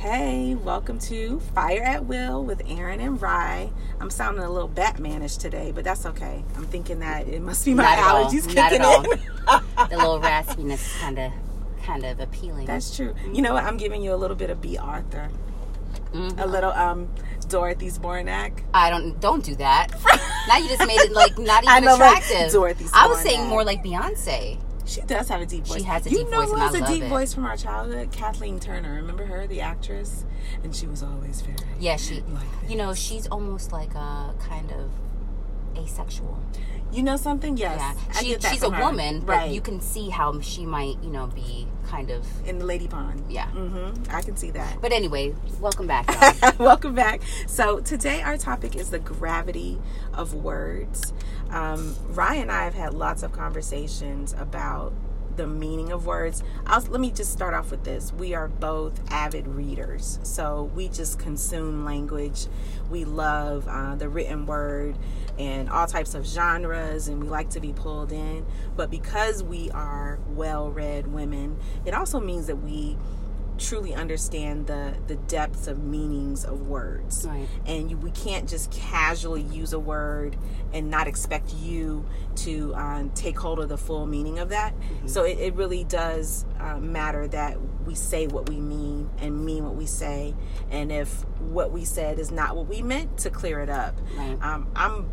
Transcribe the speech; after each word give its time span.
Hey, 0.00 0.54
welcome 0.54 0.98
to 1.00 1.40
Fire 1.54 1.82
at 1.82 2.06
Will 2.06 2.42
with 2.42 2.62
Aaron 2.66 3.00
and 3.00 3.20
Rye. 3.20 3.70
I'm 4.00 4.08
sounding 4.08 4.42
a 4.42 4.50
little 4.50 4.68
Batmanish 4.68 5.38
today, 5.38 5.72
but 5.74 5.84
that's 5.84 6.06
okay. 6.06 6.42
I'm 6.56 6.64
thinking 6.66 7.00
that 7.00 7.28
it 7.28 7.42
must 7.42 7.66
be 7.66 7.74
my 7.74 7.82
Not 7.82 7.98
allergies 7.98 8.48
kicking 8.48 8.82
in. 8.82 9.02
the 9.90 9.96
little 9.98 10.18
raspiness 10.20 10.98
kind 11.00 11.18
of 11.18 11.32
kind 11.84 12.04
of 12.06 12.18
appealing. 12.18 12.66
that's 12.66 12.96
true. 12.96 13.14
You 13.30 13.42
know 13.42 13.52
what? 13.52 13.64
I'm 13.64 13.76
giving 13.76 14.02
you 14.02 14.14
a 14.14 14.16
little 14.16 14.36
bit 14.36 14.48
of 14.48 14.60
Bea 14.62 14.78
Arthur, 14.78 15.28
Mhm. 16.14 16.40
a 16.40 16.46
little 16.46 16.72
um 16.72 17.08
Dorothy 17.48 17.88
Zbornak. 17.90 18.52
I 18.72 18.88
don't 18.88 19.20
don't 19.20 19.44
do 19.44 19.54
that. 19.56 19.88
now 20.48 20.56
you 20.56 20.68
just 20.68 20.86
made 20.86 21.00
it 21.00 21.12
like 21.12 21.38
not 21.38 21.62
I 21.68 21.72
even 21.76 21.84
know, 21.84 21.96
like 21.96 22.22
attractive. 22.22 22.52
Dorothy 22.52 22.86
I 22.94 23.06
was 23.06 23.18
Zbornak. 23.18 23.22
saying 23.22 23.46
more 23.48 23.64
like 23.64 23.84
Beyonce. 23.84 24.58
She 24.90 25.00
does 25.02 25.28
have 25.28 25.40
a 25.40 25.46
deep 25.46 25.64
voice. 25.66 25.78
She 25.78 25.84
has 25.84 26.04
a 26.04 26.10
you 26.10 26.18
deep 26.18 26.26
voice 26.30 26.48
You 26.48 26.56
know 26.56 26.62
I 26.62 26.66
has 26.66 26.74
a 26.74 26.86
deep 26.86 27.04
it. 27.04 27.08
voice 27.08 27.32
from 27.32 27.46
our 27.46 27.56
childhood? 27.56 28.10
Kathleen 28.10 28.58
Turner. 28.58 28.94
Remember 28.94 29.24
her, 29.24 29.46
the 29.46 29.60
actress? 29.60 30.24
And 30.64 30.74
she 30.74 30.88
was 30.88 31.04
always 31.04 31.42
very 31.42 31.56
Yeah, 31.78 31.94
she. 31.94 32.22
like 32.32 32.42
You 32.68 32.76
know, 32.76 32.92
she's 32.92 33.28
almost 33.28 33.70
like 33.70 33.94
a 33.94 34.34
kind 34.40 34.72
of 34.72 34.90
asexual. 35.76 36.38
You 36.92 37.04
know 37.04 37.16
something? 37.16 37.56
Yes. 37.56 37.78
Yeah, 37.80 38.20
she, 38.20 38.48
she's 38.48 38.62
a 38.64 38.70
her. 38.70 38.84
woman, 38.84 39.20
but 39.20 39.36
right? 39.36 39.50
you 39.50 39.60
can 39.60 39.80
see 39.80 40.08
how 40.08 40.40
she 40.40 40.66
might, 40.66 40.96
you 41.02 41.10
know, 41.10 41.28
be 41.28 41.68
kind 41.86 42.10
of. 42.10 42.26
in 42.46 42.58
the 42.58 42.64
lady 42.64 42.88
pond. 42.88 43.24
Yeah. 43.28 43.46
Mm-hmm. 43.46 44.14
I 44.14 44.22
can 44.22 44.36
see 44.36 44.50
that. 44.52 44.80
But 44.80 44.92
anyway, 44.92 45.34
welcome 45.60 45.86
back. 45.86 46.08
Welcome 46.58 46.94
back. 46.94 47.22
So 47.46 47.80
today 47.80 48.22
our 48.22 48.36
topic 48.36 48.74
is 48.76 48.90
the 48.90 48.98
gravity 48.98 49.78
of 50.12 50.34
words. 50.34 51.12
Um, 51.50 51.96
Ryan 52.08 52.42
and 52.42 52.52
I 52.52 52.64
have 52.64 52.74
had 52.74 52.94
lots 52.94 53.22
of 53.22 53.32
conversations 53.32 54.34
about 54.38 54.92
the 55.40 55.46
meaning 55.46 55.90
of 55.90 56.04
words. 56.04 56.42
I'll, 56.66 56.82
let 56.82 57.00
me 57.00 57.10
just 57.10 57.32
start 57.32 57.54
off 57.54 57.70
with 57.70 57.82
this. 57.82 58.12
We 58.12 58.34
are 58.34 58.46
both 58.46 59.00
avid 59.10 59.48
readers, 59.48 60.18
so 60.22 60.70
we 60.74 60.88
just 60.88 61.18
consume 61.18 61.82
language. 61.86 62.46
We 62.90 63.06
love 63.06 63.66
uh, 63.66 63.94
the 63.94 64.10
written 64.10 64.44
word 64.44 64.98
and 65.38 65.70
all 65.70 65.86
types 65.86 66.14
of 66.14 66.26
genres, 66.26 67.08
and 67.08 67.22
we 67.22 67.30
like 67.30 67.48
to 67.50 67.60
be 67.60 67.72
pulled 67.72 68.12
in. 68.12 68.44
But 68.76 68.90
because 68.90 69.42
we 69.42 69.70
are 69.70 70.18
well-read 70.28 71.06
women, 71.06 71.56
it 71.86 71.94
also 71.94 72.20
means 72.20 72.46
that 72.48 72.56
we 72.56 72.98
truly 73.60 73.94
understand 73.94 74.66
the 74.66 74.94
the 75.06 75.16
depths 75.16 75.66
of 75.68 75.78
meanings 75.82 76.44
of 76.44 76.66
words 76.66 77.26
Right. 77.28 77.46
and 77.66 77.90
you, 77.90 77.96
we 77.98 78.10
can't 78.10 78.48
just 78.48 78.70
casually 78.72 79.42
use 79.42 79.72
a 79.74 79.78
word 79.78 80.36
and 80.72 80.90
not 80.90 81.06
expect 81.06 81.52
you 81.54 82.04
to 82.36 82.74
um, 82.74 83.10
take 83.10 83.38
hold 83.38 83.60
of 83.60 83.68
the 83.68 83.76
full 83.76 84.06
meaning 84.06 84.38
of 84.38 84.48
that 84.48 84.72
so 85.06 85.24
it, 85.24 85.38
it 85.38 85.54
really 85.54 85.84
does 85.84 86.46
uh, 86.58 86.78
matter 86.78 87.28
that 87.28 87.58
we 87.86 87.94
say 87.94 88.26
what 88.26 88.48
we 88.48 88.58
mean 88.60 89.10
and 89.18 89.44
mean 89.44 89.64
what 89.64 89.74
we 89.76 89.84
say 89.86 90.34
and 90.70 90.90
if 90.90 91.26
what 91.40 91.70
we 91.70 91.84
said 91.84 92.18
is 92.18 92.30
not 92.30 92.56
what 92.56 92.66
we 92.66 92.80
meant 92.82 93.18
to 93.18 93.28
clear 93.30 93.60
it 93.60 93.68
up 93.70 93.94
Right. 94.16 94.38
um, 94.42 94.68
i'm 94.74 95.08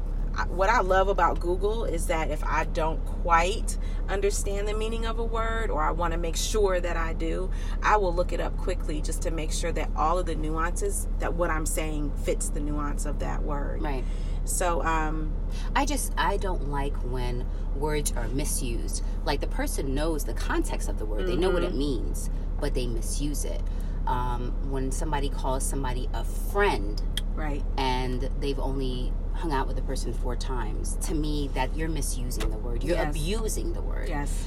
what 0.46 0.70
I 0.70 0.82
love 0.82 1.08
about 1.08 1.40
Google 1.40 1.86
is 1.86 2.08
that 2.08 2.30
if 2.30 2.44
I 2.44 2.66
don't 2.66 3.04
quite 3.06 3.78
understand 4.08 4.68
the 4.68 4.74
meaning 4.74 5.06
of 5.06 5.20
a 5.20 5.24
word 5.24 5.70
or 5.70 5.82
I 5.82 5.92
want 5.92 6.14
to 6.14 6.18
make 6.18 6.36
sure 6.36 6.80
that 6.80 6.96
I 6.96 7.14
do, 7.14 7.50
I 7.82 7.98
will 7.98 8.14
look 8.14 8.32
it 8.34 8.40
up 8.40 8.56
quickly 8.58 9.02
just 9.02 9.22
to 9.24 9.32
make 9.32 9.52
sure 9.52 9.72
that 9.72 9.90
all 9.96 10.20
of 10.20 10.26
the 10.28 10.36
nuances 10.36 11.08
that 11.20 11.34
what 11.34 11.50
I'm 11.50 11.66
saying 11.66 12.12
fits 12.24 12.50
the 12.50 12.60
nuance 12.60 13.06
of 13.06 13.20
that 13.20 13.42
word. 13.44 13.82
Right. 13.82 14.04
So 14.46 14.84
um 14.84 15.34
I 15.76 15.86
just 15.86 16.14
I 16.18 16.38
don't 16.38 16.70
like 16.70 16.96
when 16.98 17.46
words 17.76 18.14
are 18.14 18.28
misused. 18.30 19.04
Like 19.26 19.42
the 19.42 19.48
person 19.48 19.96
knows 19.96 20.24
the 20.24 20.34
context 20.34 20.88
of 20.88 21.00
the 21.00 21.06
word, 21.06 21.28
they 21.28 21.36
know 21.36 21.50
what 21.50 21.64
it 21.64 21.76
means, 21.76 22.30
but 22.60 22.74
they 22.74 22.88
misuse 22.88 23.44
it. 23.44 23.62
Um, 24.06 24.54
when 24.72 24.90
somebody 24.94 25.28
calls 25.28 25.68
somebody 25.68 26.08
a 26.14 26.24
friend 26.24 27.02
right. 27.38 27.64
and 27.78 28.30
they've 28.40 28.60
only 28.60 29.12
hung 29.38 29.52
out 29.54 29.68
with 29.68 29.78
a 29.78 29.82
person 29.84 30.14
four 30.14 30.36
times, 30.36 30.98
to 31.08 31.14
me 31.16 31.50
that 31.54 31.76
you're 31.76 31.90
misusing 31.90 32.50
the 32.50 32.58
word. 32.58 32.84
You're 32.84 32.96
Yes. 32.98 33.10
abusing 33.16 33.74
the 33.74 33.82
word. 33.82 34.10
Yes. 34.10 34.46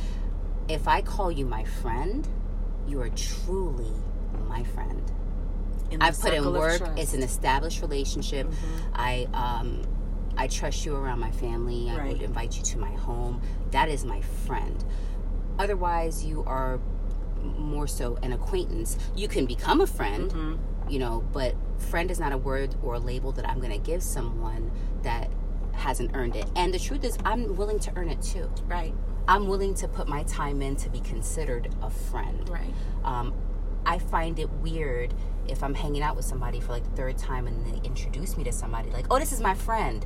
If 0.69 0.87
I 0.89 1.01
call 1.03 1.31
you 1.33 1.47
my 1.47 1.65
friend, 1.65 2.27
you 2.89 3.01
are 3.01 3.09
truly 3.11 3.93
my 4.49 4.62
friend. 4.65 5.03
I've 6.01 6.19
put 6.21 6.34
in 6.34 6.53
work. 6.53 6.83
It's 6.97 7.15
an 7.15 7.23
established 7.23 7.81
relationship. 7.83 8.47
Mhm. 8.47 8.55
I 8.95 9.28
um, 9.34 9.83
I 10.37 10.47
trust 10.47 10.87
you 10.87 10.95
around 10.95 11.19
my 11.19 11.33
family. 11.33 11.91
I 11.91 11.97
Right. 11.99 12.12
would 12.12 12.22
invite 12.22 12.57
you 12.57 12.62
to 12.62 12.78
my 12.78 12.93
home. 12.93 13.41
That 13.72 13.89
is 13.89 14.05
my 14.05 14.21
friend. 14.47 14.84
Otherwise, 15.59 16.25
you 16.25 16.45
are 16.47 16.78
more 17.59 17.87
so 17.87 18.17
an 18.22 18.33
acquaintance. 18.33 18.97
You 19.17 19.27
can 19.28 19.47
become 19.47 19.81
a 19.81 19.87
friend, 19.87 20.31
Mhm. 20.33 20.59
You 20.91 20.99
know, 20.99 21.25
but 21.33 21.55
friend 21.78 22.11
is 22.11 22.21
not 22.21 22.33
a 22.33 22.39
word 22.39 22.75
or 22.83 22.95
a 22.95 22.99
label 22.99 23.33
that 23.33 23.49
I'm 23.49 23.61
going 23.61 23.73
to 23.73 23.78
give 23.78 24.03
someone 24.03 24.71
that 25.03 25.31
hasn't 25.73 26.15
earned 26.15 26.37
it. 26.37 26.47
And 26.56 26.75
the 26.75 26.78
truth 26.78 27.05
is, 27.05 27.17
I'm 27.25 27.56
willing 27.56 27.78
to 27.81 27.93
earn 27.97 28.09
it 28.11 28.21
too. 28.21 28.51
Right. 28.67 28.95
I'm 29.28 29.47
willing 29.47 29.75
to 29.75 29.89
put 29.89 30.09
my 30.09 30.25
time 30.25 30.61
in 30.62 30.77
to 30.77 30.91
be 30.91 31.01
considered 31.01 31.75
a 31.83 31.91
friend. 31.91 32.49
Right. 32.49 32.75
Um, 33.05 33.33
I 33.87 33.99
find 33.99 34.39
it 34.39 34.51
weird 34.55 35.15
if 35.49 35.62
I'm 35.62 35.75
hanging 35.75 36.03
out 36.03 36.17
with 36.17 36.25
somebody 36.25 36.61
for 36.61 36.73
like 36.73 36.84
the 36.84 36.97
third 36.97 37.17
time 37.17 37.47
and 37.47 37.65
they 37.65 37.87
introduce 37.87 38.37
me 38.37 38.45
to 38.45 38.53
somebody 38.53 38.91
like, 38.91 39.07
oh, 39.11 39.19
this 39.19 39.33
is 39.33 39.41
my 39.41 39.55
friend. 39.55 40.05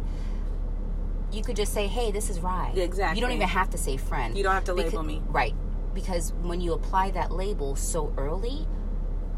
You 1.33 1.43
could 1.43 1.57
just 1.57 1.73
say, 1.73 1.87
hey, 1.87 2.13
this 2.13 2.31
is 2.31 2.41
Rye. 2.41 2.73
Exactly. 2.77 3.19
You 3.19 3.27
don't 3.27 3.35
even 3.35 3.49
have 3.49 3.71
to 3.71 3.79
say 3.79 3.97
friend. 3.97 4.37
You 4.37 4.45
don't 4.45 4.55
have 4.55 4.65
to 4.65 4.75
label 4.75 5.03
me. 5.03 5.23
Right. 5.27 5.55
Because 5.93 6.33
when 6.43 6.61
you 6.61 6.73
apply 6.73 7.11
that 7.13 7.33
label 7.33 7.75
so 7.75 8.13
early, 8.17 8.67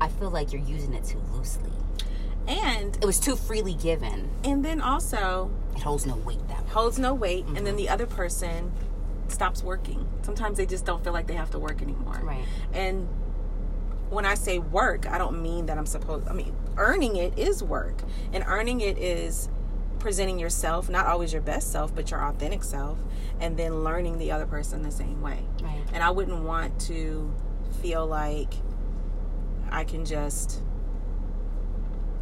I 0.00 0.08
feel 0.08 0.30
like 0.30 0.52
you're 0.52 0.62
using 0.62 0.94
it 0.94 1.04
too 1.04 1.20
loosely. 1.32 1.70
And 2.46 2.96
It 2.96 3.04
was 3.06 3.18
too 3.18 3.34
freely 3.36 3.74
given. 3.74 4.30
and 4.44 4.64
then 4.64 4.80
also 4.80 5.50
It 5.74 5.82
holds 5.82 6.06
no 6.06 6.14
weight 6.16 6.46
that 6.48 6.62
way. 6.64 6.70
holds 6.70 6.98
no 6.98 7.12
weight 7.14 7.44
and 7.46 7.56
Mm-hmm. 7.56 7.64
then 7.64 7.76
the 7.76 7.88
other 7.88 8.06
person 8.06 8.72
stops 9.28 9.62
working. 9.62 10.06
Sometimes 10.22 10.56
they 10.56 10.66
just 10.66 10.84
don't 10.84 11.02
feel 11.02 11.12
like 11.12 11.26
they 11.26 11.34
have 11.34 11.50
to 11.50 11.58
work 11.58 11.82
anymore. 11.82 12.20
Right. 12.22 12.44
And 12.72 13.08
when 14.10 14.24
I 14.24 14.34
say 14.34 14.58
work, 14.60 15.06
I 15.06 15.18
don't 15.18 15.42
mean 15.42 15.66
that 15.66 15.76
I'm 15.78 15.86
supposed 15.86 16.28
I 16.28 16.32
mean 16.32 16.54
earning 16.76 17.16
it 17.16 17.36
is 17.38 17.62
work. 17.62 18.02
And 18.32 18.44
earning 18.46 18.80
it 18.80 18.98
is 18.98 19.48
presenting 19.98 20.38
yourself, 20.38 20.88
not 20.88 21.06
always 21.06 21.32
your 21.32 21.42
best 21.42 21.72
self, 21.72 21.92
but 21.92 22.10
your 22.12 22.22
authentic 22.24 22.62
self, 22.62 22.98
and 23.40 23.56
then 23.56 23.82
learning 23.82 24.18
the 24.18 24.30
other 24.30 24.46
person 24.46 24.82
the 24.82 24.90
same 24.92 25.20
way. 25.20 25.40
Right. 25.60 25.82
And 25.92 26.04
I 26.04 26.10
wouldn't 26.10 26.42
want 26.44 26.78
to 26.82 27.34
feel 27.82 28.06
like 28.06 28.54
I 29.70 29.84
can 29.84 30.04
just 30.04 30.62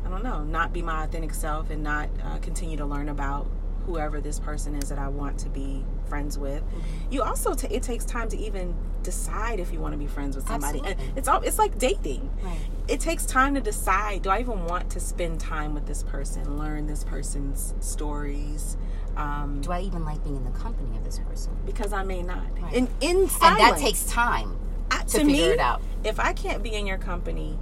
I 0.05 0.11
don't 0.11 0.23
know, 0.23 0.45
not 0.45 0.73
be 0.73 0.83
my 0.83 1.05
authentic 1.05 1.33
self 1.33 1.71
and 1.71 1.83
not 1.83 2.09
uh, 2.23 2.39
continue 2.39 2.77
to 2.77 2.85
learn 2.85 3.09
about 3.09 3.47
whoever 3.87 4.21
this 4.21 4.39
person 4.39 4.75
is 4.75 4.89
that 4.89 4.99
I 4.99 5.09
want 5.09 5.39
to 5.41 5.49
be 5.49 5.85
friends 6.09 6.39
with. 6.39 6.63
You 7.11 7.23
also 7.23 7.55
ta 7.55 7.69
it 7.71 7.83
takes 7.83 8.05
time 8.05 8.29
to 8.31 8.39
even 8.39 8.75
decide 9.03 9.61
if 9.61 9.73
you 9.73 9.81
want 9.81 9.93
to 9.93 9.99
be 9.99 10.07
friends 10.07 10.37
with 10.37 10.47
somebody. 10.47 10.79
And 10.79 10.89
Absolutely. 10.89 11.19
it's 11.19 11.29
all 11.29 11.41
it's 11.43 11.59
like 11.59 11.79
dating. 11.79 12.31
Right. 12.43 12.59
It 12.89 13.01
takes 13.01 13.25
time 13.27 13.55
to 13.55 13.61
decide, 13.61 14.23
do 14.23 14.31
I 14.31 14.41
even 14.41 14.65
want 14.67 14.91
to 14.91 15.01
spend 15.01 15.41
time 15.41 15.75
with 15.75 15.87
this 15.87 16.03
person, 16.03 16.59
learn 16.59 16.87
this 16.87 17.05
person's 17.05 17.75
stories? 17.81 18.77
Um, 19.17 19.61
Do 19.61 19.71
I 19.71 19.81
even 19.81 20.05
like 20.05 20.23
being 20.25 20.37
in 20.37 20.45
the 20.45 20.59
company 20.59 20.97
of 20.97 21.05
this 21.05 21.21
person? 21.21 21.57
because 21.65 21.93
I 21.93 22.03
may 22.03 22.23
not. 22.23 22.45
Right. 22.61 22.75
In 22.75 22.89
And 23.01 23.29
that 23.59 23.79
takes 23.79 24.05
time 24.07 24.57
I- 24.91 24.99
to, 24.99 25.05
to 25.05 25.19
figure 25.19 25.33
me, 25.33 25.41
it 25.43 25.61
out. 25.61 25.83
If 26.05 26.21
I 26.21 26.33
can't 26.33 26.63
be 26.63 26.75
in 26.75 26.87
your 26.87 26.99
company 26.99 27.59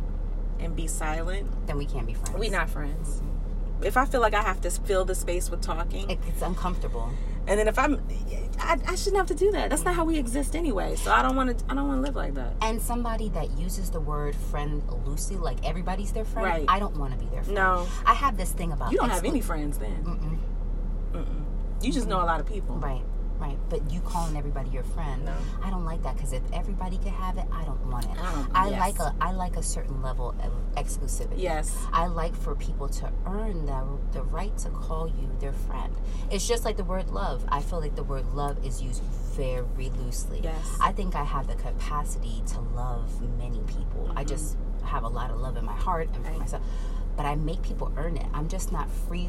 and 0.60 0.74
be 0.76 0.86
silent, 0.86 1.48
Then 1.66 1.76
we 1.78 1.86
can't 1.86 2.06
be 2.06 2.14
friends. 2.14 2.38
We're 2.38 2.50
not 2.50 2.70
friends. 2.70 3.16
Mm-hmm. 3.20 3.84
If 3.84 3.96
I 3.96 4.04
feel 4.04 4.20
like 4.20 4.34
I 4.34 4.42
have 4.42 4.60
to 4.62 4.70
fill 4.70 5.04
the 5.04 5.14
space 5.14 5.50
with 5.50 5.60
talking, 5.60 6.08
It, 6.10 6.18
it's 6.28 6.42
uncomfortable. 6.42 7.10
and 7.48 7.58
then 7.58 7.66
if 7.66 7.76
I'm, 7.78 8.00
I, 8.60 8.78
I 8.86 8.94
shouldn't 8.94 9.16
have 9.16 9.26
to 9.26 9.34
do 9.34 9.50
that. 9.52 9.70
That's 9.70 9.84
not 9.84 9.94
how 9.96 10.04
we 10.04 10.18
exist 10.18 10.54
anyway. 10.54 10.94
So 10.94 11.10
I 11.10 11.20
don't 11.22 11.34
want 11.34 11.58
to. 11.58 11.64
I 11.68 11.74
don't 11.74 11.88
want 11.88 11.98
to 11.98 12.02
live 12.06 12.14
like 12.14 12.34
that. 12.34 12.52
And 12.62 12.80
somebody 12.80 13.28
that 13.30 13.50
uses 13.58 13.90
the 13.90 13.98
word 13.98 14.36
friend 14.36 14.82
loosely, 15.04 15.34
like 15.36 15.64
everybody's 15.64 16.12
their 16.12 16.24
friend, 16.24 16.46
Right. 16.46 16.64
I 16.68 16.78
don't 16.78 16.96
want 16.96 17.12
to 17.12 17.18
be 17.18 17.26
their 17.30 17.42
friend. 17.42 17.56
No. 17.56 17.88
I 18.06 18.14
have 18.14 18.36
this 18.36 18.52
thing 18.52 18.70
about 18.70 18.92
You 18.92 18.98
don't 18.98 19.10
have 19.10 19.24
any 19.24 19.40
friends 19.40 19.78
then. 19.78 20.04
Mm-mm. 20.04 20.38
Mm-mm. 21.18 21.84
You 21.84 21.92
just 21.92 22.06
know 22.06 22.22
a 22.22 22.26
lot 22.26 22.38
of 22.38 22.46
people. 22.46 22.76
Right, 22.76 23.02
right. 23.42 23.58
But 23.68 23.90
you 23.90 24.00
calling 24.00 24.36
everybody 24.36 24.70
your 24.70 24.84
friend, 24.84 25.24
No. 25.26 25.34
I 25.62 25.68
don't 25.70 25.84
like 25.84 26.02
that 26.04 26.14
because 26.16 26.32
if 26.32 26.42
everybody 26.52 26.96
could 26.98 27.12
have 27.12 27.36
it, 27.36 27.44
I 27.52 27.64
don't 27.64 27.84
want 27.90 28.06
it. 28.06 28.16
I 28.18 28.46
I 28.54 28.68
yes. 28.70 28.80
like 28.80 28.98
a 29.00 29.14
I 29.20 29.32
like 29.32 29.56
a 29.56 29.62
certain 29.62 30.00
level 30.00 30.30
of 30.42 30.52
exclusivity. 30.82 31.34
Yes. 31.42 31.76
I 31.92 32.06
like 32.06 32.34
for 32.34 32.54
people 32.54 32.88
to 32.88 33.10
earn 33.26 33.66
the, 33.66 33.98
the 34.12 34.22
right 34.22 34.56
to 34.58 34.70
call 34.70 35.08
you 35.08 35.28
their 35.40 35.52
friend. 35.52 35.92
It's 36.30 36.46
just 36.48 36.64
like 36.64 36.76
the 36.76 36.84
word 36.84 37.10
love. 37.10 37.44
I 37.48 37.60
feel 37.60 37.80
like 37.80 37.96
the 37.96 38.04
word 38.04 38.26
love 38.32 38.64
is 38.64 38.80
used 38.80 39.02
very 39.34 39.90
loosely. 39.90 40.40
Yes. 40.42 40.76
I 40.80 40.92
think 40.92 41.14
I 41.16 41.24
have 41.24 41.46
the 41.48 41.54
capacity 41.56 42.42
to 42.48 42.60
love 42.60 43.10
many 43.38 43.60
people. 43.66 44.10
I 44.16 44.24
just 44.24 44.56
have 44.84 45.04
a 45.04 45.08
lot 45.08 45.30
of 45.30 45.38
love 45.40 45.56
in 45.56 45.64
my 45.64 45.76
heart 45.76 46.08
and 46.14 46.16
for 46.16 46.22
Mm-hmm. 46.22 46.30
Right. 46.32 46.40
myself. 46.40 46.62
But 47.16 47.26
I 47.26 47.34
make 47.34 47.60
people 47.62 47.92
earn 47.98 48.16
it. 48.16 48.26
I'm 48.32 48.48
just 48.48 48.72
not 48.72 48.90
free 48.90 49.28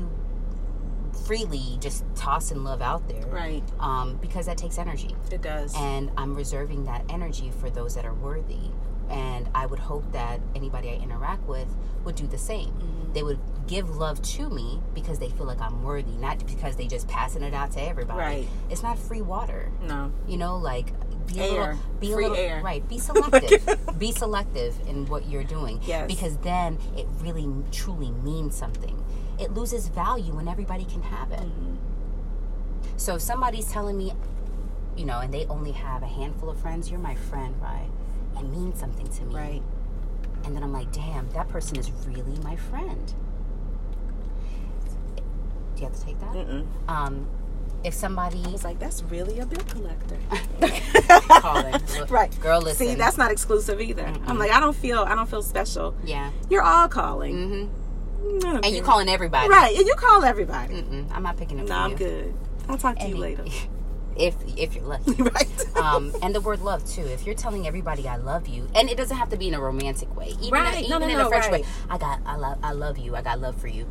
freely 1.14 1.78
just 1.80 2.04
tossing 2.16 2.64
love 2.64 2.82
out 2.82 3.08
there. 3.08 3.26
Right. 3.28 3.64
Um, 3.80 4.18
because 4.22 4.46
that 4.48 4.58
takes 4.58 4.78
energy. 4.78 5.16
It 5.32 5.42
does. 5.42 5.74
And 5.78 6.12
I'm 6.18 6.36
reserving 6.36 6.86
that 6.86 7.04
energy 7.10 7.52
for 7.60 7.70
those 7.70 7.96
that 7.96 8.06
are 8.06 8.14
worthy 8.14 8.72
and 9.10 9.50
I 9.54 9.66
would 9.66 9.80
hope 9.80 10.12
that 10.14 10.40
anybody 10.56 10.90
I 10.90 10.94
interact 10.94 11.48
with 11.48 11.68
would 12.04 12.16
do 12.16 12.26
the 12.28 12.38
same. 12.38 12.70
Mm-hmm. 12.70 13.14
They 13.14 13.24
would 13.24 13.40
give 13.68 13.96
love 13.98 14.22
to 14.22 14.50
me 14.50 14.80
because 14.94 15.20
they 15.20 15.30
feel 15.30 15.46
like 15.46 15.62
I'm 15.62 15.84
worthy, 15.84 16.16
not 16.16 16.46
because 16.48 16.76
they 16.76 16.88
just 16.88 17.08
passing 17.08 17.44
it 17.44 17.54
out 17.54 17.72
to 17.74 17.82
everybody. 17.82 18.20
Right. 18.20 18.48
It's 18.70 18.84
not 18.84 18.98
free 18.98 19.22
water. 19.22 19.72
No. 19.84 20.12
You 20.28 20.38
know, 20.38 20.58
like 20.58 20.94
be 21.28 21.40
a 21.40 21.44
Air. 21.44 21.50
little, 21.52 21.80
be 22.00 22.12
Free 22.14 22.26
a 22.26 22.30
little, 22.30 22.46
air. 22.46 22.62
right? 22.64 22.88
Be 22.90 22.98
selective. 23.00 23.80
be 24.00 24.12
selective 24.12 24.76
in 24.88 25.06
what 25.06 25.28
you're 25.28 25.44
doing. 25.44 25.80
Yes. 25.86 26.08
Because 26.08 26.38
then 26.38 26.78
it 26.98 27.08
really 27.20 27.48
truly 27.72 28.12
means 28.12 28.56
something. 28.56 29.03
It 29.40 29.54
loses 29.54 29.88
value 29.88 30.36
when 30.36 30.48
everybody 30.48 30.86
can 30.86 31.02
have 31.02 31.32
it. 31.32 31.40
Mm-hmm. 31.40 31.76
So 32.98 33.16
if 33.16 33.22
somebody's 33.22 33.72
telling 33.72 33.98
me, 33.98 34.14
you 34.96 35.06
know, 35.06 35.20
and 35.20 35.34
they 35.34 35.46
only 35.48 35.72
have 35.72 36.04
a 36.04 36.08
handful 36.08 36.50
of 36.50 36.60
friends, 36.60 36.90
you're 36.90 37.00
my 37.00 37.16
friend, 37.16 37.56
right? 37.62 37.90
It 38.38 38.44
means 38.44 38.80
something 38.80 39.08
to 39.08 39.26
me. 39.26 39.36
Right. 39.36 39.64
And 40.46 40.56
then 40.56 40.64
I'm 40.64 40.74
like, 40.74 40.92
damn, 40.92 41.30
that 41.32 41.50
person 41.50 41.78
is 41.78 41.92
really 42.06 42.38
my 42.44 42.56
friend. 42.56 43.14
Do 45.76 45.82
you 45.82 45.88
have 45.88 45.98
to 45.98 46.06
take 46.06 46.20
that? 46.20 46.34
Mm-mm. 46.34 46.66
Um, 46.88 47.28
if 47.84 47.94
somebody 47.94 48.44
I 48.46 48.50
was 48.50 48.64
like, 48.64 48.80
that's 48.80 49.04
really 49.04 49.40
a 49.40 49.46
bill 49.46 49.64
collector. 49.70 50.18
calling, 51.42 51.74
look, 52.00 52.12
right. 52.12 52.40
girl, 52.40 52.62
listen. 52.62 52.88
See, 52.88 52.96
that's 52.96 53.18
not 53.18 53.32
exclusive 53.32 53.82
either. 53.82 54.06
I'm 54.26 54.38
like, 54.38 54.52
I 54.52 54.60
don't 54.60 54.76
feel, 54.76 55.00
I 55.00 55.16
don't 55.16 55.30
feel 55.30 55.42
special. 55.42 55.96
yeah. 56.04 56.32
You're 56.50 56.62
all 56.62 56.88
calling. 56.88 57.36
Mm-hmm. 57.36 57.83
And 58.64 58.76
you 58.76 58.82
calling 58.82 59.10
everybody. 59.10 59.50
right, 59.50 59.76
and 59.78 59.86
you 59.86 59.96
call 59.96 60.24
everybody. 60.24 60.76
Mm-mm, 60.76 61.12
I'm 61.14 61.24
not 61.24 61.38
picking 61.38 61.60
up. 61.60 61.68
No, 61.68 61.76
I'm 61.76 61.92
you. 61.92 61.98
good. 61.98 62.34
I'll 62.70 62.78
talk 62.78 62.98
to 63.00 63.08
you 63.08 63.18
later. 63.18 63.46
If 64.16 64.36
if 64.60 64.76
you're 64.76 64.84
lucky. 64.84 65.14
right. 65.24 65.76
um, 65.76 66.14
and 66.22 66.36
the 66.36 66.40
word 66.40 66.62
love 66.62 66.86
too. 66.88 67.02
If 67.02 67.26
you're 67.26 67.34
telling 67.34 67.66
everybody 67.66 68.08
I 68.08 68.18
love 68.18 68.48
you, 68.48 68.68
and 68.76 68.88
it 68.88 68.96
doesn't 68.96 69.18
have 69.18 69.30
to 69.30 69.38
be 69.38 69.48
in 69.48 69.56
a 69.56 69.60
romantic 69.60 70.16
way, 70.16 70.34
even, 70.40 70.52
Right. 70.54 70.84
in, 70.84 70.90
No, 70.92 70.98
even 70.98 71.08
no, 71.08 71.14
in 71.14 71.18
no, 71.18 71.26
a 71.26 71.30
French 71.30 71.46
right. 71.46 71.64
way. 71.64 71.68
I 71.90 71.98
got, 71.98 72.20
I 72.24 72.36
love, 72.36 72.60
I 72.62 72.74
love 72.74 73.00
you. 73.00 73.16
I 73.16 73.24
got 73.24 73.40
love 73.40 73.56
for 73.60 73.68
you. 73.70 73.88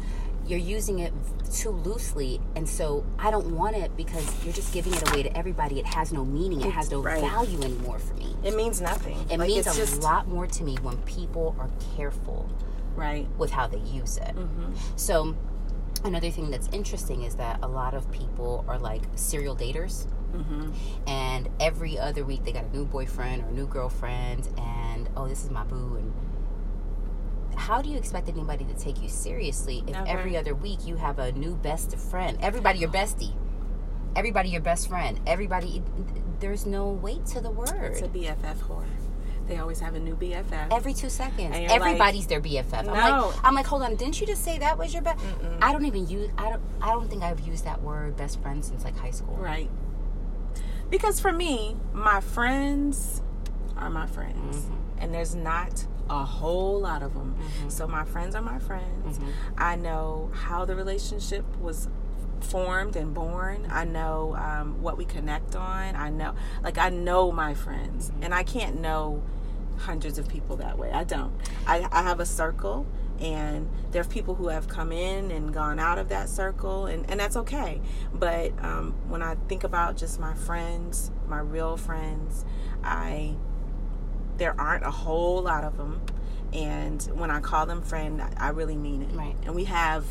You're 0.47 0.61
using 0.61 1.01
it 1.01 1.13
too 1.53 1.71
loosely, 1.71 2.41
and 2.55 2.69
so 2.69 3.05
I 3.19 3.33
don't 3.33 3.57
want 3.57 3.75
it 3.75 3.97
because 3.97 4.25
you're 4.45 4.55
just 4.55 4.73
giving 4.73 4.95
it 4.95 5.11
away 5.11 5.25
to 5.25 5.37
everybody. 5.37 5.81
It 5.81 5.87
has 5.87 6.13
no 6.13 6.25
meaning. 6.25 6.61
It 6.61 6.71
has 6.71 6.89
no 6.89 7.03
Right. 7.03 7.21
value 7.21 7.61
anymore 7.61 7.99
for 7.99 8.15
me. 8.15 8.37
It 8.45 8.55
means 8.55 8.81
nothing. 8.81 9.19
It 9.29 9.41
Like, 9.41 9.49
means 9.49 9.67
a 9.67 9.75
just 9.75 10.03
lot 10.05 10.29
more 10.29 10.47
to 10.47 10.63
me 10.63 10.77
when 10.83 10.99
people 10.99 11.57
are 11.59 11.69
careful 11.97 12.49
right. 12.95 13.29
with 13.39 13.51
how 13.51 13.67
they 13.67 13.79
use 13.79 14.17
it. 14.19 14.35
Mm-hmm. 14.37 14.73
So, 14.97 15.37
another 16.05 16.31
thing 16.31 16.51
that's 16.51 16.69
interesting 16.73 17.23
is 17.23 17.37
that 17.37 17.59
a 17.63 17.69
lot 17.69 17.95
of 17.95 18.11
people 18.11 18.65
are 18.69 18.79
like 18.79 19.03
serial 19.15 19.57
daters, 19.57 20.07
Mm-hmm. 20.33 20.71
and 21.07 21.51
every 21.61 21.99
other 21.99 22.25
week 22.25 22.43
they 22.45 22.53
got 22.53 22.65
a 22.65 22.71
new 22.75 22.87
boyfriend 22.87 23.43
or 23.45 23.49
a 23.49 23.53
new 23.53 23.67
girlfriend, 23.67 24.49
and 24.57 25.11
oh, 25.15 25.29
this 25.29 25.45
is 25.45 25.51
my 25.51 25.63
boo. 25.63 25.97
And 25.97 26.11
how 27.59 27.83
do 27.83 27.91
you 27.91 27.99
expect 27.99 28.31
anybody 28.31 28.65
to 28.65 28.73
take 28.75 29.03
you 29.03 29.11
seriously 29.11 29.85
if 29.87 29.93
Never. 29.93 30.09
every 30.09 30.37
other 30.39 30.55
week 30.55 30.87
you 30.87 30.97
have 30.97 31.19
a 31.19 31.33
new 31.33 31.55
best 31.57 31.99
friend? 31.99 32.39
Everybody 32.41 32.79
your 32.79 32.89
bestie, 32.89 33.35
everybody 34.17 34.49
your 34.49 34.63
best 34.63 34.89
friend, 34.89 35.21
everybody. 35.27 35.83
There's 36.41 36.65
no 36.65 36.89
weight 36.89 37.27
to 37.27 37.41
the 37.43 37.51
word. 37.51 37.93
It's 37.93 38.01
a 38.01 38.09
BFF 38.09 38.57
whore. 38.67 38.87
They 39.49 39.59
always 39.59 39.81
have 39.81 39.95
a 39.95 39.99
new 40.01 40.15
BFF. 40.17 40.69
every 40.71 40.95
two 40.95 41.09
seconds. 41.11 41.41
You're 41.59 41.69
like, 41.69 41.71
Everybody's 41.71 42.27
their 42.27 42.41
BFF. 42.41 42.73
I'm 42.75 42.87
No. 42.87 42.93
like, 42.93 43.35
I'm 43.45 43.55
like, 43.55 43.67
hold 43.67 43.83
on, 43.83 43.97
didn't 43.97 44.21
you 44.21 44.27
just 44.27 44.45
say 44.45 44.59
that 44.59 44.79
was 44.79 44.93
your 44.93 45.03
best? 45.03 45.23
I 45.61 45.73
don't 45.73 45.85
even 45.85 46.07
use. 46.07 46.31
I 46.39 46.51
don't. 46.51 46.63
I 46.81 46.91
don't 46.93 47.09
think 47.09 47.23
I've 47.23 47.41
used 47.41 47.65
that 47.65 47.83
word 47.83 48.17
best 48.17 48.41
friend 48.41 48.65
since 48.65 48.85
like 48.85 48.97
high 48.97 49.11
school. 49.11 49.37
Right. 49.37 49.69
Because 50.91 51.21
for 51.21 51.33
me, 51.33 51.77
my 51.93 52.21
friends 52.21 53.23
are 53.77 53.91
my 53.91 54.07
friends. 54.07 54.57
Mm-hmm. 54.57 54.75
And 54.99 55.15
there's 55.15 55.35
not 55.35 55.87
a 56.11 56.25
whole 56.25 56.81
lot 56.81 57.03
of 57.03 57.15
them. 57.15 57.35
Mm-hmm. 57.39 57.69
So 57.71 57.89
my 57.89 58.05
friends 58.05 58.35
are 58.35 58.43
my 58.43 58.59
friends. 58.59 59.19
I 59.57 59.77
know 59.77 60.31
how 60.35 60.65
the 60.65 60.77
relationship 60.77 61.45
was 61.59 61.89
formed 62.45 62.97
and 62.97 63.15
born. 63.15 63.67
I 63.71 63.85
know 63.85 64.37
um, 64.37 64.83
what 64.83 64.97
we 64.97 65.05
connect 65.05 65.57
on. 65.57 65.97
I 65.97 66.11
know, 66.11 66.35
like, 66.63 66.79
I 66.79 66.89
know 66.89 67.33
my 67.33 67.55
friends. 67.55 68.11
Mm-hmm. 68.11 68.25
And 68.25 68.35
I 68.35 68.43
can't 68.43 68.81
know 68.81 69.23
hundreds 69.79 70.19
of 70.19 70.29
people 70.29 70.57
that 70.57 70.79
way. 70.79 70.91
I 70.91 71.05
don't. 71.05 71.33
I, 71.67 71.89
I 71.91 72.03
have 72.03 72.21
a 72.21 72.27
circle. 72.27 72.87
And 73.21 73.69
there 73.93 74.03
are 74.03 74.05
people 74.05 74.35
who 74.35 74.49
have 74.49 74.67
come 74.67 74.91
in 74.91 75.31
and 75.31 75.55
gone 75.55 75.79
out 75.79 75.99
of 75.99 76.09
that 76.09 76.29
circle, 76.29 76.87
and, 76.87 77.09
and 77.09 77.21
that's 77.21 77.37
okay. 77.37 77.81
But 78.13 78.53
um, 78.65 78.97
when 79.07 79.23
I 79.23 79.37
think 79.49 79.63
about 79.63 79.97
just 79.97 80.19
my 80.19 80.35
friends, 80.35 81.13
my 81.29 81.39
real 81.39 81.77
friends, 81.77 82.45
I 82.83 83.37
there 84.39 84.61
aren't 84.61 84.85
a 84.85 84.91
whole 84.91 85.41
lot 85.43 85.63
of 85.63 85.77
them. 85.77 86.01
And 86.53 87.01
when 87.15 87.31
I 87.31 87.39
call 87.39 87.65
them 87.67 87.83
friend, 87.83 88.21
I, 88.21 88.33
I 88.39 88.49
really 88.49 88.77
mean 88.77 89.03
it. 89.03 89.15
Right. 89.15 89.37
And 89.45 89.55
we 89.55 89.65
have, 89.65 90.05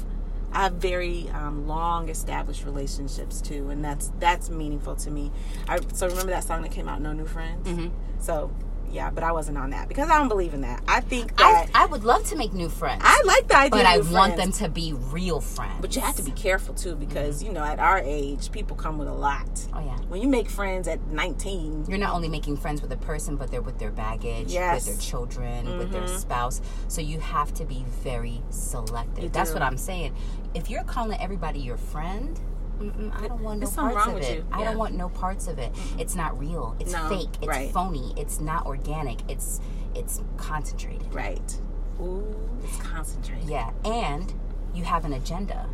I 0.53 0.63
have 0.63 0.73
very 0.73 1.29
um, 1.29 1.67
long 1.67 2.09
established 2.09 2.65
relationships 2.65 3.41
too, 3.41 3.69
and 3.69 3.83
that's 3.83 4.11
that's 4.19 4.49
meaningful 4.49 4.95
to 4.97 5.11
me. 5.11 5.31
I 5.67 5.79
so 5.93 6.07
remember 6.07 6.31
that 6.31 6.43
song 6.43 6.61
that 6.63 6.71
came 6.71 6.89
out, 6.89 7.01
No 7.01 7.13
New 7.13 7.25
Friends. 7.25 7.67
Mm-hmm. 7.67 7.87
So 8.19 8.51
yeah, 8.91 9.09
but 9.09 9.23
I 9.23 9.31
wasn't 9.31 9.57
on 9.57 9.71
that 9.71 9.87
because 9.87 10.09
I 10.09 10.17
don't 10.17 10.27
believe 10.27 10.53
in 10.53 10.61
that. 10.61 10.83
I 10.87 11.01
think 11.01 11.33
I, 11.37 11.53
that 11.53 11.69
I 11.73 11.85
would 11.85 12.03
love 12.03 12.25
to 12.29 12.35
make 12.35 12.53
new 12.53 12.69
friends, 12.69 13.01
I, 13.03 13.21
like 13.25 13.47
the 13.47 13.57
idea, 13.57 13.69
but 13.71 13.85
I 13.85 13.97
new 13.97 14.13
want 14.13 14.37
them 14.37 14.51
to 14.53 14.69
be 14.69 14.93
real 14.93 15.39
friends. 15.41 15.81
But 15.81 15.95
you 15.95 16.01
have 16.01 16.15
to 16.17 16.23
be 16.23 16.31
careful 16.31 16.73
too 16.73 16.95
because 16.95 17.41
you 17.43 17.51
know 17.51 17.63
at 17.63 17.79
our 17.79 17.99
age, 17.99 18.51
people 18.51 18.75
come 18.75 18.97
with 18.97 19.07
a 19.07 19.13
lot. 19.13 19.49
Oh 19.73 19.79
yeah. 19.79 19.97
When 20.09 20.21
you 20.21 20.27
make 20.27 20.49
friends 20.49 20.87
at 20.87 21.05
19, 21.07 21.85
You're 21.87 21.97
not 21.97 22.13
only 22.13 22.27
making 22.27 22.57
friends 22.57 22.81
with 22.81 22.91
a 22.91 22.97
person, 22.97 23.37
but 23.37 23.49
they're 23.49 23.61
with 23.61 23.79
their 23.79 23.91
baggage, 23.91 24.51
Yes. 24.51 24.85
with 24.85 24.97
their 24.97 25.01
children, 25.01 25.77
with 25.77 25.91
their 25.91 26.01
mm-hmm. 26.01 26.17
spouse. 26.17 26.61
So 26.87 27.01
you 27.01 27.19
have 27.19 27.53
to 27.55 27.65
be 27.65 27.85
very 28.03 28.41
selective. 28.49 29.23
You 29.23 29.29
That's 29.29 29.51
do. 29.51 29.55
what 29.55 29.63
I'm 29.63 29.77
saying. 29.77 30.15
If 30.53 30.69
you're 30.69 30.83
calling 30.83 31.19
everybody 31.21 31.59
your 31.59 31.77
friend, 31.77 32.39
mm-mm, 32.81 33.15
I 33.23 33.27
don't 33.27 33.41
want 33.41 33.59
no 33.61 33.67
parts 33.69 34.07
of 34.07 34.17
it. 34.17 34.35
you. 34.37 34.45
I 34.51 34.63
don't 34.63 34.77
want 34.77 34.95
no 34.95 35.09
parts 35.09 35.47
of 35.47 35.59
it. 35.59 35.71
It's 35.99 36.15
not 36.15 36.37
real. 36.39 36.75
It's 36.79 36.91
No, 36.93 37.09
fake. 37.09 37.29
It's 37.41 37.47
right. 37.47 37.71
phony. 37.71 38.13
It's 38.17 38.39
not 38.39 38.65
organic. 38.65 39.19
It's 39.29 39.59
it's 39.95 40.21
concentrated. 40.37 41.13
right? 41.13 41.61
Ooh, 41.99 42.35
it's 42.63 42.77
concentrated. 42.77 43.49
Yeah, 43.49 43.71
and 43.85 44.33
you 44.73 44.83
have 44.83 45.05
an 45.05 45.13
agenda. 45.13 45.67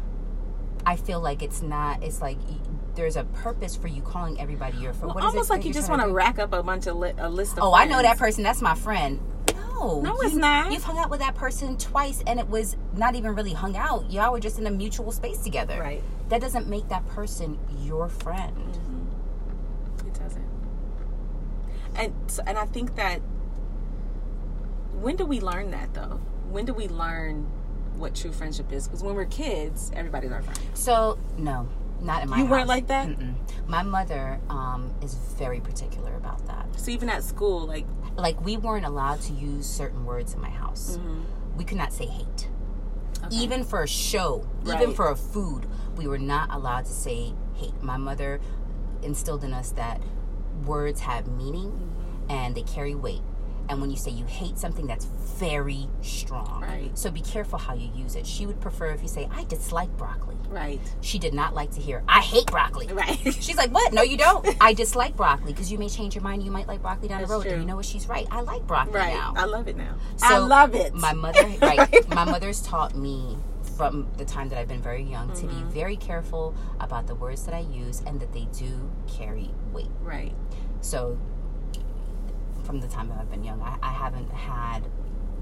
I 0.86 0.96
feel 0.96 1.20
like 1.20 1.42
it's 1.42 1.62
not. 1.62 2.04
It's 2.04 2.22
like 2.22 2.38
there's 2.96 3.16
a 3.16 3.24
purpose 3.26 3.76
for 3.76 3.88
you 3.88 4.02
calling 4.02 4.40
everybody 4.42 4.78
your 4.78 4.94
friend. 4.94 5.08
Well, 5.14 5.16
What 5.16 5.24
is 5.26 5.30
almost 5.34 5.50
it 5.50 5.54
like 5.54 5.66
you 5.66 5.74
just 5.74 5.90
want 5.90 6.02
to 6.02 6.10
rack 6.12 6.40
up 6.40 6.52
a 6.54 6.64
bunch 6.64 6.88
of 6.88 6.98
li- 6.98 7.14
a 7.18 7.30
list 7.30 7.58
of. 7.58 7.64
Oh, 7.64 7.74
I 7.74 7.86
know 7.86 8.02
that 8.02 8.18
person. 8.18 8.44
That's 8.44 8.62
my 8.62 8.76
friend. 8.76 9.20
No, 9.80 10.02
No, 10.02 10.18
it's 10.22 10.34
you- 10.34 10.40
not. 10.40 10.72
You've 10.72 10.84
hung 10.84 10.98
out 10.98 11.10
with 11.10 11.20
that 11.20 11.36
person 11.36 11.78
twice, 11.78 12.24
and 12.26 12.40
it 12.40 12.50
was 12.50 12.76
not 12.96 13.16
even 13.16 13.36
really 13.36 13.54
hung 13.54 13.76
out. 13.78 14.10
Y'all 14.12 14.32
were 14.32 14.40
just 14.40 14.58
in 14.60 14.68
a 14.68 14.72
mutual 14.72 15.12
space 15.12 15.40
together. 15.40 15.80
Right. 15.80 16.04
That 16.30 16.42
doesn't 16.42 16.68
make 16.68 16.88
that 16.90 17.06
person 17.08 17.58
your 17.84 18.10
friend. 18.10 18.78
It 20.06 20.14
doesn't. 20.14 20.48
And 21.96 22.14
and 22.46 22.58
I 22.58 22.66
think 22.66 22.96
that 22.96 23.22
when 25.00 25.16
do 25.16 25.26
we 25.26 25.40
learn 25.40 25.72
that 25.72 25.94
though? 25.94 26.20
When 26.50 26.66
do 26.66 26.74
we 26.74 26.88
learn 26.88 27.46
what 27.98 28.16
true 28.16 28.32
friendship 28.32 28.72
is? 28.72 28.88
Because 28.88 29.04
when 29.04 29.16
we're 29.16 29.26
kids, 29.26 29.92
everybody's 29.96 30.32
our 30.32 30.42
friend. 30.42 30.60
So 30.74 31.18
no, 31.38 31.68
not 32.02 32.24
in 32.24 32.30
my. 32.30 32.40
You 32.40 32.46
weren't 32.46 32.68
like 32.68 32.88
that? 32.88 33.08
Mm-mm. 33.08 33.36
My 33.68 33.84
mother 33.84 34.40
um, 34.50 34.94
is 35.02 35.14
very 35.38 35.60
particular 35.60 36.16
about 36.16 36.46
that. 36.48 36.68
So 36.80 36.92
even 36.92 37.10
at 37.10 37.24
school, 37.24 37.66
like 37.68 37.86
Like 38.18 38.44
we 38.44 38.58
weren't 38.58 38.86
allowed 38.86 39.22
to 39.22 39.34
use 39.34 39.66
certain 39.68 40.06
words 40.06 40.34
in 40.34 40.42
my 40.42 40.50
house. 40.50 41.00
We 41.56 41.64
could 41.64 41.78
not 41.78 41.94
say 41.94 42.06
hate. 42.06 42.50
Even 43.32 43.64
for 43.64 43.84
a 43.84 43.88
show, 43.88 44.48
even 44.66 44.94
for 44.94 45.10
a 45.10 45.16
food, 45.16 45.66
we 45.96 46.08
were 46.08 46.18
not 46.20 46.54
allowed 46.54 46.86
to 46.86 46.92
say 46.92 47.34
hate. 47.56 47.82
My 47.82 47.98
mother 47.98 48.40
instilled 49.04 49.44
in 49.44 49.54
us 49.54 49.72
that 49.72 50.02
words 50.66 51.02
have 51.02 51.28
meaning 51.28 51.72
Mm-hmm. 51.72 52.32
and 52.32 52.56
they 52.56 52.64
carry 52.64 52.94
weight. 52.96 53.22
And 53.70 53.82
when 53.82 53.90
you 53.92 53.98
say 53.98 54.12
you 54.12 54.26
hate 54.26 54.58
something, 54.58 54.88
that's 54.88 55.06
very 55.06 55.88
strong. 56.02 56.62
Right. 56.62 56.90
So 56.98 57.12
be 57.12 57.22
careful 57.22 57.60
how 57.60 57.74
you 57.74 57.92
use 57.94 58.16
it. 58.16 58.26
She 58.26 58.46
would 58.46 58.60
prefer 58.62 58.88
if 58.92 59.02
you 59.02 59.08
say, 59.08 59.28
I 59.32 59.44
dislike 59.44 59.96
broccoli. 59.98 60.36
right, 60.50 60.80
She 61.02 61.20
did 61.20 61.34
not 61.34 61.54
like 61.54 61.72
to 61.72 61.82
hear, 61.82 62.02
I 62.08 62.22
hate 62.22 62.48
broccoli. 62.48 62.88
right. 62.88 63.20
She's 63.42 63.58
like, 63.58 63.72
what? 63.74 63.92
No, 63.94 64.02
you 64.04 64.18
don't. 64.18 64.48
I 64.62 64.74
dislike 64.74 65.16
broccoli 65.18 65.52
because 65.52 65.72
you 65.72 65.78
may 65.78 65.90
change 65.90 66.16
your 66.16 66.24
mind. 66.24 66.44
You 66.44 66.52
might 66.52 66.68
like 66.68 66.82
broccoli 66.82 67.10
down 67.10 67.20
That's 67.20 67.30
the 67.30 67.36
road. 67.36 67.44
true. 67.44 67.52
And 67.54 67.62
you 67.62 67.68
know 67.68 67.76
what? 67.76 67.86
She's 67.86 68.08
right. 68.08 68.26
I 68.32 68.42
like 68.42 68.66
broccoli 68.66 68.96
right. 68.96 69.14
now. 69.14 69.34
I 69.36 69.46
love 69.46 69.68
it 69.68 69.76
now. 69.78 69.96
I 70.22 70.38
love 70.38 70.74
it. 70.74 70.94
My 70.94 71.14
mother, 71.14 71.44
right? 71.62 72.08
my 72.16 72.24
mother's 72.24 72.62
taught 72.62 72.96
me 72.96 73.38
from 73.78 74.08
the 74.18 74.26
time 74.26 74.50
that 74.50 74.58
I've 74.58 74.68
been 74.70 74.82
very 74.82 75.04
young 75.04 75.28
to 75.36 75.46
Mm-hmm. 75.46 75.68
be 75.68 75.74
very 75.74 75.98
careful 75.98 76.56
about 76.80 77.06
the 77.06 77.14
words 77.16 77.44
that 77.46 77.54
I 77.54 77.60
use 77.60 78.02
and 78.08 78.20
that 78.22 78.34
they 78.34 78.48
do 78.58 78.90
carry 79.08 79.52
weight. 79.72 79.92
Right. 80.02 80.34
So, 80.82 81.20
from 82.68 82.82
the 82.82 82.88
time 82.88 83.08
that 83.10 83.18
I've 83.18 83.32
been 83.32 83.44
young, 83.44 83.62
I, 83.62 83.78
I 83.82 83.92
haven't 83.92 84.30
had. 84.32 84.82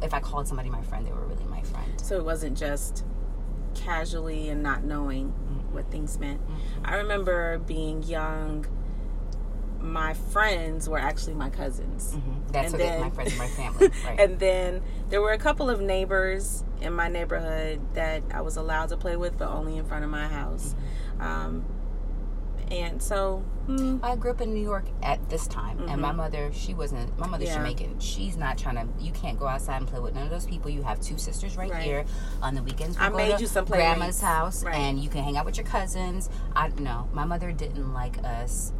If 0.01 0.13
I 0.13 0.19
called 0.19 0.47
somebody 0.47 0.69
my 0.69 0.81
friend, 0.83 1.05
they 1.05 1.11
were 1.11 1.25
really 1.25 1.45
my 1.45 1.61
friend. 1.63 1.99
So 1.99 2.15
it 2.17 2.23
wasn't 2.23 2.57
just 2.57 3.03
casually 3.73 4.47
and 4.49 4.61
not 4.63 4.83
knowing 4.83 5.29
what 5.71 5.89
things 5.91 6.17
meant. 6.19 6.39
I 6.85 6.95
remember 6.95 7.57
being 7.59 8.03
young. 8.03 8.65
my 9.81 10.15
friends 10.15 10.89
were 10.89 10.97
actually 10.97 11.35
my 11.35 11.49
cousins. 11.49 12.15
Mhm. 12.15 12.51
That's 12.51 12.71
And 12.73 12.81
then- 12.81 13.01
my 13.01 13.09
friends 13.11 13.31
and 13.33 13.39
my 13.39 13.47
family. 13.61 13.91
Right. 14.03 14.19
And 14.19 14.39
then 14.39 14.81
there 15.09 15.21
were 15.21 15.31
a 15.31 15.37
couple 15.37 15.69
of 15.69 15.79
neighbors 15.79 16.63
in 16.81 16.93
my 16.93 17.07
neighborhood 17.07 17.81
that 17.93 18.23
I 18.33 18.41
was 18.41 18.57
allowed 18.57 18.89
to 18.89 18.97
play 18.97 19.15
with, 19.15 19.37
but 19.37 19.47
only 19.49 19.77
in 19.77 19.85
front 19.85 20.03
of 20.03 20.09
my 20.09 20.27
house. 20.27 20.73
Um, 21.19 21.65
and 22.71 22.99
so, 23.01 23.43
hmm, 23.65 23.97
I 24.03 24.15
grew 24.15 24.31
up 24.31 24.41
in 24.41 24.53
New 24.53 24.61
York 24.63 24.85
at 25.03 25.29
this 25.29 25.47
time, 25.47 25.79
and 25.89 26.01
my 26.01 26.11
mother, 26.11 26.51
she 26.53 26.73
wasn't. 26.73 27.17
My 27.17 27.27
mother's 27.27 27.49
Mm-hmm. 27.49 27.65
Yeah. 27.65 27.71
Jamaican. 27.73 27.99
She's 27.99 28.37
not 28.37 28.57
trying 28.57 28.75
to. 28.75 28.87
You 29.03 29.11
can't 29.11 29.37
go 29.39 29.47
outside 29.47 29.77
and 29.77 29.87
play 29.87 29.99
with 29.99 30.13
none 30.13 30.23
of 30.23 30.29
those 30.29 30.45
people. 30.45 30.69
You 30.71 30.83
have 30.83 30.99
two 30.99 31.17
sisters 31.17 31.57
right, 31.57 31.71
Right. 31.71 31.81
here. 31.83 32.05
On 32.41 32.55
the 32.55 32.63
weekends, 32.63 32.97
we 32.99 33.05
I 33.05 33.09
made 33.09 33.39
you 33.39 33.47
some 33.47 33.65
grandma's 33.65 34.19
playmates. 34.19 34.21
house, 34.21 34.63
Right. 34.63 34.75
and 34.75 34.99
you 34.99 35.09
can 35.09 35.23
hang 35.23 35.37
out 35.37 35.45
with 35.45 35.57
your 35.57 35.65
cousins. 35.65 36.29
I 36.55 36.69
no, 36.79 37.07
my 37.13 37.25
mother 37.25 37.51
didn't 37.51 37.93
like 37.93 38.23
us. 38.23 38.71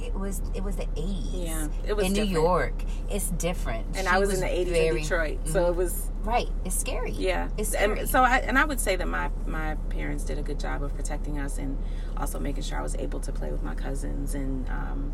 It 0.00 0.14
was 0.14 0.40
it 0.54 0.62
was 0.64 0.76
the 0.76 0.86
eighties. 0.96 1.34
Yeah, 1.34 1.68
it 1.86 1.94
was 1.94 2.06
in 2.06 2.12
New. 2.14 2.22
York. 2.24 2.74
It's 3.10 3.30
different. 3.32 3.86
and 3.88 3.96
She 3.98 4.06
I 4.06 4.18
was, 4.18 4.32
in 4.32 4.40
the 4.40 4.46
80s 4.46 4.88
in 4.88 4.96
Detroit. 4.96 5.38
So 5.44 5.66
it 5.66 5.76
was, 5.76 6.09
Right, 6.22 6.48
it's 6.64 6.78
scary. 6.78 7.12
yeah. 7.12 7.48
it's 7.56 7.70
scary. 7.70 8.00
and 8.00 8.08
so 8.08 8.22
I, 8.22 8.38
and 8.38 8.58
I 8.58 8.64
would 8.64 8.78
say 8.80 8.96
that 8.96 9.08
my, 9.08 9.30
my 9.46 9.76
parents 9.88 10.24
did 10.24 10.38
a 10.38 10.42
good 10.42 10.60
job 10.60 10.82
of 10.82 10.94
protecting 10.94 11.38
us 11.38 11.58
and 11.58 11.78
also 12.16 12.38
making 12.38 12.62
sure 12.62 12.78
I 12.78 12.82
was 12.82 12.94
able 12.96 13.20
to 13.20 13.32
play 13.32 13.50
with 13.50 13.62
my 13.62 13.74
cousins 13.74 14.34
and 14.34 14.68
um, 14.68 15.12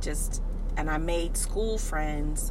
just, 0.00 0.42
and 0.76 0.90
I 0.90 0.98
made 0.98 1.36
school 1.36 1.76
friends. 1.78 2.50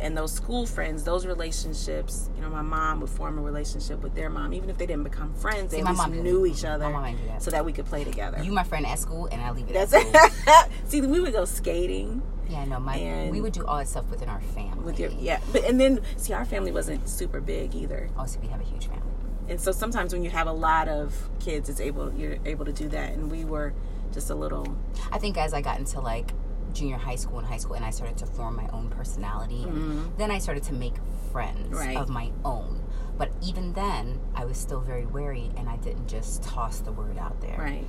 And 0.00 0.16
those 0.16 0.32
school 0.32 0.66
friends, 0.66 1.04
those 1.04 1.26
relationships, 1.26 2.30
you 2.34 2.40
know, 2.42 2.48
my 2.48 2.62
mom 2.62 3.00
would 3.02 3.10
form 3.10 3.38
a 3.38 3.42
relationship 3.42 4.02
with 4.02 4.14
their 4.14 4.30
mom, 4.30 4.54
even 4.54 4.70
if 4.70 4.78
they 4.78 4.86
didn't 4.86 5.04
become 5.04 5.32
friends, 5.34 5.70
they 5.70 5.76
See, 5.76 5.80
at 5.82 5.84
my 5.84 5.92
mom 5.92 6.22
knew 6.22 6.46
each 6.46 6.64
other 6.64 6.90
that. 6.90 7.42
so 7.42 7.50
that 7.50 7.64
we 7.64 7.72
could 7.72 7.84
play 7.84 8.02
together. 8.02 8.42
you 8.42 8.52
my 8.52 8.64
friend 8.64 8.86
at 8.86 8.98
school, 8.98 9.26
and 9.26 9.40
I 9.40 9.50
leave 9.52 9.68
it. 9.68 9.74
That's 9.74 9.92
at 9.92 10.00
school. 10.00 10.54
it. 10.54 10.68
See, 10.90 11.02
we 11.02 11.20
would 11.20 11.34
go 11.34 11.44
skating 11.44 12.22
Yeah, 12.48 12.64
no, 12.64 12.78
my 12.80 12.96
And- 12.96 13.30
we 13.30 13.40
would 13.40 13.52
do 13.52 13.64
all 13.64 13.78
that 13.78 13.88
stuff 13.88 14.10
within 14.10 14.28
our 14.28 14.40
family. 14.40 14.84
with 14.84 14.98
your 15.00 15.10
yeah, 15.10 15.40
but 15.52 15.64
and 15.64 15.80
then 15.80 16.00
see, 16.16 16.32
our 16.32 16.44
family 16.44 16.72
wasn't 16.72 17.08
super 17.08 17.40
big 17.40 17.74
either, 17.74 18.08
Oh, 18.18 18.26
so 18.26 18.40
we 18.40 18.48
have 18.48 18.60
a 18.60 18.64
huge 18.64 18.86
family. 18.86 19.02
and 19.48 19.60
so 19.60 19.72
sometimes 19.72 20.12
when 20.12 20.22
you 20.22 20.30
have 20.30 20.46
a 20.46 20.52
lot 20.52 20.88
of 20.88 21.30
kids, 21.40 21.68
it's 21.68 21.80
able 21.80 22.12
you're 22.14 22.38
able 22.44 22.64
to 22.64 22.72
do 22.72 22.88
that, 22.88 23.12
and 23.12 23.30
we 23.30 23.44
were 23.44 23.72
just 24.12 24.28
a 24.30 24.34
little 24.34 24.66
I 25.10 25.18
think 25.18 25.38
as 25.38 25.54
I 25.54 25.60
got 25.62 25.78
into 25.78 26.00
like 26.00 26.32
junior 26.74 26.96
high 26.96 27.16
school 27.16 27.38
and 27.38 27.46
high 27.46 27.58
school, 27.58 27.74
and 27.76 27.84
I 27.84 27.90
started 27.90 28.16
to 28.18 28.26
form 28.26 28.56
my 28.56 28.68
own 28.72 28.88
personality, 28.90 29.62
and 29.64 30.12
then 30.18 30.30
I 30.30 30.38
started 30.38 30.62
to 30.64 30.72
make 30.74 30.94
friends 31.32 31.58
Mm-hmm. 31.68 31.74
Right. 31.76 31.96
of 31.96 32.08
my 32.10 32.30
own. 32.44 32.82
But 33.18 33.30
even 33.42 33.72
then, 33.74 34.20
I 34.34 34.44
was 34.46 34.56
still 34.58 34.80
very 34.80 35.06
wary, 35.06 35.50
and 35.56 35.68
I 35.68 35.76
didn't 35.76 36.08
just 36.08 36.42
toss 36.42 36.80
the 36.80 36.92
word 36.92 37.18
out 37.18 37.40
there. 37.40 37.56
right. 37.58 37.86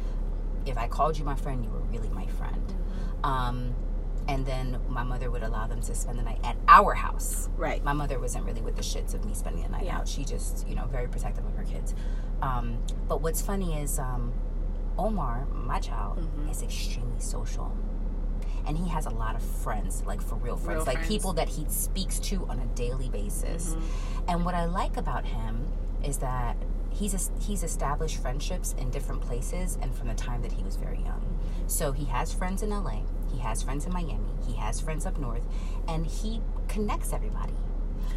If 0.66 0.78
I 0.78 0.88
called 0.88 1.18
you 1.18 1.26
my 1.26 1.36
friend, 1.36 1.64
you 1.64 1.70
were 1.72 1.80
really 1.80 2.10
my 2.10 2.26
friend. 2.28 2.68
Mm-hmm. 2.68 3.26
Um, 3.26 3.74
and 4.28 4.46
then 4.46 4.80
my 4.90 5.04
mother 5.04 5.30
would 5.30 5.44
allow 5.44 5.68
them 5.68 5.82
to 5.82 5.94
spend 5.96 6.18
the 6.20 6.24
night 6.24 6.40
at 6.44 6.56
our 6.68 6.94
house. 6.94 7.50
Right. 7.58 7.84
My 7.84 7.94
mother 7.94 8.20
wasn't 8.20 8.46
really 8.46 8.62
with 8.62 8.76
the 8.76 8.82
shits 8.82 9.14
of 9.14 9.26
me 9.26 9.34
spending 9.34 9.64
the 9.64 9.70
night 9.70 9.86
Yeah. 9.86 9.98
out. 10.00 10.08
She 10.08 10.24
just, 10.24 10.68
you 10.68 10.76
know, 10.76 10.86
very 10.88 11.08
protective 11.08 11.46
of 11.46 11.56
her 11.56 11.64
kids. 11.64 11.94
Um, 12.42 12.78
but 13.08 13.22
what's 13.22 13.42
funny 13.42 13.80
is 13.82 14.00
um, 14.00 14.32
Omar, 14.98 15.46
my 15.54 15.80
child, 15.80 16.20
Mm-hmm. 16.20 16.50
is 16.50 16.62
extremely 16.62 17.20
social. 17.20 17.76
And 18.66 18.78
he 18.78 18.88
has 18.90 19.06
a 19.06 19.10
lot 19.10 19.36
of 19.36 19.42
friends, 19.42 20.04
like 20.06 20.22
for 20.22 20.36
real 20.36 20.56
friends, 20.56 20.78
Real 20.80 20.86
like 20.86 20.96
friends. 20.98 21.08
people 21.10 21.34
that 21.34 21.50
he 21.50 21.66
speaks 21.68 22.18
to 22.20 22.46
on 22.48 22.60
a 22.60 22.66
daily 22.76 23.10
basis. 23.10 23.70
Mm-hmm. 23.74 24.30
And 24.30 24.46
what 24.46 24.56
I 24.56 24.66
like 24.66 24.96
about 24.96 25.26
him 25.26 25.68
is 26.02 26.18
that 26.20 26.56
he's 26.90 27.30
he's 27.42 27.64
established 27.64 28.22
friendships 28.22 28.74
in 28.78 28.90
different 28.90 29.22
places 29.22 29.78
and 29.82 29.94
from 29.94 30.08
the 30.08 30.14
time 30.14 30.42
that 30.44 30.52
he 30.54 30.64
was 30.64 30.76
very 30.78 31.00
young. 31.00 31.40
So 31.68 31.92
he 31.92 32.06
has 32.06 32.32
friends 32.34 32.62
in 32.64 32.70
LA, 32.70 33.00
he 33.34 33.40
has 33.40 33.62
friends 33.64 33.86
in 33.86 33.92
Miami, 33.94 34.20
he 34.48 34.54
has 34.56 34.80
friends 34.80 35.06
up 35.06 35.18
north, 35.18 35.44
and 35.88 36.06
he 36.06 36.42
connects 36.68 37.12
everybody. 37.14 37.54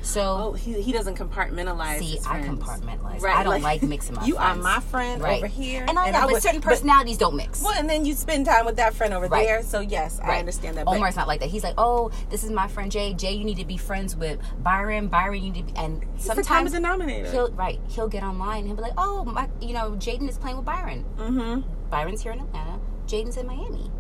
So 0.03 0.23
Oh, 0.23 0.53
he, 0.53 0.81
he 0.83 0.93
doesn't 0.93 1.17
compartmentalize. 1.17 1.99
see, 1.99 2.19
I 2.27 2.41
compartmentalize. 2.41 3.21
Right, 3.23 3.37
I 3.37 3.43
don't 3.43 3.61
like, 3.63 3.81
like, 3.81 3.83
mixing 3.89 4.15
my 4.15 4.25
You 4.25 4.35
friends. 4.37 4.59
are 4.59 4.63
my 4.63 4.81
friend 4.81 5.23
right. 5.23 5.39
over 5.39 5.47
here, 5.47 5.85
and 5.89 5.99
I 5.99 6.11
know, 6.11 6.21
but 6.23 6.33
would- 6.33 6.43
certain 6.43 6.61
personalities 6.61 7.19
don't 7.19 7.35
mix. 7.37 7.63
Well, 7.63 7.73
and 7.77 7.89
then 7.91 8.05
you 8.05 8.15
spend 8.15 8.47
time 8.47 8.67
with 8.67 8.77
that 8.77 8.95
friend 8.95 9.13
over 9.15 9.27
Right. 9.27 9.47
there. 9.47 9.63
So 9.63 9.81
yes, 9.81 10.21
I 10.23 10.39
understand 10.39 10.77
that. 10.77 10.85
But 10.85 10.97
Omar's 10.97 11.17
not 11.17 11.27
like 11.29 11.41
that. 11.41 11.49
He's 11.51 11.65
like, 11.65 11.75
oh, 11.79 12.11
this 12.31 12.45
is 12.45 12.51
my 12.51 12.69
friend 12.69 12.91
Jay. 12.93 13.15
Jay, 13.15 13.33
you 13.33 13.45
need 13.45 13.59
to 13.59 13.65
be 13.65 13.77
friends 13.77 14.15
with 14.15 14.39
Byron. 14.63 15.09
Byron, 15.09 15.43
you 15.43 15.51
need 15.51 15.67
to 15.69 15.73
be. 15.73 15.79
And 15.79 16.05
it's 16.15 16.29
the 16.33 16.43
common 16.43 16.71
denominator. 16.73 17.31
he'll 17.31 17.51
right, 17.53 17.81
he'll 17.89 18.09
get 18.09 18.23
online 18.23 18.59
and 18.61 18.67
he'll 18.69 18.77
be 18.77 18.83
like, 18.83 18.95
oh, 18.99 19.25
my, 19.25 19.49
you 19.61 19.73
know, 19.73 19.93
Jaden 19.93 20.29
is 20.29 20.39
playing 20.39 20.57
with 20.57 20.67
Byron. 20.67 21.05
mm-hmm. 21.17 21.91
Byron's 21.91 22.23
here 22.23 22.33
in 22.33 22.41
Atlanta. 22.41 22.79
Jaden's 23.07 23.37
in 23.37 23.47
Miami, 23.47 23.91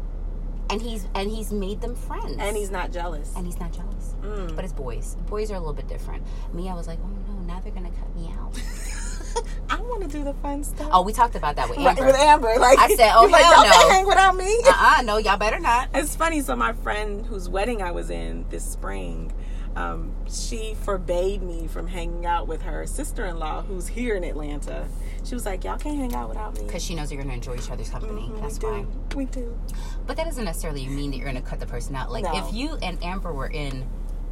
and 0.70 0.80
he's 0.82 1.06
and 1.14 1.30
he's 1.30 1.52
made 1.52 1.80
them 1.80 1.94
friends. 1.94 2.36
And 2.38 2.56
he's 2.56 2.70
not 2.70 2.92
jealous. 2.92 3.32
and 3.36 3.46
he's 3.46 3.58
not 3.60 3.72
jealous. 3.72 4.14
Mm. 4.22 4.54
But 4.56 4.64
it's 4.64 4.72
boys. 4.72 5.16
Boys 5.26 5.50
are 5.50 5.54
a 5.54 5.58
little 5.58 5.74
bit 5.74 5.88
different. 5.88 6.24
Me, 6.52 6.68
I 6.68 6.74
was 6.74 6.86
like, 6.86 6.98
oh 7.02 7.32
no, 7.32 7.40
now 7.42 7.60
they're 7.60 7.72
gonna 7.72 7.90
cut 7.90 8.14
me 8.16 8.32
out. 8.38 8.60
I 9.68 9.80
want 9.80 10.02
to 10.02 10.08
do 10.08 10.24
the 10.24 10.32
fun 10.34 10.64
stuff. 10.64 10.88
oh, 10.92 11.02
we 11.02 11.12
talked 11.12 11.34
about 11.34 11.56
that 11.56 11.68
with 11.68 11.78
Right, 11.78 11.88
Amber. 11.98 12.06
with 12.06 12.16
Amber. 12.16 12.54
Like 12.58 12.78
I 12.78 12.88
said, 12.94 13.12
oh, 13.14 13.26
like, 13.26 13.44
hell 13.44 13.64
y'all 13.64 13.72
can't 13.72 13.88
no. 13.88 13.94
hang 13.94 14.06
without 14.06 14.36
me. 14.36 14.60
uh-uh, 14.66 15.02
no, 15.02 15.18
y'all 15.18 15.36
better 15.36 15.58
not. 15.58 15.90
It's 15.94 16.16
funny. 16.16 16.40
So 16.40 16.56
my 16.56 16.72
friend 16.72 17.26
whose 17.26 17.48
wedding 17.48 17.82
I 17.82 17.90
was 17.90 18.08
in 18.08 18.46
this 18.48 18.64
spring, 18.64 19.32
um, 19.74 20.12
she 20.26 20.74
forbade 20.82 21.42
me 21.42 21.66
from 21.66 21.86
hanging 21.88 22.24
out 22.24 22.48
with 22.48 22.62
her 22.62 22.86
sister-in-law, 22.86 23.62
who's 23.62 23.88
here 23.88 24.14
in 24.14 24.24
Atlanta. 24.24 24.88
She 25.26 25.34
was 25.34 25.44
like, 25.44 25.64
"Y'all 25.64 25.76
can't 25.76 25.96
hang 25.98 26.14
out 26.14 26.28
without 26.28 26.54
me." 26.54 26.62
Because 26.64 26.82
she 26.84 26.94
knows 26.94 27.10
you're 27.12 27.20
gonna 27.20 27.34
enjoy 27.34 27.56
each 27.56 27.70
other's 27.70 27.90
company. 27.90 28.22
Mhm, 28.32 28.40
That's 28.40 28.58
we 28.60 28.68
fine. 28.68 28.86
do. 29.10 29.16
We 29.16 29.24
do. 29.26 29.58
But 30.06 30.16
that 30.16 30.24
doesn't 30.24 30.44
necessarily 30.44 30.86
mean 30.86 31.10
that 31.10 31.16
you're 31.16 31.26
gonna 31.26 31.42
cut 31.42 31.58
the 31.60 31.66
person 31.66 31.96
out. 31.96 32.12
Like 32.12 32.24
No. 32.24 32.32
if 32.46 32.54
you 32.54 32.76
and 32.80 33.02
Amber 33.02 33.32
were 33.32 33.48
in, 33.48 33.84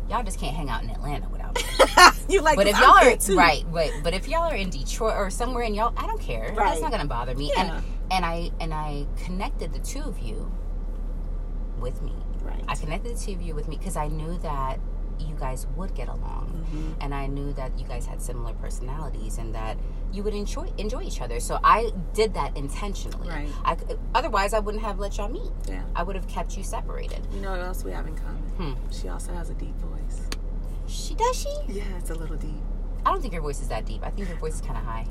y'all 0.09 0.23
just 0.23 0.39
can't 0.39 0.55
hang 0.55 0.71
out 0.71 0.83
in 0.85 0.91
Atlanta 0.91 1.29
without 1.31 1.57
me. 1.57 1.63
you 2.35 2.41
like? 2.43 2.57
But 2.57 2.69
if 2.69 2.79
y'all 2.79 2.93
I'm 2.95 3.13
are 3.15 3.17
too. 3.17 3.37
right, 3.37 3.65
but 3.73 3.91
but 4.05 4.15
if 4.15 4.29
y'all 4.29 4.45
are 4.51 4.55
in 4.55 4.71
Detroit 4.71 5.15
or 5.17 5.31
somewhere 5.31 5.65
and 5.65 5.75
y'all, 5.75 5.93
I 5.97 6.07
don't 6.07 6.21
care. 6.21 6.53
That's 6.57 6.81
not 6.81 6.93
gonna 6.93 7.07
bother 7.07 7.35
me. 7.35 7.51
Yeah. 7.57 7.77
And 7.77 7.85
and 8.13 8.25
I 8.25 8.51
and 8.61 8.73
I 8.73 9.07
connected 9.25 9.73
the 9.73 9.81
two 9.81 10.03
of 10.03 10.21
you 10.21 10.51
with 11.81 12.01
me. 12.03 12.13
Right. 12.43 12.63
I 12.69 12.77
connected 12.77 13.17
the 13.17 13.21
two 13.21 13.33
of 13.33 13.43
you 13.43 13.55
with 13.55 13.67
me 13.69 13.77
because 13.79 13.97
I 13.97 14.09
knew 14.09 14.39
that 14.39 14.79
you 15.19 15.35
guys 15.39 15.67
would 15.77 15.95
get 15.95 16.09
along, 16.09 16.67
Mhm. 16.73 16.95
and 17.01 17.15
I 17.15 17.27
knew 17.27 17.53
that 17.55 17.79
you 17.79 17.87
guys 17.87 18.05
had 18.07 18.21
similar 18.21 18.53
personalities 18.55 19.39
and 19.39 19.55
that 19.55 19.77
you 20.15 20.23
would 20.23 20.35
enjoy 20.35 20.69
enjoy 20.79 21.03
each 21.03 21.21
other. 21.21 21.41
So 21.41 21.59
I 21.65 21.91
did 22.13 22.35
that 22.35 22.57
intentionally. 22.57 23.29
Right. 23.29 23.49
I 23.65 23.77
otherwise 24.15 24.55
I 24.55 24.61
wouldn't 24.61 24.85
have 24.85 24.99
let 24.99 25.17
y'all 25.19 25.29
meet. 25.29 25.51
Yeah. 25.69 25.83
I 25.97 26.03
would 26.03 26.15
have 26.15 26.29
kept 26.29 26.57
you 26.57 26.63
separated. 26.63 27.27
You 27.33 27.41
know 27.41 27.51
what 27.51 27.61
else 27.61 27.85
we 27.85 27.91
have 27.91 28.07
in 28.07 28.17
common? 28.17 28.43
Hmm. 28.57 28.91
She 28.91 29.09
also 29.09 29.33
has 29.33 29.51
a 29.51 29.55
deep 29.55 29.75
voice. 29.77 30.21
She 30.87 31.15
does 31.15 31.37
she? 31.37 31.73
Yeah, 31.73 31.99
it's 31.99 32.11
a 32.11 32.15
little 32.15 32.37
deep. 32.37 32.63
I 33.05 33.11
don't 33.11 33.21
think 33.21 33.33
your 33.33 33.43
voice 33.43 33.61
is 33.61 33.69
that 33.69 33.85
deep. 33.85 34.03
I 34.05 34.11
think 34.11 34.29
your 34.29 34.39
voice 34.39 34.55
is 34.55 34.61
kind 34.61 34.79
of 34.79 34.85
high. 34.85 35.07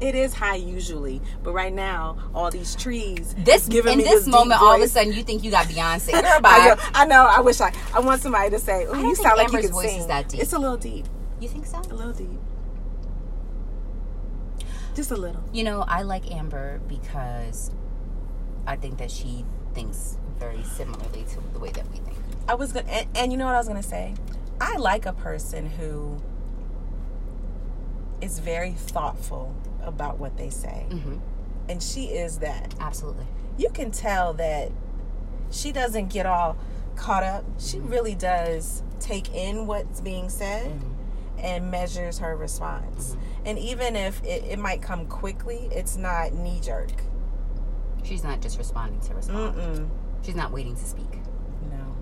It 0.00 0.16
is 0.16 0.34
high 0.34 0.56
usually, 0.56 1.22
but 1.44 1.52
right 1.52 1.72
now 1.72 2.18
all 2.34 2.50
these 2.50 2.74
trees 2.74 3.34
This 3.38 3.68
giving 3.68 3.92
in 3.92 3.98
me 3.98 4.04
this 4.04 4.24
deep 4.24 4.32
moment, 4.32 4.60
all 4.60 4.74
of 4.74 4.82
a 4.82 4.88
sudden, 4.88 5.12
you 5.12 5.22
think 5.22 5.44
you 5.44 5.52
got 5.52 5.66
Beyonce. 5.66 6.10
Girl, 6.12 6.40
I 6.44 6.66
know, 6.66 6.76
I 6.94 7.06
know. 7.06 7.26
I 7.26 7.40
wish 7.40 7.60
I. 7.60 7.72
I 7.94 8.00
want 8.00 8.20
somebody 8.20 8.50
to 8.50 8.58
say, 8.58 8.86
"Oh, 8.86 9.00
you 9.00 9.14
sound 9.14 9.38
like 9.38 9.52
you 9.52 9.60
can 9.60 9.70
voice 9.70 9.90
sing." 9.90 10.00
is 10.00 10.06
that 10.08 10.28
deep. 10.28 10.40
It's 10.40 10.52
a 10.52 10.58
little 10.58 10.76
deep. 10.76 11.06
You 11.40 11.48
think 11.48 11.64
so? 11.64 11.78
A 11.78 11.94
little 11.94 12.12
deep. 12.12 12.40
Just 14.94 15.10
a 15.10 15.16
little. 15.16 15.42
You 15.52 15.64
know, 15.64 15.84
I 15.86 16.02
like 16.02 16.30
Amber 16.32 16.80
because 16.88 17.70
I 18.66 18.76
think 18.76 18.98
that 18.98 19.10
she 19.10 19.44
thinks 19.74 20.16
very 20.38 20.62
similarly 20.62 21.24
to 21.30 21.40
the 21.52 21.58
way 21.58 21.70
that 21.70 21.90
we 21.90 21.98
think. 21.98 22.16
I 22.48 22.54
was 22.54 22.72
gonna, 22.72 22.88
and, 22.88 23.08
and 23.16 23.32
you 23.32 23.38
know 23.38 23.46
what 23.46 23.54
I 23.54 23.58
was 23.58 23.68
gonna 23.68 23.82
say. 23.82 24.14
I 24.60 24.76
like 24.76 25.04
a 25.06 25.12
person 25.12 25.66
who 25.66 26.20
is 28.20 28.38
very 28.38 28.72
thoughtful 28.72 29.54
about 29.82 30.18
what 30.18 30.36
they 30.36 30.50
say, 30.50 30.86
Mm-hmm. 30.90 31.16
and 31.68 31.82
she 31.82 32.04
is 32.06 32.38
that. 32.38 32.74
Absolutely. 32.80 33.26
You 33.58 33.70
can 33.70 33.90
tell 33.90 34.32
that 34.34 34.70
she 35.50 35.72
doesn't 35.72 36.08
get 36.08 36.26
all 36.26 36.56
caught 36.96 37.22
up. 37.24 37.44
She 37.58 37.78
Mm-hmm. 37.78 37.88
really 37.88 38.14
does 38.14 38.82
take 39.00 39.34
in 39.34 39.66
what's 39.66 40.00
being 40.00 40.28
said. 40.28 40.70
Mm-hmm. 40.70 40.90
and 41.40 41.70
measures 41.70 42.18
her 42.20 42.36
response. 42.36 43.16
And 43.44 43.58
even 43.58 43.94
if 43.96 44.22
it, 44.24 44.44
it 44.44 44.58
might 44.58 44.80
come 44.82 45.06
quickly, 45.06 45.68
it's 45.70 45.96
not 45.96 46.32
knee 46.32 46.60
jerk. 46.62 46.90
She's 48.02 48.24
not 48.24 48.40
just 48.40 48.58
responding 48.58 49.00
to 49.00 49.14
respond. 49.14 49.56
Mm-mm. 49.56 49.88
She's 50.22 50.34
not 50.34 50.50
waiting 50.52 50.74
to 50.76 50.84
speak. 50.84 51.10
No. 51.70 51.96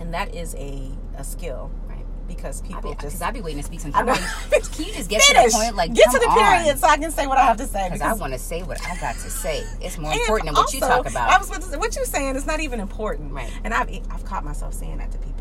And 0.00 0.12
that 0.14 0.34
is 0.34 0.54
a, 0.56 0.90
a 1.16 1.24
skill 1.24 1.70
Right. 1.88 2.04
because 2.28 2.62
people 2.62 2.82
be, 2.94 3.02
just. 3.02 3.16
Cause 3.16 3.22
I'd 3.22 3.34
be 3.34 3.40
waiting 3.40 3.60
to 3.60 3.66
speak 3.66 3.80
I 3.80 3.82
sometimes. 3.82 4.06
know. 4.06 4.12
I'm 4.14 4.50
like, 4.50 4.72
Can 4.72 4.86
you 4.86 4.92
just 4.92 5.08
get 5.10 5.22
Finish. 5.22 5.44
to 5.52 5.58
the 5.58 5.64
point? 5.64 5.76
Like, 5.76 5.94
get 5.94 6.10
to 6.10 6.18
the 6.18 6.26
period 6.32 6.70
on. 6.72 6.76
so 6.78 6.86
I 6.88 6.96
can 6.96 7.10
say 7.10 7.26
what 7.26 7.38
I 7.38 7.44
have 7.44 7.56
to 7.58 7.66
say. 7.66 7.88
Because 7.90 8.00
I 8.00 8.12
want 8.14 8.32
to 8.32 8.38
say 8.38 8.62
what 8.62 8.80
I 8.86 8.96
got 9.00 9.14
to 9.16 9.30
say. 9.30 9.64
It's 9.80 9.98
more 9.98 10.12
important 10.12 10.46
than 10.46 10.54
what 10.54 10.72
you 10.72 10.80
talk 10.80 11.08
about. 11.08 11.30
I 11.30 11.38
was 11.38 11.48
about 11.48 11.62
to 11.62 11.66
say, 11.68 11.76
what 11.76 11.94
you're 11.96 12.04
saying 12.04 12.36
is 12.36 12.46
not 12.46 12.60
even 12.60 12.78
important. 12.80 13.32
Right. 13.32 13.50
And 13.64 13.72
I've 13.74 13.88
I've 14.10 14.24
caught 14.24 14.44
myself 14.44 14.74
saying 14.74 14.98
that 14.98 15.10
to 15.12 15.18
people 15.18 15.31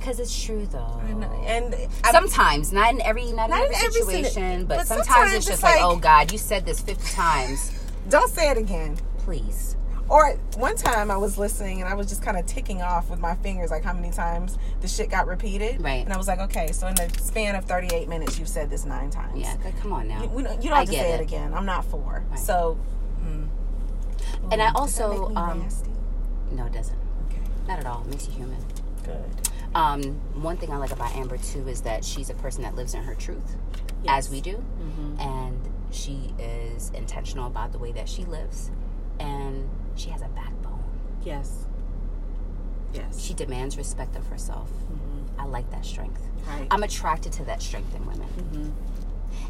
because 0.00 0.20
it's 0.20 0.44
true, 0.44 0.66
though. 0.66 1.00
and, 1.06 1.24
and 1.24 1.74
I- 2.04 2.12
sometimes, 2.12 2.72
not 2.72 2.92
in 2.92 3.00
every, 3.02 3.32
not, 3.32 3.50
Not 3.50 3.66
in 3.66 3.74
every 3.74 4.02
situation, 4.02 4.66
but, 4.66 4.78
but 4.78 4.86
sometimes, 4.86 5.08
sometimes 5.08 5.34
it's 5.34 5.46
just 5.46 5.62
like, 5.62 5.76
like- 5.76 5.84
oh 5.84 5.96
God, 5.96 6.32
you 6.32 6.38
said 6.38 6.64
this 6.66 6.80
fifty 6.80 7.10
times. 7.14 7.72
don't 8.08 8.30
say 8.30 8.50
it 8.50 8.58
again. 8.58 8.96
Please. 9.18 9.76
Or 10.06 10.32
one 10.56 10.76
time 10.76 11.10
I 11.10 11.16
was 11.16 11.38
listening 11.38 11.80
and 11.80 11.88
I 11.88 11.94
was 11.94 12.08
just 12.08 12.22
kind 12.22 12.36
of 12.36 12.44
ticking 12.44 12.82
off 12.82 13.08
with 13.08 13.20
my 13.20 13.34
fingers, 13.36 13.70
like 13.70 13.82
how 13.82 13.94
many 13.94 14.10
times 14.10 14.58
the 14.82 14.88
shit 14.88 15.08
got 15.08 15.26
repeated. 15.26 15.80
Right. 15.80 16.04
And 16.04 16.12
I 16.12 16.18
was 16.18 16.28
like, 16.28 16.40
okay, 16.40 16.72
so 16.72 16.86
in 16.88 16.94
the 16.94 17.08
span 17.22 17.54
of 17.54 17.64
38 17.64 18.06
minutes, 18.06 18.38
you've 18.38 18.48
said 18.48 18.68
this 18.68 18.84
nine 18.84 19.08
times. 19.08 19.40
Yeah, 19.40 19.56
come 19.80 19.94
on 19.94 20.06
now. 20.06 20.22
You, 20.22 20.28
we 20.28 20.42
don't, 20.42 20.62
you 20.62 20.68
don't 20.68 20.78
have 20.80 20.86
to 20.88 20.92
say 20.92 21.12
it. 21.12 21.20
it. 21.20 21.22
again. 21.22 21.54
I'm 21.54 21.64
not 21.64 21.86
for. 21.86 22.22
Right. 22.30 22.38
So. 22.38 22.78
mm. 23.22 23.48
And 24.52 24.60
I 24.60 24.68
Ooh, 24.72 24.84
does 24.84 24.96
that 24.96 25.04
also, 25.04 25.34
um, 25.36 25.60
nasty? 25.60 25.90
no, 26.52 26.66
it 26.66 26.72
doesn't. 26.74 26.98
Okay. 27.30 27.40
Not 27.66 27.78
at 27.78 27.86
all. 27.86 28.02
It 28.02 28.08
makes 28.08 28.26
you 28.28 28.34
human. 28.34 28.62
Good. 29.04 29.48
Um, 29.74 30.02
one 30.40 30.56
thing 30.56 30.70
I 30.70 30.76
like 30.76 30.92
about 30.92 31.14
Amber 31.16 31.36
too 31.36 31.66
is 31.68 31.80
that 31.82 32.04
she's 32.04 32.30
a 32.30 32.34
person 32.34 32.62
that 32.62 32.74
lives 32.76 32.94
in 32.94 33.02
her 33.02 33.14
truth, 33.14 33.56
Yes. 34.04 34.26
as 34.26 34.30
we 34.30 34.40
do, 34.40 34.62
Mhm. 34.80 35.20
and 35.20 35.68
she 35.90 36.32
is 36.38 36.90
intentional 36.90 37.46
about 37.46 37.72
the 37.72 37.78
way 37.78 37.90
that 37.92 38.08
she 38.08 38.24
lives, 38.24 38.70
and 39.18 39.68
she 39.96 40.10
has 40.10 40.22
a 40.22 40.28
backbone. 40.28 40.82
Yes. 41.24 41.66
Yes. 42.92 43.18
She 43.20 43.34
demands 43.34 43.76
respect 43.76 44.14
of 44.14 44.26
herself. 44.28 44.70
Mhm. 44.70 45.40
I 45.40 45.46
like 45.46 45.68
that 45.70 45.84
strength. 45.84 46.22
Right. 46.46 46.68
I'm 46.70 46.84
attracted 46.84 47.32
to 47.32 47.44
that 47.46 47.60
strength 47.60 47.94
in 47.96 48.06
women, 48.06 48.28
Mhm. 48.36 48.72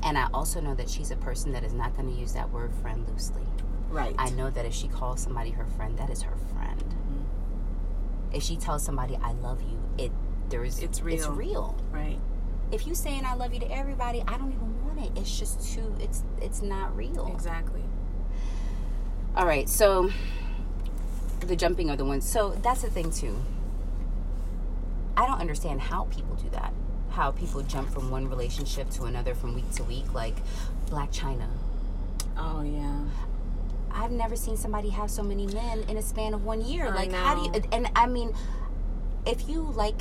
and 0.03 0.17
I 0.17 0.29
also 0.33 0.61
know 0.61 0.75
that 0.75 0.89
she's 0.89 1.11
a 1.11 1.17
person 1.17 1.53
that 1.53 1.65
is 1.65 1.75
not 1.75 1.95
going 1.97 2.09
to 2.11 2.19
use 2.19 2.33
that 2.33 2.51
word 2.51 2.73
friend 2.77 3.07
loosely. 3.11 3.43
Right. 3.91 4.15
I 4.19 4.31
know 4.31 4.49
that 4.49 4.65
if 4.65 4.73
she 4.73 4.89
calls 4.89 5.21
somebody 5.21 5.51
her 5.51 5.67
friend, 5.67 5.99
that 5.99 6.09
is 6.09 6.23
her 6.23 6.37
friend. 6.55 6.83
Mhm. 6.83 8.35
If 8.35 8.43
she 8.43 8.57
tells 8.57 8.83
somebody 8.83 9.17
I 9.23 9.33
love 9.33 9.61
you, 9.63 9.79
it 9.99 10.13
there's 10.49 10.79
It's 10.79 11.01
real. 11.01 11.15
It's 11.15 11.27
real. 11.27 11.77
Right. 11.91 12.19
If 12.73 12.87
you 12.87 12.95
saying 12.95 13.25
I 13.25 13.35
love 13.35 13.55
you 13.55 13.61
to 13.61 13.71
everybody, 13.71 14.23
I 14.27 14.37
don't 14.37 14.53
even 14.53 14.85
want 14.85 15.01
it. 15.01 15.19
It's 15.19 15.39
just 15.39 15.75
too. 15.75 15.95
It's 16.01 16.23
it's 16.41 16.63
not 16.63 16.97
real. 16.97 17.31
Exactly. 17.33 17.83
All 19.37 19.47
right, 19.47 19.69
so 19.69 20.11
the 21.41 21.57
jumping 21.57 21.91
of 21.91 21.99
the 21.99 22.05
ones. 22.05 22.29
So 22.29 22.51
that's 22.63 22.83
the 22.83 22.91
thing 22.91 23.11
too. 23.11 23.37
I 25.17 25.27
don't 25.27 25.41
understand 25.41 25.81
how 25.81 26.05
people 26.05 26.37
do 26.37 26.49
that. 26.51 26.73
How 27.11 27.31
people 27.31 27.63
jump 27.63 27.91
from 27.91 28.11
one 28.11 28.29
relationship 28.29 28.91
to 28.91 29.05
another 29.05 29.35
from 29.35 29.55
week 29.55 29.71
to 29.73 29.85
week, 29.85 30.13
like 30.15 30.37
Blac 30.87 31.13
Chyna. 31.13 31.49
Oh 32.37 32.63
yeah. 32.63 33.05
I've 33.93 34.11
never 34.11 34.35
seen 34.35 34.57
somebody 34.57 34.89
have 34.91 35.11
so 35.11 35.23
many 35.23 35.47
men 35.47 35.85
in 35.89 35.97
a 35.97 36.03
span 36.03 36.35
of 36.35 36.45
one 36.45 36.61
year. 36.61 36.87
I 36.87 36.95
like, 36.95 37.13
how 37.13 37.37
do 37.37 37.43
you? 37.43 37.65
And 37.71 37.89
I 37.95 38.07
mean, 38.07 38.35
if 39.27 39.49
you 39.49 39.61
like 39.63 39.97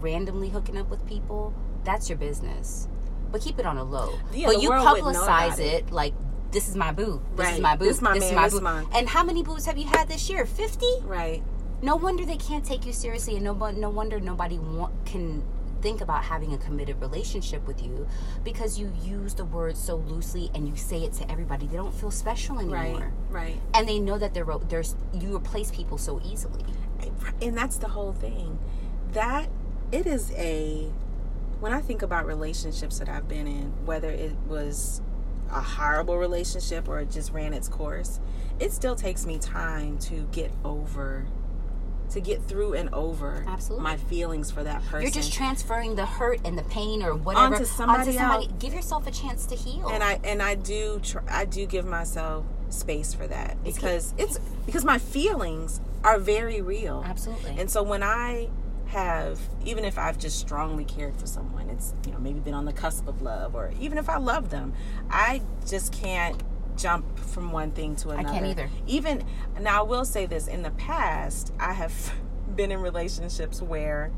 randomly 0.00 0.48
hooking 0.48 0.76
up 0.78 0.88
with 0.90 1.04
people, 1.06 1.52
that's 1.84 2.08
your 2.08 2.18
business. 2.18 2.88
But 3.30 3.40
keep 3.42 3.58
it 3.58 3.66
on 3.66 3.76
a 3.76 3.84
low. 3.84 4.18
Yeah, 4.32 4.46
but 4.48 4.62
you 4.62 4.70
world 4.70 4.86
wouldn't 4.86 5.12
know 5.12 5.20
publicize 5.20 5.46
about 5.54 5.58
it. 5.60 5.90
like 5.92 6.14
this 6.50 6.68
is 6.68 6.76
my 6.76 6.92
boo. 6.92 7.20
This 7.36 7.54
is 7.54 7.60
my 7.60 7.76
boo. 7.76 7.84
This 7.84 7.96
is 7.96 8.02
my 8.02 8.18
man, 8.18 8.42
this 8.42 8.54
boo. 8.54 8.60
my- 8.60 8.84
And 8.94 9.08
how 9.08 9.22
many 9.22 9.42
boos 9.42 9.66
have 9.66 9.76
you 9.76 9.86
had 9.86 10.08
this 10.08 10.30
year? 10.30 10.46
Fifty. 10.46 10.90
Right. 11.02 11.42
No 11.82 11.94
wonder 11.96 12.24
they 12.24 12.38
can't 12.38 12.64
take 12.64 12.86
you 12.86 12.92
seriously, 12.92 13.34
and 13.36 13.44
no, 13.44 13.52
no 13.52 13.90
wonder 13.90 14.18
nobody 14.18 14.58
want, 14.58 14.92
can 15.04 15.42
think 15.80 16.00
about 16.00 16.24
having 16.24 16.52
a 16.54 16.58
committed 16.58 17.00
relationship 17.00 17.64
with 17.68 17.80
you 17.84 18.04
because 18.42 18.80
you 18.80 18.90
use 19.04 19.34
the 19.34 19.44
word 19.44 19.76
so 19.76 19.94
loosely 19.94 20.50
and 20.54 20.66
you 20.66 20.74
say 20.74 21.04
it 21.04 21.12
to 21.12 21.30
everybody. 21.30 21.68
They 21.68 21.76
don't 21.76 21.94
feel 21.94 22.10
special 22.10 22.58
anymore 22.58 23.12
Right. 23.30 23.52
Right. 23.52 23.60
and 23.74 23.86
they 23.88 24.00
know 24.00 24.18
that 24.18 24.34
they're 24.34 24.44
there's 24.68 24.96
you 25.12 25.36
replace 25.36 25.70
people 25.70 25.96
so 25.96 26.20
easily. 26.24 26.64
And 27.42 27.56
that's 27.56 27.78
the 27.78 27.88
whole 27.88 28.12
thing 28.12 28.58
that 29.12 29.48
it 29.92 30.06
is 30.06 30.32
a 30.32 30.90
when 31.60 31.72
i 31.72 31.80
think 31.80 32.02
about 32.02 32.26
relationships 32.26 32.98
that 32.98 33.08
i've 33.08 33.28
been 33.28 33.46
in 33.46 33.72
whether 33.86 34.10
it 34.10 34.34
was 34.46 35.00
a 35.50 35.60
horrible 35.60 36.16
relationship 36.18 36.88
or 36.88 37.00
it 37.00 37.10
just 37.10 37.32
ran 37.32 37.54
its 37.54 37.68
course 37.68 38.20
it 38.60 38.72
still 38.72 38.94
takes 38.96 39.24
me 39.24 39.38
time 39.38 39.98
to 39.98 40.28
get 40.32 40.50
over 40.64 41.26
to 42.10 42.20
get 42.20 42.42
through 42.44 42.72
and 42.72 42.88
over 42.94 43.44
Absolutely. 43.46 43.82
my 43.84 43.96
feelings 43.96 44.50
for 44.50 44.64
that 44.64 44.82
person 44.86 45.02
You're 45.02 45.10
just 45.10 45.32
transferring 45.32 45.94
the 45.94 46.06
hurt 46.06 46.40
and 46.42 46.56
the 46.56 46.62
pain 46.64 47.02
or 47.02 47.14
whatever 47.14 47.56
Onto 47.56 47.66
somebody 47.66 48.16
else. 48.16 48.46
Give 48.58 48.72
yourself 48.72 49.06
a 49.06 49.10
chance 49.10 49.44
to 49.44 49.54
heal. 49.54 49.86
and 49.88 50.02
I 50.02 50.18
and 50.24 50.40
I 50.42 50.54
do 50.54 51.00
tr- 51.02 51.18
I 51.28 51.44
do 51.44 51.66
give 51.66 51.84
myself 51.84 52.46
space 52.70 53.12
for 53.12 53.26
that 53.26 53.58
It's 53.64 53.76
because 53.76 54.14
it's 54.16 54.38
because 54.64 54.86
my 54.86 54.96
feelings 54.98 55.82
are 56.04 56.18
very 56.18 56.60
real. 56.60 57.02
absolutely. 57.06 57.56
And 57.58 57.70
so 57.70 57.82
when 57.82 58.02
I 58.02 58.48
have, 58.86 59.38
even 59.64 59.84
if 59.84 59.98
I've 59.98 60.18
just 60.18 60.38
strongly 60.38 60.84
cared 60.84 61.16
for 61.16 61.26
someone, 61.26 61.68
it's, 61.70 61.94
you 62.06 62.12
know, 62.12 62.18
maybe 62.18 62.40
been 62.40 62.54
on 62.54 62.64
the 62.64 62.72
cusp 62.72 63.06
of 63.08 63.20
love, 63.20 63.54
or 63.54 63.72
even 63.80 63.98
if 63.98 64.08
I 64.08 64.16
love 64.18 64.50
them, 64.50 64.72
I 65.10 65.42
just 65.68 65.92
can't 65.92 66.42
jump 66.76 67.18
from 67.18 67.52
one 67.52 67.72
thing 67.72 67.96
to 67.96 68.10
another. 68.10 68.28
I 68.28 68.32
can't 68.32 68.46
either. 68.46 68.70
Even, 68.86 69.24
now 69.60 69.80
I 69.80 69.82
will 69.82 70.04
say 70.04 70.26
this 70.26 70.46
in 70.46 70.62
the 70.62 70.70
past, 70.70 71.52
I 71.60 71.72
have 71.72 72.12
been 72.56 72.72
in 72.72 72.80
relationships 72.80 73.60
where 73.60 74.10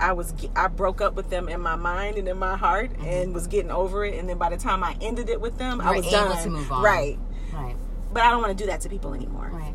I 0.00 0.12
was 0.12 0.34
I 0.56 0.66
broke 0.66 1.00
up 1.00 1.14
with 1.14 1.30
them 1.30 1.48
in 1.48 1.60
my 1.60 1.76
mind 1.76 2.18
and 2.18 2.26
in 2.26 2.36
my 2.36 2.56
heart 2.56 2.90
and 3.00 3.32
was 3.32 3.46
getting 3.46 3.70
over 3.70 4.04
it 4.04 4.18
and 4.18 4.28
then 4.28 4.38
by 4.38 4.50
the 4.50 4.56
time 4.56 4.82
I 4.82 4.96
ended 5.00 5.28
it 5.28 5.40
with 5.40 5.56
them 5.56 5.80
I 5.80 5.84
Mm-hmm. 5.84 5.94
You're 5.94 6.02
was 6.02 6.06
able 6.14 6.28
done 6.34 6.42
to 6.42 6.50
move 6.50 6.72
on. 6.72 6.82
right 6.82 7.18
right, 7.52 7.76
but 8.12 8.24
I 8.24 8.30
don't 8.32 8.42
want 8.42 8.58
to 8.58 8.60
do 8.64 8.68
that 8.68 8.80
to 8.80 8.88
people 8.88 9.14
anymore 9.14 9.50
right. 9.52 9.74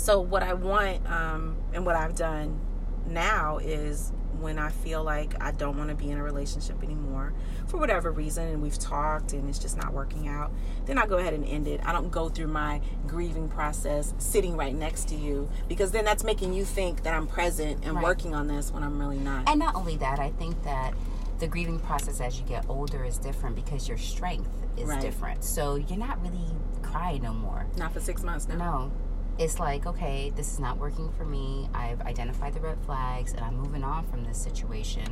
So 0.00 0.20
what 0.20 0.42
I 0.42 0.54
want 0.54 1.06
um, 1.10 1.56
and 1.74 1.84
what 1.84 1.94
I've 1.96 2.14
done 2.16 2.58
now 3.06 3.58
is 3.58 4.12
when 4.40 4.58
I 4.58 4.70
feel 4.70 5.04
like 5.04 5.34
I 5.42 5.50
don't 5.50 5.76
want 5.76 5.90
to 5.90 5.94
be 5.94 6.10
in 6.10 6.16
a 6.16 6.22
relationship 6.22 6.82
anymore 6.82 7.34
for 7.66 7.76
whatever 7.76 8.10
reason 8.10 8.48
and 8.48 8.62
we've 8.62 8.78
talked 8.78 9.34
and 9.34 9.46
it's 9.50 9.58
just 9.58 9.76
not 9.76 9.92
working 9.92 10.28
out, 10.28 10.50
then 10.86 10.96
I 10.96 11.06
go 11.06 11.18
ahead 11.18 11.34
and 11.34 11.44
end 11.44 11.68
it. 11.68 11.80
I 11.84 11.92
don't 11.92 12.10
go 12.10 12.30
through 12.30 12.46
my 12.46 12.80
grieving 13.06 13.48
process 13.48 14.14
sitting 14.18 14.56
right 14.56 14.74
next 14.74 15.08
to 15.08 15.14
you 15.16 15.50
because 15.68 15.90
then 15.92 16.06
that's 16.06 16.24
making 16.24 16.54
you 16.54 16.64
think 16.64 17.02
that 17.02 17.12
I'm 17.12 17.26
present 17.26 17.84
and 17.84 17.96
Right. 17.96 18.04
working 18.04 18.34
on 18.34 18.46
this 18.46 18.72
when 18.72 18.82
I'm 18.82 18.98
really 18.98 19.18
not. 19.18 19.48
And 19.48 19.58
not 19.58 19.74
only 19.74 19.96
that, 19.98 20.18
I 20.18 20.30
think 20.30 20.62
that 20.62 20.94
the 21.38 21.46
grieving 21.46 21.78
process 21.78 22.20
as 22.20 22.40
you 22.40 22.46
get 22.46 22.64
older 22.68 23.04
is 23.04 23.18
different 23.18 23.56
because 23.56 23.88
your 23.88 23.98
strength 23.98 24.48
is 24.78 24.88
Right. 24.88 25.00
different. 25.02 25.44
So 25.44 25.74
you're 25.74 25.98
not 25.98 26.22
really 26.22 26.46
crying 26.82 27.22
no 27.22 27.34
more. 27.34 27.66
not 27.76 27.92
for 27.92 28.00
six 28.00 28.22
months 28.22 28.48
now. 28.48 28.56
No. 28.56 28.92
It's 29.40 29.58
like, 29.58 29.86
okay, 29.86 30.30
this 30.36 30.52
is 30.52 30.60
not 30.60 30.76
working 30.76 31.10
for 31.16 31.24
me. 31.24 31.70
I've 31.72 32.02
identified 32.02 32.52
the 32.52 32.60
red 32.60 32.76
flags 32.84 33.32
and 33.32 33.40
I'm 33.42 33.56
moving 33.56 33.82
on 33.82 34.06
from 34.08 34.22
this 34.22 34.36
situation. 34.36 35.02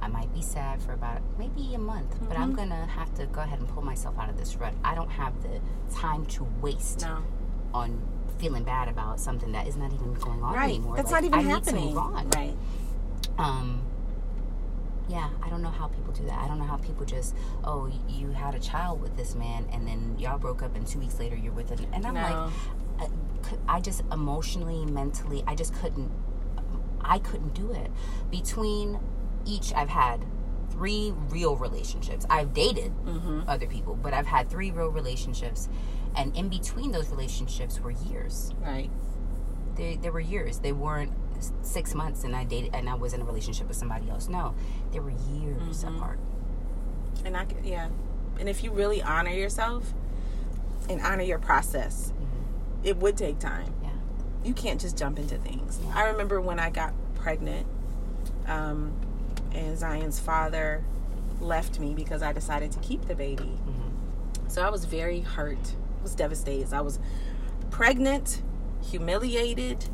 I 0.00 0.08
might 0.08 0.32
be 0.32 0.40
sad 0.40 0.80
for 0.80 0.94
about 0.94 1.20
maybe 1.38 1.74
a 1.74 1.78
month, 1.78 2.16
but 2.26 2.38
I'm 2.38 2.52
Mhm. 2.52 2.56
going 2.56 2.68
to 2.70 2.86
have 2.86 3.12
to 3.16 3.26
go 3.26 3.42
ahead 3.42 3.58
and 3.58 3.68
pull 3.68 3.82
myself 3.82 4.18
out 4.18 4.30
of 4.30 4.38
this 4.38 4.56
rut. 4.56 4.72
I 4.82 4.94
don't 4.94 5.10
have 5.10 5.34
the 5.42 5.60
time 5.94 6.24
to 6.26 6.46
waste 6.62 7.02
No. 7.02 7.18
on 7.74 8.00
feeling 8.38 8.64
bad 8.64 8.88
about 8.88 9.20
something 9.20 9.52
that 9.52 9.66
is 9.66 9.76
not 9.76 9.92
even 9.92 10.14
going 10.14 10.42
on 10.42 10.54
Right. 10.54 10.70
anymore. 10.70 10.96
That's 10.96 11.12
Like, 11.12 11.24
not 11.24 11.26
even 11.34 11.38
I 11.38 11.42
happening. 11.52 11.84
Need 11.86 11.94
to 11.94 12.00
move 12.00 12.16
on. 12.16 12.30
Right. 12.30 12.56
Um, 13.38 13.82
yeah, 15.08 15.28
I 15.42 15.48
don't 15.50 15.62
know 15.62 15.70
how 15.70 15.86
people 15.88 16.12
do 16.12 16.24
that. 16.24 16.38
I 16.38 16.48
don't 16.48 16.58
know 16.58 16.64
how 16.64 16.78
people 16.78 17.04
just, 17.06 17.34
oh, 17.64 17.88
you 18.08 18.30
had 18.30 18.54
a 18.54 18.58
child 18.58 19.00
with 19.00 19.16
this 19.16 19.34
man, 19.34 19.66
and 19.72 19.86
then 19.86 20.16
y'all 20.18 20.38
broke 20.38 20.62
up, 20.62 20.74
and 20.74 20.86
two 20.86 20.98
weeks 20.98 21.18
later 21.18 21.36
you're 21.36 21.52
with 21.52 21.70
it. 21.72 21.80
And 21.92 22.04
I'm 22.06 22.14
No. 22.14 22.22
like, 22.22 22.52
I, 23.68 23.80
just 23.80 24.02
emotionally, 24.12 24.84
mentally, 24.86 25.42
I 25.46 25.54
just 25.54 25.74
couldn't, 25.74 26.10
I 27.00 27.18
couldn't 27.18 27.54
do 27.54 27.72
it. 27.72 27.90
Between 28.30 28.98
each, 29.44 29.72
I've 29.74 29.88
had 29.88 30.24
three 30.70 31.12
real 31.30 31.56
relationships. 31.56 32.26
I've 32.28 32.52
dated 32.52 32.92
Mm-hmm. 33.04 33.42
other 33.48 33.66
people, 33.66 33.94
but 34.02 34.12
I've 34.14 34.26
had 34.26 34.50
three 34.50 34.70
real 34.70 34.88
relationships, 34.88 35.68
and 36.16 36.36
in 36.36 36.48
between 36.48 36.90
those 36.92 37.08
relationships 37.10 37.78
were 37.80 37.92
years. 37.92 38.52
Right. 38.60 38.90
They, 39.76 39.96
they 39.96 40.10
were 40.10 40.20
years. 40.20 40.58
They 40.58 40.72
weren't 40.72 41.12
six 41.60 41.94
months 41.94 42.24
and 42.24 42.34
I 42.34 42.44
dated 42.44 42.74
and 42.74 42.88
I 42.88 42.94
was 42.94 43.12
in 43.12 43.20
a 43.20 43.24
relationship 43.24 43.68
with 43.68 43.76
somebody 43.76 44.08
else. 44.08 44.26
No, 44.26 44.54
they 44.90 45.00
were 45.00 45.10
years 45.10 45.84
Mhm. 45.84 45.96
apart. 45.98 46.18
And 47.26 47.36
I 47.36 47.46
yeah. 47.62 47.88
And 48.40 48.48
if 48.48 48.64
you 48.64 48.70
really 48.72 49.02
honor 49.02 49.30
yourself 49.32 49.92
and 50.88 50.98
honor 51.02 51.24
your 51.24 51.38
process, 51.38 52.10
it 52.86 52.96
would 52.98 53.16
take 53.16 53.38
time. 53.38 53.74
Yeah. 53.82 53.90
You 54.44 54.54
can't 54.54 54.80
just 54.80 54.96
jump 54.96 55.18
into 55.18 55.36
things. 55.38 55.78
Yeah. 55.84 55.92
I 55.94 56.04
remember 56.04 56.40
when 56.40 56.58
I 56.60 56.70
got 56.70 56.94
pregnant, 57.16 57.66
um, 58.46 58.92
and 59.52 59.76
Zion's 59.76 60.20
father 60.20 60.84
left 61.40 61.80
me 61.80 61.94
because 61.94 62.22
I 62.22 62.32
decided 62.32 62.70
to 62.72 62.78
keep 62.78 63.06
the 63.06 63.14
baby. 63.14 63.58
Mhm. 63.66 64.50
So 64.50 64.62
I 64.62 64.70
was 64.70 64.84
very 64.84 65.20
hurt. 65.20 65.74
I 65.98 66.02
was 66.02 66.14
devastated. 66.14 66.72
I 66.72 66.80
was 66.80 66.98
pregnant, 67.70 68.40
humiliated, 68.88 69.86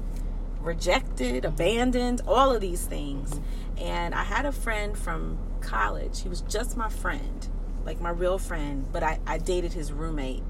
rejected, 0.61 1.45
abandoned, 1.47 2.21
all 2.29 2.55
of 2.55 2.61
these 2.61 2.85
things. 2.85 3.41
And 3.79 4.15
I 4.15 4.23
had 4.23 4.45
a 4.45 4.53
friend 4.53 4.97
from 4.97 5.39
college. 5.61 6.21
He 6.21 6.29
was 6.29 6.43
just 6.43 6.77
my 6.77 6.91
friend, 6.91 7.49
like 7.87 8.01
my 8.03 8.11
real 8.11 8.39
friend, 8.39 8.87
but 8.93 9.03
I, 9.03 9.19
I 9.27 9.39
dated 9.39 9.73
his 9.73 9.93
roommate. 9.93 10.43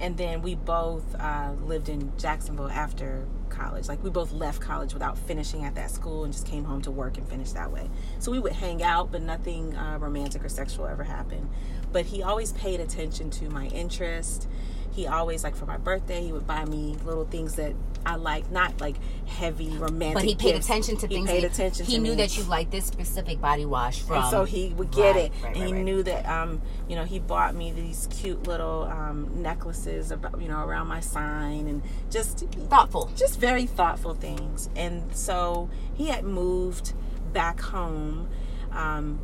And 0.00 0.16
then 0.16 0.42
we 0.42 0.54
both 0.54 1.14
uh, 1.18 1.52
lived 1.64 1.88
in 1.88 2.12
Jacksonville 2.18 2.68
after 2.70 3.26
college. 3.48 3.88
Like 3.88 4.02
we 4.04 4.10
both 4.10 4.32
left 4.32 4.60
college 4.60 4.92
without 4.92 5.16
finishing 5.16 5.64
at 5.64 5.74
that 5.76 5.90
school 5.90 6.24
and 6.24 6.32
just 6.32 6.46
came 6.46 6.64
home 6.64 6.82
to 6.82 6.90
work 6.90 7.16
and 7.16 7.26
finished 7.26 7.54
that 7.54 7.72
way. 7.72 7.88
So 8.18 8.30
we 8.30 8.38
would 8.38 8.52
hang 8.52 8.82
out, 8.82 9.10
but 9.10 9.22
nothing 9.22 9.74
uh, 9.74 9.98
romantic 9.98 10.44
or 10.44 10.48
sexual 10.50 10.86
ever 10.86 11.04
happened. 11.04 11.48
But 11.92 12.06
he 12.06 12.22
always 12.22 12.52
paid 12.52 12.80
attention 12.80 13.30
to 13.30 13.48
my 13.48 13.66
interest. 13.68 14.46
he 14.92 15.06
always 15.06 15.44
like 15.44 15.54
for 15.54 15.66
my 15.66 15.76
birthday 15.76 16.22
he 16.24 16.32
would 16.32 16.46
buy 16.46 16.64
me 16.64 16.96
little 17.04 17.24
things 17.26 17.54
that 17.56 17.74
I 18.06 18.14
like, 18.14 18.50
not 18.52 18.80
like 18.80 18.96
heavy 19.26 19.76
romantic. 19.76 20.14
But 20.14 20.24
he 20.24 20.34
paid 20.36 20.52
gifts. 20.52 20.66
attention 20.66 20.96
to 20.98 21.08
he 21.08 21.16
things. 21.16 21.28
Paid 21.28 21.40
he, 21.40 21.46
attention. 21.46 21.86
He 21.86 21.98
knew 21.98 22.12
me. 22.12 22.16
that 22.16 22.36
you 22.38 22.44
liked 22.44 22.70
this 22.70 22.86
specific 22.86 23.40
body 23.40 23.66
wash 23.66 24.00
from. 24.00 24.22
And 24.22 24.30
so 24.30 24.44
he 24.44 24.68
would 24.74 24.92
get 24.92 25.16
Right, 25.16 25.24
it, 25.24 25.32
right, 25.42 25.56
and 25.56 25.64
right, 25.72 25.76
he 25.76 25.82
knew 25.82 26.02
that 26.04 26.24
um, 26.26 26.62
you 26.88 26.94
know 26.94 27.04
he 27.04 27.18
bought 27.18 27.54
me 27.56 27.72
these 27.72 28.08
cute 28.10 28.46
little 28.46 28.84
um, 28.84 29.42
necklaces 29.42 30.12
about 30.12 30.40
you 30.40 30.48
know 30.48 30.64
around 30.64 30.86
my 30.86 31.00
sign 31.00 31.66
and 31.66 31.82
just 32.10 32.48
thoughtful. 32.70 33.10
just 33.16 33.40
very 33.40 33.66
thoughtful 33.66 34.14
things. 34.14 34.70
And 34.76 35.14
so 35.14 35.68
he 35.94 36.06
had 36.06 36.24
moved 36.24 36.94
back 37.32 37.60
home 37.60 38.28
um, 38.70 39.18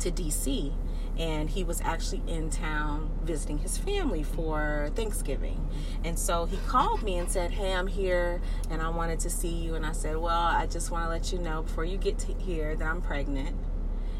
to 0.00 0.10
DC, 0.10 0.72
and 1.18 1.48
he 1.48 1.64
was 1.64 1.80
actually 1.80 2.22
in 2.26 2.50
town 2.50 3.10
visiting 3.22 3.58
his 3.58 3.78
family 3.78 4.22
for 4.22 4.90
Thanksgiving. 4.94 5.68
And 6.04 6.18
so 6.18 6.44
he 6.44 6.58
called 6.68 7.02
me 7.02 7.16
and 7.16 7.30
said, 7.30 7.52
Hey, 7.52 7.72
I'm 7.72 7.86
here 7.86 8.40
and 8.70 8.82
I 8.82 8.88
wanted 8.90 9.20
to 9.20 9.30
see 9.30 9.48
you. 9.48 9.74
And 9.74 9.86
I 9.86 9.92
said, 9.92 10.18
Well, 10.18 10.30
I 10.30 10.66
just 10.66 10.90
want 10.90 11.04
to 11.06 11.08
let 11.08 11.32
you 11.32 11.38
know 11.38 11.62
before 11.62 11.84
you 11.84 11.96
get 11.96 12.22
here 12.38 12.76
that 12.76 12.86
I'm 12.86 13.00
pregnant. 13.00 13.56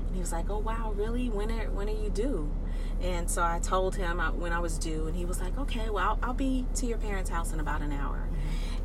And 0.07 0.15
he 0.15 0.21
was 0.21 0.33
like, 0.33 0.49
"Oh 0.49 0.59
wow, 0.59 0.93
really? 0.97 1.29
When 1.29 1.51
are 1.51 1.71
when 1.71 1.89
are 1.89 1.93
you 1.93 2.11
due?" 2.11 2.51
And 3.03 3.31
so 3.31 3.43
I 3.43 3.59
told 3.59 3.97
him 3.97 4.19
when 4.19 4.53
I 4.53 4.59
was 4.59 4.79
due, 4.79 5.07
and 5.07 5.17
he 5.17 5.25
was 5.25 5.41
like, 5.41 5.59
"Okay, 5.59 5.91
well, 5.91 6.11
I'll, 6.11 6.19
I'll 6.23 6.35
be 6.35 6.67
to 6.77 6.87
your 6.87 6.99
parents' 6.99 7.31
house 7.31 7.53
in 7.53 7.61
about 7.61 7.83
an 7.83 7.93
hour." 7.93 8.29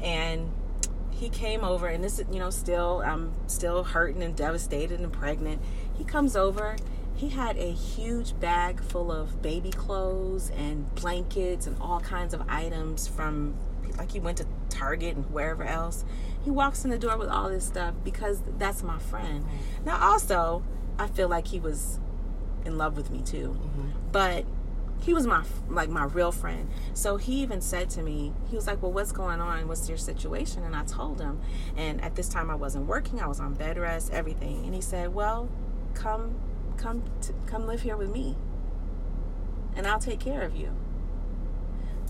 And 0.01 0.51
he 1.11 1.29
came 1.29 1.63
over, 1.63 1.87
and 1.87 2.03
this 2.03 2.19
is 2.19 2.25
you 2.31 2.39
know 2.39 2.49
still 2.49 3.03
I'm 3.05 3.33
still 3.47 3.83
hurting 3.83 4.23
and 4.23 4.35
devastated 4.35 4.99
and 4.99 5.13
pregnant. 5.13 5.61
He 5.97 6.03
comes 6.03 6.35
over. 6.35 6.75
He 7.15 7.29
had 7.29 7.57
a 7.57 7.71
huge 7.71 8.39
bag 8.39 8.81
full 8.81 9.11
of 9.11 9.41
baby 9.41 9.71
clothes 9.71 10.49
and 10.51 10.93
blankets 10.95 11.67
and 11.67 11.77
all 11.79 11.99
kinds 11.99 12.33
of 12.33 12.41
items 12.49 13.07
from 13.07 13.55
like 13.97 14.11
he 14.11 14.19
went 14.19 14.37
to 14.37 14.45
Target 14.69 15.15
and 15.15 15.31
wherever 15.31 15.63
else. 15.63 16.03
He 16.43 16.49
walks 16.49 16.83
in 16.83 16.89
the 16.89 16.97
door 16.97 17.17
with 17.17 17.29
all 17.29 17.49
this 17.49 17.65
stuff 17.65 17.93
because 18.03 18.41
that's 18.57 18.81
my 18.81 18.97
friend. 18.97 19.45
Now 19.85 19.99
also, 20.01 20.63
I 20.97 21.07
feel 21.07 21.27
like 21.27 21.47
he 21.47 21.59
was 21.59 21.99
in 22.65 22.77
love 22.77 22.97
with 22.97 23.11
me 23.11 23.21
too. 23.21 23.59
Mm-hmm. 23.59 23.89
But 24.11 24.45
he 25.01 25.13
was 25.13 25.25
my 25.25 25.43
like 25.69 25.89
my 25.89 26.05
real 26.05 26.31
friend. 26.31 26.69
So 26.93 27.17
he 27.17 27.41
even 27.41 27.61
said 27.61 27.89
to 27.91 28.03
me, 28.03 28.33
he 28.49 28.55
was 28.55 28.67
like, 28.67 28.81
"Well, 28.81 28.91
what's 28.91 29.11
going 29.11 29.41
on? 29.41 29.67
What's 29.67 29.89
your 29.89 29.97
situation?" 29.97 30.63
And 30.63 30.75
I 30.75 30.83
told 30.85 31.19
him. 31.19 31.39
And 31.75 32.01
at 32.01 32.15
this 32.15 32.29
time, 32.29 32.49
I 32.49 32.55
wasn't 32.55 32.85
working. 32.85 33.19
I 33.19 33.27
was 33.27 33.39
on 33.39 33.53
bed 33.53 33.77
rest, 33.77 34.11
everything. 34.11 34.65
And 34.65 34.75
he 34.75 34.81
said, 34.81 35.13
"Well, 35.13 35.49
come, 35.93 36.35
come, 36.81 37.03
to, 37.21 37.33
come 37.45 37.67
live 37.67 37.81
here 37.81 37.95
with 37.97 38.09
me, 38.11 38.35
and 39.75 39.87
I'll 39.87 39.99
take 39.99 40.19
care 40.19 40.41
of 40.41 40.55
you." 40.55 40.69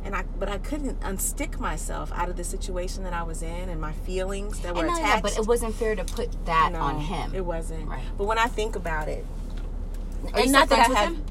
And 0.04 0.16
I, 0.16 0.24
but 0.40 0.50
I 0.50 0.58
couldn't 0.58 1.00
unstick 1.02 1.60
myself 1.60 2.12
out 2.16 2.28
of 2.28 2.36
the 2.36 2.44
situation 2.44 3.04
that 3.04 3.14
I 3.14 3.22
was 3.22 3.44
in 3.44 3.70
and 3.70 3.80
my 3.80 3.92
feelings 3.94 4.60
that 4.62 4.74
were 4.74 4.82
And 4.88 4.98
attached. 4.98 5.22
but 5.22 5.38
it 5.38 5.46
wasn't 5.46 5.76
fair 5.76 5.96
to 5.96 6.04
put 6.04 6.46
that 6.48 6.72
No, 6.74 6.80
on 6.80 7.00
him. 7.02 7.36
It 7.36 7.46
wasn't. 7.46 7.88
Right. 7.88 8.02
But 8.18 8.26
when 8.26 8.40
I 8.40 8.48
think 8.48 8.76
about 8.76 9.08
it, 9.10 9.24
Are 10.34 10.40
and 10.40 10.52
not 10.52 10.70
that 10.70 10.90
I 10.90 10.94
have. 11.00 11.14
him? 11.14 11.24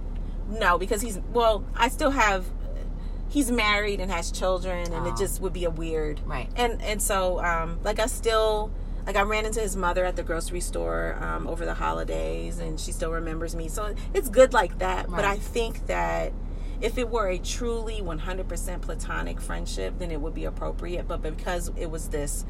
No, 0.50 0.78
because 0.78 1.00
he's 1.00 1.18
well. 1.32 1.64
I 1.74 1.88
still 1.88 2.10
have. 2.12 2.44
He's 3.28 3.50
married 3.50 4.00
and 4.00 4.10
has 4.10 4.30
children, 4.32 4.92
and 4.92 5.06
Oh. 5.06 5.10
it 5.10 5.16
just 5.16 5.40
would 5.40 5.52
be 5.52 5.64
a 5.64 5.70
weird. 5.70 6.20
Right. 6.24 6.48
And 6.54 6.80
and 6.82 7.02
so 7.02 7.40
um, 7.44 7.78
like 7.82 7.98
I 7.98 8.06
still 8.06 8.70
like 9.06 9.16
I 9.16 9.22
ran 9.22 9.46
into 9.46 9.60
his 9.60 9.76
mother 9.76 10.04
at 10.04 10.16
the 10.16 10.22
grocery 10.22 10.60
store 10.60 11.16
um, 11.20 11.46
over 11.46 11.64
the 11.64 11.74
holidays, 11.74 12.58
and 12.58 12.78
she 12.78 12.92
still 12.92 13.10
remembers 13.12 13.54
me. 13.56 13.68
So 13.68 13.94
it's 14.14 14.28
good 14.28 14.52
like 14.52 14.78
that. 14.78 15.10
But 15.10 15.24
I 15.24 15.36
think 15.36 15.86
that. 15.86 16.32
If 16.82 16.96
it 16.96 17.10
were 17.10 17.28
a 17.28 17.36
truly 17.36 18.00
100% 18.00 18.80
platonic 18.80 19.38
friendship, 19.38 19.98
then 19.98 20.10
it 20.10 20.18
would 20.18 20.32
be 20.32 20.46
appropriate. 20.46 21.06
But 21.06 21.20
because 21.20 21.70
it 21.76 21.90
was 21.90 22.08
this 22.08 22.46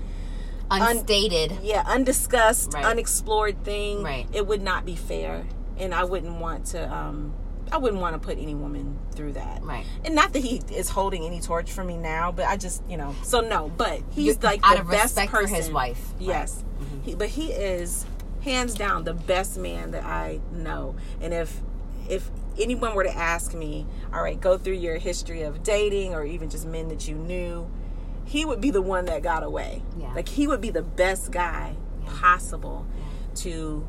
Unstated. 0.71 1.59
yeah 1.63 1.83
undiscussed 1.87 2.73
Right. 2.75 2.85
unexplored 2.85 3.65
thing 3.65 4.05
Right. 4.05 4.29
it 4.33 4.47
would 4.47 4.63
not 4.63 4.87
be 4.87 4.95
fair 4.95 5.45
and 5.77 5.93
i 5.93 6.05
wouldn't 6.05 6.39
want 6.39 6.67
to 6.67 6.95
um 6.95 7.35
i 7.73 7.79
wouldn't 7.79 8.01
want 8.01 8.15
to 8.15 8.19
put 8.19 8.39
any 8.39 8.55
woman 8.55 8.99
through 9.13 9.33
that. 9.33 9.63
Right. 9.63 9.85
and 10.05 10.15
not 10.15 10.33
that 10.33 10.43
he 10.43 10.61
is 10.73 10.89
holding 10.89 11.25
any 11.25 11.41
torch 11.41 11.71
for 11.73 11.85
me 11.85 11.97
now 11.97 12.33
but 12.33 12.47
i 12.47 12.57
just 12.57 12.83
you 12.89 12.97
know 12.97 13.15
so 13.23 13.41
no 13.41 13.71
but 13.77 14.01
he's 14.11 14.27
You- 14.35 14.39
like 14.43 14.61
out 14.63 14.77
the 14.77 14.83
of 14.83 14.91
best 14.91 15.03
respect 15.17 15.31
for 15.31 15.37
person. 15.39 15.57
his 15.57 15.71
wife. 15.71 16.13
yes. 16.19 16.65
Mm-hmm. 16.81 17.01
He, 17.03 17.15
but 17.15 17.29
he 17.29 17.53
is 17.53 18.07
hands 18.43 18.75
down 18.75 19.05
the 19.05 19.13
best 19.15 19.59
man 19.59 19.91
that 19.91 20.05
i 20.05 20.41
know. 20.53 20.97
And 21.21 21.35
if 21.35 21.61
if 22.09 22.31
anyone 22.59 22.95
were 22.95 23.05
to 23.05 23.15
ask 23.17 23.55
me 23.55 23.87
all 24.13 24.23
right 24.23 24.41
go 24.41 24.57
through 24.59 24.75
your 24.75 24.97
history 24.99 25.43
of 25.43 25.63
dating 25.63 26.15
or 26.15 26.25
even 26.25 26.49
just 26.51 26.67
men 26.67 26.89
that 26.89 27.07
you 27.07 27.15
knew 27.15 27.71
he 28.25 28.45
would 28.45 28.61
be 28.61 28.71
the 28.71 28.83
one 28.83 29.05
that 29.07 29.23
got 29.23 29.43
away. 29.43 29.83
Yeah. 29.99 30.13
like 30.15 30.29
he 30.29 30.47
would 30.47 30.61
be 30.61 30.71
the 30.71 30.83
best 30.83 31.31
guy 31.33 31.77
possible 32.07 32.87
to 33.37 33.87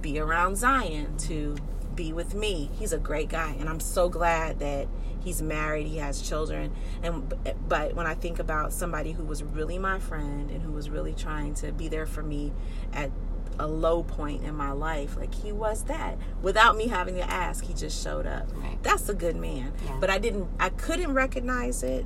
be 0.00 0.18
around 0.18 0.56
Zion, 0.56 1.16
to 1.18 1.56
be 1.94 2.12
with 2.12 2.34
me. 2.34 2.70
He's 2.78 2.92
a 2.92 2.98
great 2.98 3.28
guy, 3.28 3.56
and 3.58 3.68
I'm 3.68 3.80
so 3.80 4.08
glad 4.08 4.58
that 4.60 4.88
he's 5.24 5.42
married, 5.42 5.86
he 5.86 5.98
has 5.98 6.20
children. 6.20 6.72
And 7.02 7.32
but 7.68 7.94
when 7.94 8.06
I 8.06 8.14
think 8.14 8.38
about 8.38 8.72
somebody 8.72 9.12
who 9.12 9.24
was 9.24 9.42
really 9.42 9.78
my 9.78 9.98
friend 9.98 10.50
and 10.50 10.62
who 10.62 10.72
was 10.72 10.90
really 10.90 11.14
trying 11.14 11.54
to 11.54 11.72
be 11.72 11.88
there 11.88 12.06
for 12.06 12.22
me 12.22 12.52
at 12.92 13.10
a 13.58 13.66
low 13.66 14.02
point 14.02 14.44
in 14.44 14.54
my 14.54 14.72
life, 14.72 15.16
like 15.16 15.34
he 15.34 15.52
was 15.52 15.84
that. 15.84 16.18
Without 16.42 16.76
me 16.76 16.88
having 16.88 17.14
to 17.16 17.30
ask, 17.30 17.64
he 17.64 17.72
just 17.72 18.02
showed 18.02 18.26
up. 18.26 18.52
Right. 18.54 18.82
That's 18.82 19.08
a 19.08 19.14
good 19.14 19.36
man. 19.36 19.72
Yeah. 19.84 19.98
But 20.00 20.10
I 20.10 20.18
didn't 20.18 20.48
I 20.60 20.68
couldn't 20.70 21.14
recognize 21.14 21.82
it. 21.82 22.04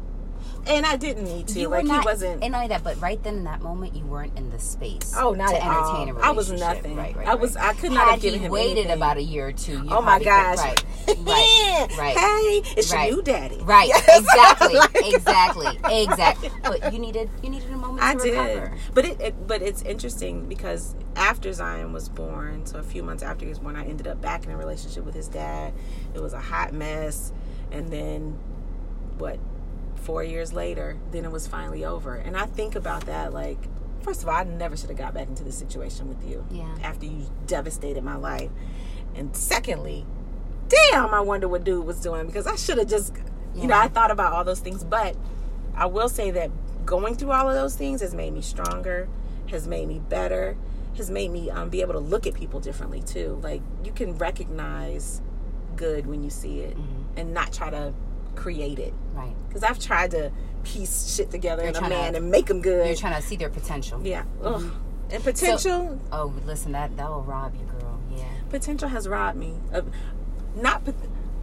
And 0.66 0.85
I 0.85 0.96
didn't 0.96 1.24
need 1.24 1.48
to. 1.48 1.61
You 1.61 1.68
like 1.68 1.87
not, 1.87 2.03
he 2.03 2.07
wasn't 2.07 2.42
and 2.42 2.53
not 2.53 2.59
only 2.59 2.68
that, 2.68 2.85
but 2.85 3.01
right 3.01 3.22
then 3.22 3.37
in 3.37 3.44
that 3.44 3.62
moment, 3.62 3.94
you 3.96 4.05
weren't 4.05 4.37
in 4.37 4.51
the 4.51 4.59
space. 4.59 5.14
Oh, 5.16 5.33
not 5.33 5.51
to 5.51 5.57
at 5.57 5.62
entertain 5.62 6.14
all. 6.16 6.22
I 6.22 6.31
was 6.33 6.53
nothing. 6.53 6.94
Right, 6.96 7.16
right. 7.16 7.27
I 7.27 7.35
was-. 7.37 7.57
I 7.57 7.72
could 7.74 7.92
not 7.92 8.05
Had 8.05 8.11
have 8.12 8.20
given 8.22 8.40
him 8.40 8.53
waited 8.53 8.72
anything. 8.79 8.92
about 8.92 9.16
a 9.16 9.22
year 9.22 9.48
or 9.48 9.53
two. 9.53 9.83
Oh 9.90 10.03
my 10.03 10.22
gosh. 10.22 10.59
Could, 11.07 11.18
right, 11.27 11.27
right, 11.88 11.96
right. 11.98 12.16
Hey, 12.16 12.62
it's 12.77 12.92
Right. 12.92 13.09
your 13.09 13.16
new 13.16 13.22
daddy. 13.22 13.59
Right, 13.62 13.88
Yes. 14.07 14.18
exactly, 14.20 14.74
Like- 14.79 14.90
exactly, 15.14 15.79
exactly. 15.90 16.51
But 16.62 16.92
you 16.92 16.98
needed 16.98 17.31
you 17.42 17.48
needed 17.51 17.70
a 17.70 17.77
moment 17.77 18.03
I 18.03 18.14
to 18.14 18.20
did, 18.22 18.33
recover. 18.38 18.77
but 18.94 19.05
it, 19.07 19.20
it 19.20 19.46
but 19.46 19.62
it's 19.62 19.81
interesting 19.83 20.46
because 20.48 20.94
after 21.16 21.51
Zion 21.53 21.92
was 21.94 22.09
born, 22.11 22.66
so 22.66 22.79
a 22.79 22.83
few 22.83 23.03
months 23.03 23.22
after 23.22 23.44
he 23.46 23.48
was 23.48 23.59
born, 23.59 23.74
I 23.77 23.85
ended 23.87 24.07
up 24.07 24.20
back 24.20 24.44
in 24.44 24.51
a 24.51 24.57
relationship 24.57 25.05
with 25.05 25.14
his 25.14 25.29
dad. 25.29 25.72
It 26.14 26.20
was 26.20 26.35
a 26.35 26.40
hot 26.40 26.72
mess, 26.74 27.33
and 27.72 27.88
then 27.90 28.38
what? 29.16 29.38
Four 30.02 30.24
years 30.24 30.52
later, 30.52 30.96
then 31.12 31.24
it 31.24 31.30
was 31.32 31.46
finally 31.46 31.84
over. 31.84 32.14
And 32.14 32.37
I 32.37 32.46
think 32.46 32.74
about 32.74 33.06
that 33.06 33.32
like, 33.32 33.58
first 34.02 34.22
of 34.22 34.28
all, 34.28 34.34
I 34.37 34.44
never 34.44 34.76
should 34.76 34.88
have 34.88 34.98
got 34.98 35.12
back 35.14 35.28
into 35.28 35.44
this 35.44 35.56
situation 35.58 36.08
with 36.08 36.26
you. 36.28 36.44
Yeah. 36.50 36.74
After 36.82 37.06
you 37.06 37.26
devastated 37.46 38.02
my 38.02 38.16
life, 38.16 38.50
and 39.14 39.37
secondly, 39.37 40.06
damn, 40.68 41.12
I 41.12 41.20
wonder 41.20 41.48
what 41.48 41.64
dude 41.64 41.84
was 41.84 42.00
doing 42.00 42.26
because 42.26 42.46
I 42.46 42.56
should 42.56 42.78
have 42.78 42.88
just, 42.88 43.12
you 43.54 43.66
know, 43.66 43.76
I 43.76 43.88
thought 43.88 44.11
about 44.11 44.32
all 44.32 44.44
those 44.44 44.61
things, 44.61 44.84
but 44.84 45.16
I 45.74 45.87
will 45.87 46.08
say 46.08 46.30
that 46.32 46.50
going 46.87 47.14
through 47.16 47.32
all 47.32 47.48
of 47.48 47.54
those 47.54 47.74
things 47.76 48.00
has 48.00 48.14
made 48.14 48.32
me 48.32 48.40
stronger, 48.40 49.08
has 49.50 49.66
made 49.66 49.88
me 49.88 49.98
better, 49.98 50.56
has 50.96 51.11
made 51.11 51.30
me 51.30 51.50
um, 51.50 51.68
be 51.68 51.80
able 51.80 51.92
to 51.94 51.98
look 52.00 52.26
at 52.26 52.34
people 52.34 52.61
differently 52.61 53.00
too. 53.00 53.38
Like 53.42 53.62
you 53.84 53.92
can 53.92 54.16
recognize 54.18 55.20
good 55.76 56.06
when 56.06 56.22
you 56.22 56.30
see 56.30 56.61
it, 56.61 56.76
Mm-hmm. 56.76 57.18
and 57.18 57.34
not 57.34 57.52
try 57.52 57.70
to 57.70 57.92
create 58.38 58.79
it. 58.79 58.94
Right. 59.12 59.35
Because 59.48 59.62
I've 59.62 59.79
tried 59.79 60.12
to 60.12 60.31
piece 60.64 61.14
shit 61.14 61.31
together 61.31 61.62
You're 61.62 61.70
in 61.70 61.77
a 61.77 61.79
trying 61.79 61.90
to- 61.90 61.96
man 61.96 62.14
and 62.14 62.31
make 62.31 62.46
them 62.46 62.61
good. 62.62 62.87
You're 62.87 62.96
trying 62.96 63.20
to 63.20 63.27
see 63.27 63.37
their 63.37 63.51
potential. 63.51 64.01
yeah. 64.05 64.24
Ugh. 64.42 64.70
And 65.11 65.24
potential, 65.24 65.98
Oh, 66.12 66.35
listen, 66.44 66.72
that 66.72 66.96
that 66.98 67.09
will 67.09 67.22
rob 67.22 67.55
you, 67.55 67.64
girl. 67.64 67.98
Yeah. 68.14 68.24
potential 68.51 68.88
has 68.88 69.09
robbed 69.09 69.38
me 69.38 69.55
of 69.72 69.88
not. 70.55 70.83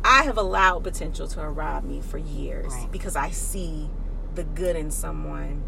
I 0.03 0.21
have 0.23 0.37
allowed 0.37 0.83
potential 0.83 1.27
to 1.29 1.41
rob 1.49 1.83
me 1.83 1.99
for 2.01 2.19
years 2.19 2.71
Right. 2.73 2.91
because 2.91 3.15
I 3.15 3.31
see 3.31 3.89
the 4.35 4.43
good 4.43 4.75
in 4.75 4.91
someone. 4.91 5.63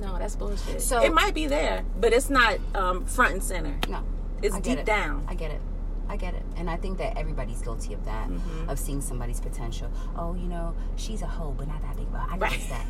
No, 0.00 0.18
that's 0.18 0.36
bullshit. 0.36 0.80
So- 0.82 1.02
it 1.02 1.12
might 1.12 1.34
be 1.34 1.46
there, 1.46 1.84
but 2.00 2.12
it's 2.14 2.30
not 2.30 2.58
um, 2.74 3.04
front 3.04 3.32
and 3.34 3.42
center. 3.42 3.74
No. 3.88 4.00
It's 4.42 4.58
deep 4.60 4.78
it. 4.78 4.86
down. 4.86 5.26
I 5.28 5.34
get 5.34 5.50
it. 5.50 5.60
I 6.08 6.16
get 6.16 6.34
it. 6.34 6.42
And 6.56 6.70
I 6.70 6.76
think 6.76 6.98
that 6.98 7.16
everybody's 7.18 7.60
guilty 7.62 7.94
of 7.94 8.04
that, 8.04 8.28
Mm-hmm. 8.28 8.68
of 8.70 8.78
seeing 8.78 9.00
somebody's 9.00 9.40
potential. 9.40 9.90
Oh, 10.16 10.34
you 10.34 10.46
know, 10.48 10.74
she's 10.96 11.22
a 11.22 11.26
hoe, 11.26 11.54
but 11.56 11.66
not 11.68 11.82
that 11.82 11.96
big. 11.96 12.10
But 12.12 12.22
I 12.22 12.28
can 12.30 12.38
Right. 12.40 12.52
fix 12.52 12.66
that. 12.68 12.86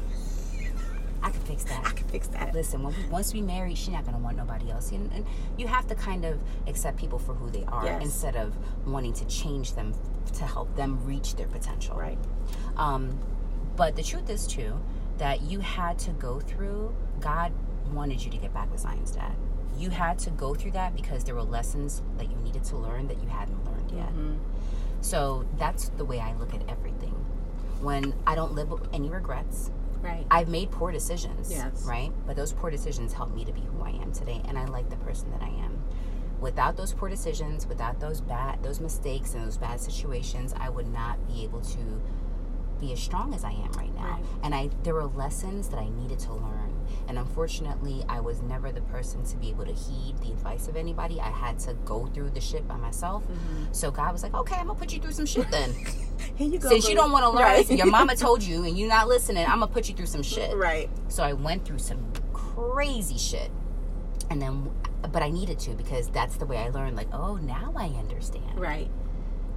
I 1.23 1.31
can 1.31 1.41
fix 1.41 1.65
that. 1.65 1.81
I 1.87 1.91
can 1.91 2.07
fix 2.09 2.27
that. 2.29 2.53
Listen, 2.55 2.83
when 2.83 2.95
we, 2.95 3.05
once 3.11 3.33
we 3.33 3.41
marry, 3.43 3.75
she's 3.75 3.89
not 3.89 4.05
gonna 4.05 4.19
want 4.19 4.37
nobody 4.37 4.71
else. 4.71 4.93
And, 4.93 5.11
and 5.13 5.25
you 5.57 5.67
have 5.67 5.87
to 5.89 5.95
kind 5.95 6.25
of 6.25 6.39
accept 6.67 6.99
people 6.99 7.19
for 7.19 7.35
who 7.35 7.51
they 7.51 7.65
are 7.65 7.85
Yes. 7.87 8.03
instead 8.03 8.37
of 8.37 8.55
wanting 8.87 9.13
to 9.15 9.25
change 9.27 9.73
them 9.75 9.95
to 10.35 10.45
help 10.45 10.75
them 10.77 11.05
reach 11.07 11.35
their 11.37 11.47
potential. 11.49 11.97
Right. 11.97 12.19
Um, 12.77 13.19
but 13.77 13.97
the 13.97 14.03
truth 14.03 14.29
is 14.31 14.47
too 14.47 14.79
that 15.19 15.41
you 15.43 15.61
had 15.61 15.99
to 16.01 16.11
go 16.13 16.41
through. 16.41 16.95
God 17.21 17.53
wanted 17.93 18.23
you 18.23 18.31
to 18.31 18.37
get 18.37 18.53
back 18.53 18.71
with 18.71 18.81
Zion's 18.81 19.11
dad. 19.13 19.33
You 19.77 19.91
had 19.91 20.19
to 20.21 20.31
go 20.31 20.55
through 20.55 20.73
that 20.73 20.95
because 20.97 21.25
there 21.25 21.35
were 21.35 21.43
lessons 21.43 22.03
that 22.19 22.31
you 22.31 22.37
needed 22.39 22.65
to 22.65 22.77
learn 22.77 23.09
that 23.09 23.21
you 23.23 23.29
hadn't 23.29 23.65
learned 23.65 23.91
yet. 23.91 24.09
Mm-hmm. 24.09 24.37
So 25.03 25.45
that's 25.59 25.91
the 25.91 26.05
way 26.05 26.19
I 26.21 26.33
look 26.35 26.55
at 26.55 26.63
everything. 26.69 27.15
when 27.81 28.15
I 28.27 28.35
don't 28.35 28.53
live 28.55 28.71
with 28.71 28.89
any 28.93 29.09
regrets. 29.11 29.71
Right. 30.01 30.27
I've 30.31 30.49
made 30.49 30.71
poor 30.71 30.93
decisions. 30.93 31.51
Yes. 31.51 31.83
Right? 31.85 32.11
But 32.27 32.37
those 32.37 32.53
poor 32.53 32.71
decisions 32.71 33.13
helped 33.13 33.35
me 33.35 33.45
to 33.45 33.53
be 33.53 33.61
who 33.61 33.83
I 33.83 33.91
am 33.91 34.13
today 34.13 34.41
and 34.49 34.59
I 34.59 34.65
like 34.67 34.89
the 34.89 34.97
person 34.97 35.31
that 35.33 35.43
I 35.43 35.49
am. 35.49 35.83
Without 36.41 36.77
those 36.77 36.93
poor 36.93 37.09
decisions, 37.09 37.67
without 37.67 37.99
those 38.01 38.21
bad 38.21 38.63
those 38.63 38.81
mistakes 38.81 39.35
and 39.35 39.45
those 39.47 39.57
bad 39.59 39.81
situations, 39.81 40.55
I 40.59 40.69
would 40.69 40.87
not 40.87 41.27
be 41.27 41.45
able 41.45 41.61
to 41.63 42.03
be 42.81 42.93
as 42.93 43.01
strong 43.01 43.35
as 43.35 43.43
I 43.45 43.53
am 43.53 43.73
right 43.73 43.95
now. 43.95 44.13
Right. 44.13 44.25
And 44.43 44.55
I 44.55 44.71
there 44.83 44.95
were 44.95 45.07
lessons 45.07 45.69
that 45.71 45.79
I 45.79 45.89
needed 45.89 46.19
to 46.21 46.33
learn. 46.35 46.66
And 47.09 47.19
unfortunately, 47.19 48.05
I 48.09 48.21
was 48.21 48.43
never 48.43 48.73
the 48.73 48.81
person 48.83 49.25
to 49.25 49.37
be 49.37 49.51
able 49.51 49.65
to 49.67 49.73
heed 49.73 50.19
the 50.19 50.31
advice 50.33 50.69
of 50.69 50.77
anybody. 50.77 51.21
I 51.21 51.31
had 51.31 51.59
to 51.61 51.75
go 51.85 52.07
through 52.07 52.31
the 52.31 52.41
shit 52.41 52.67
by 52.67 52.77
myself. 52.77 53.23
Mm-hmm. 53.25 53.73
So 53.73 53.91
God 53.91 54.13
was 54.13 54.23
like, 54.23 54.35
"Okay, 54.35 54.57
I'm 54.57 54.67
gonna 54.67 54.79
put 54.79 54.93
you 54.93 55.01
through 55.01 55.13
some 55.13 55.27
shit 55.27 55.51
then." 55.51 55.73
Here 56.37 56.49
you 56.49 56.59
go. 56.59 56.69
Since 56.69 56.89
you 56.89 56.95
don't 56.95 57.13
want 57.13 57.25
to 57.25 57.31
learn, 57.31 57.43
Right. 57.43 57.71
your 57.71 57.87
mama 57.87 58.17
told 58.27 58.43
you, 58.43 58.65
and 58.65 58.79
you're 58.79 58.89
not 58.89 59.09
listening, 59.09 59.45
I'm 59.47 59.61
gonna 59.61 59.69
put 59.69 59.89
you 59.89 59.95
through 59.95 60.07
some 60.07 60.23
shit. 60.23 60.55
right. 60.57 60.89
So 61.09 61.23
I 61.23 61.33
went 61.33 61.65
through 61.65 61.79
some 61.79 62.05
crazy 62.33 63.19
shit. 63.19 63.51
And 64.29 64.43
then, 64.43 64.71
but 65.13 65.23
I 65.23 65.31
needed 65.31 65.59
to 65.61 65.71
because 65.75 66.09
that's 66.09 66.37
the 66.37 66.47
way 66.47 66.59
I 66.59 66.69
learned. 66.71 66.97
Like, 66.97 67.13
oh, 67.15 67.37
now 67.37 67.73
I 67.77 67.87
understand. 67.99 68.59
Right. 68.59 68.91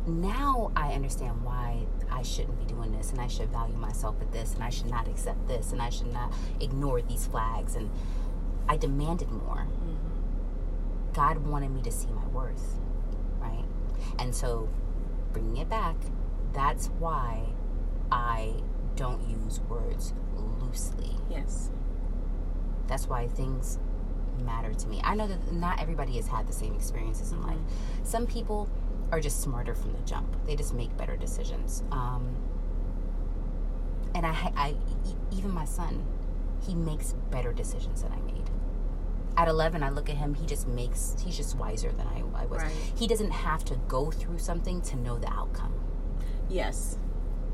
Now 0.05 0.71
I 0.75 0.93
understand 0.93 1.43
why 1.43 1.85
I 2.11 2.21
shouldn't 2.21 2.59
be 2.59 2.65
doing 2.65 2.91
this, 2.91 3.11
and 3.11 3.21
I 3.21 3.27
should 3.27 3.49
value 3.49 3.75
myself 3.75 4.15
at 4.21 4.31
this, 4.31 4.53
and 4.53 4.63
I 4.63 4.69
should 4.69 4.89
not 4.89 5.07
accept 5.07 5.47
this, 5.47 5.71
and 5.71 5.81
I 5.81 5.89
should 5.89 6.11
not 6.11 6.33
ignore 6.59 7.01
these 7.01 7.27
flags. 7.27 7.75
And 7.75 7.89
I 8.67 8.77
demanded 8.77 9.31
more. 9.31 9.67
Mm-hmm. 9.67 11.13
God 11.13 11.45
wanted 11.47 11.71
me 11.71 11.81
to 11.81 11.91
see 11.91 12.07
my 12.09 12.25
worth, 12.27 12.79
right? 13.39 13.65
And 14.17 14.33
so, 14.33 14.69
bringing 15.33 15.57
it 15.57 15.69
back, 15.69 15.95
that's 16.53 16.87
why 16.99 17.45
I 18.11 18.53
don't 18.95 19.27
use 19.27 19.59
words 19.61 20.13
loosely. 20.35 21.15
Yes. 21.29 21.69
That's 22.87 23.07
why 23.07 23.27
things 23.27 23.79
matter 24.43 24.73
to 24.73 24.87
me. 24.87 25.01
I 25.03 25.15
know 25.15 25.27
that 25.27 25.51
not 25.51 25.79
everybody 25.81 26.15
has 26.15 26.27
had 26.27 26.47
the 26.47 26.53
same 26.53 26.75
experiences 26.75 27.31
in 27.31 27.39
mm-hmm. 27.39 27.49
life. 27.49 27.59
Some 28.03 28.25
people 28.25 28.69
are 29.11 29.19
just 29.19 29.41
smarter 29.41 29.75
from 29.75 29.93
the 29.93 29.99
jump. 29.99 30.35
They 30.45 30.55
just 30.55 30.73
make 30.73 30.95
better 30.97 31.15
decisions. 31.17 31.83
Um, 31.91 32.35
and 34.15 34.25
I, 34.25 34.51
I, 34.55 34.75
even 35.31 35.51
my 35.51 35.65
son, 35.65 36.05
he 36.65 36.75
makes 36.75 37.13
better 37.31 37.53
decisions 37.53 38.01
than 38.03 38.11
I 38.11 38.19
made. 38.21 38.49
At 39.37 39.47
11, 39.47 39.83
I 39.83 39.89
look 39.89 40.09
at 40.09 40.17
him. 40.17 40.33
He 40.33 40.45
just 40.45 40.67
makes. 40.67 41.15
He's 41.23 41.37
just 41.37 41.55
wiser 41.55 41.91
than 41.91 42.07
I, 42.07 42.23
I 42.41 42.45
was. 42.45 42.61
Right. 42.61 42.71
He 42.97 43.07
doesn't 43.07 43.31
have 43.31 43.63
to 43.65 43.75
go 43.87 44.11
through 44.11 44.39
something 44.39 44.81
to 44.81 44.95
know 44.97 45.17
the 45.17 45.31
outcome. 45.31 45.73
Yes. 46.49 46.97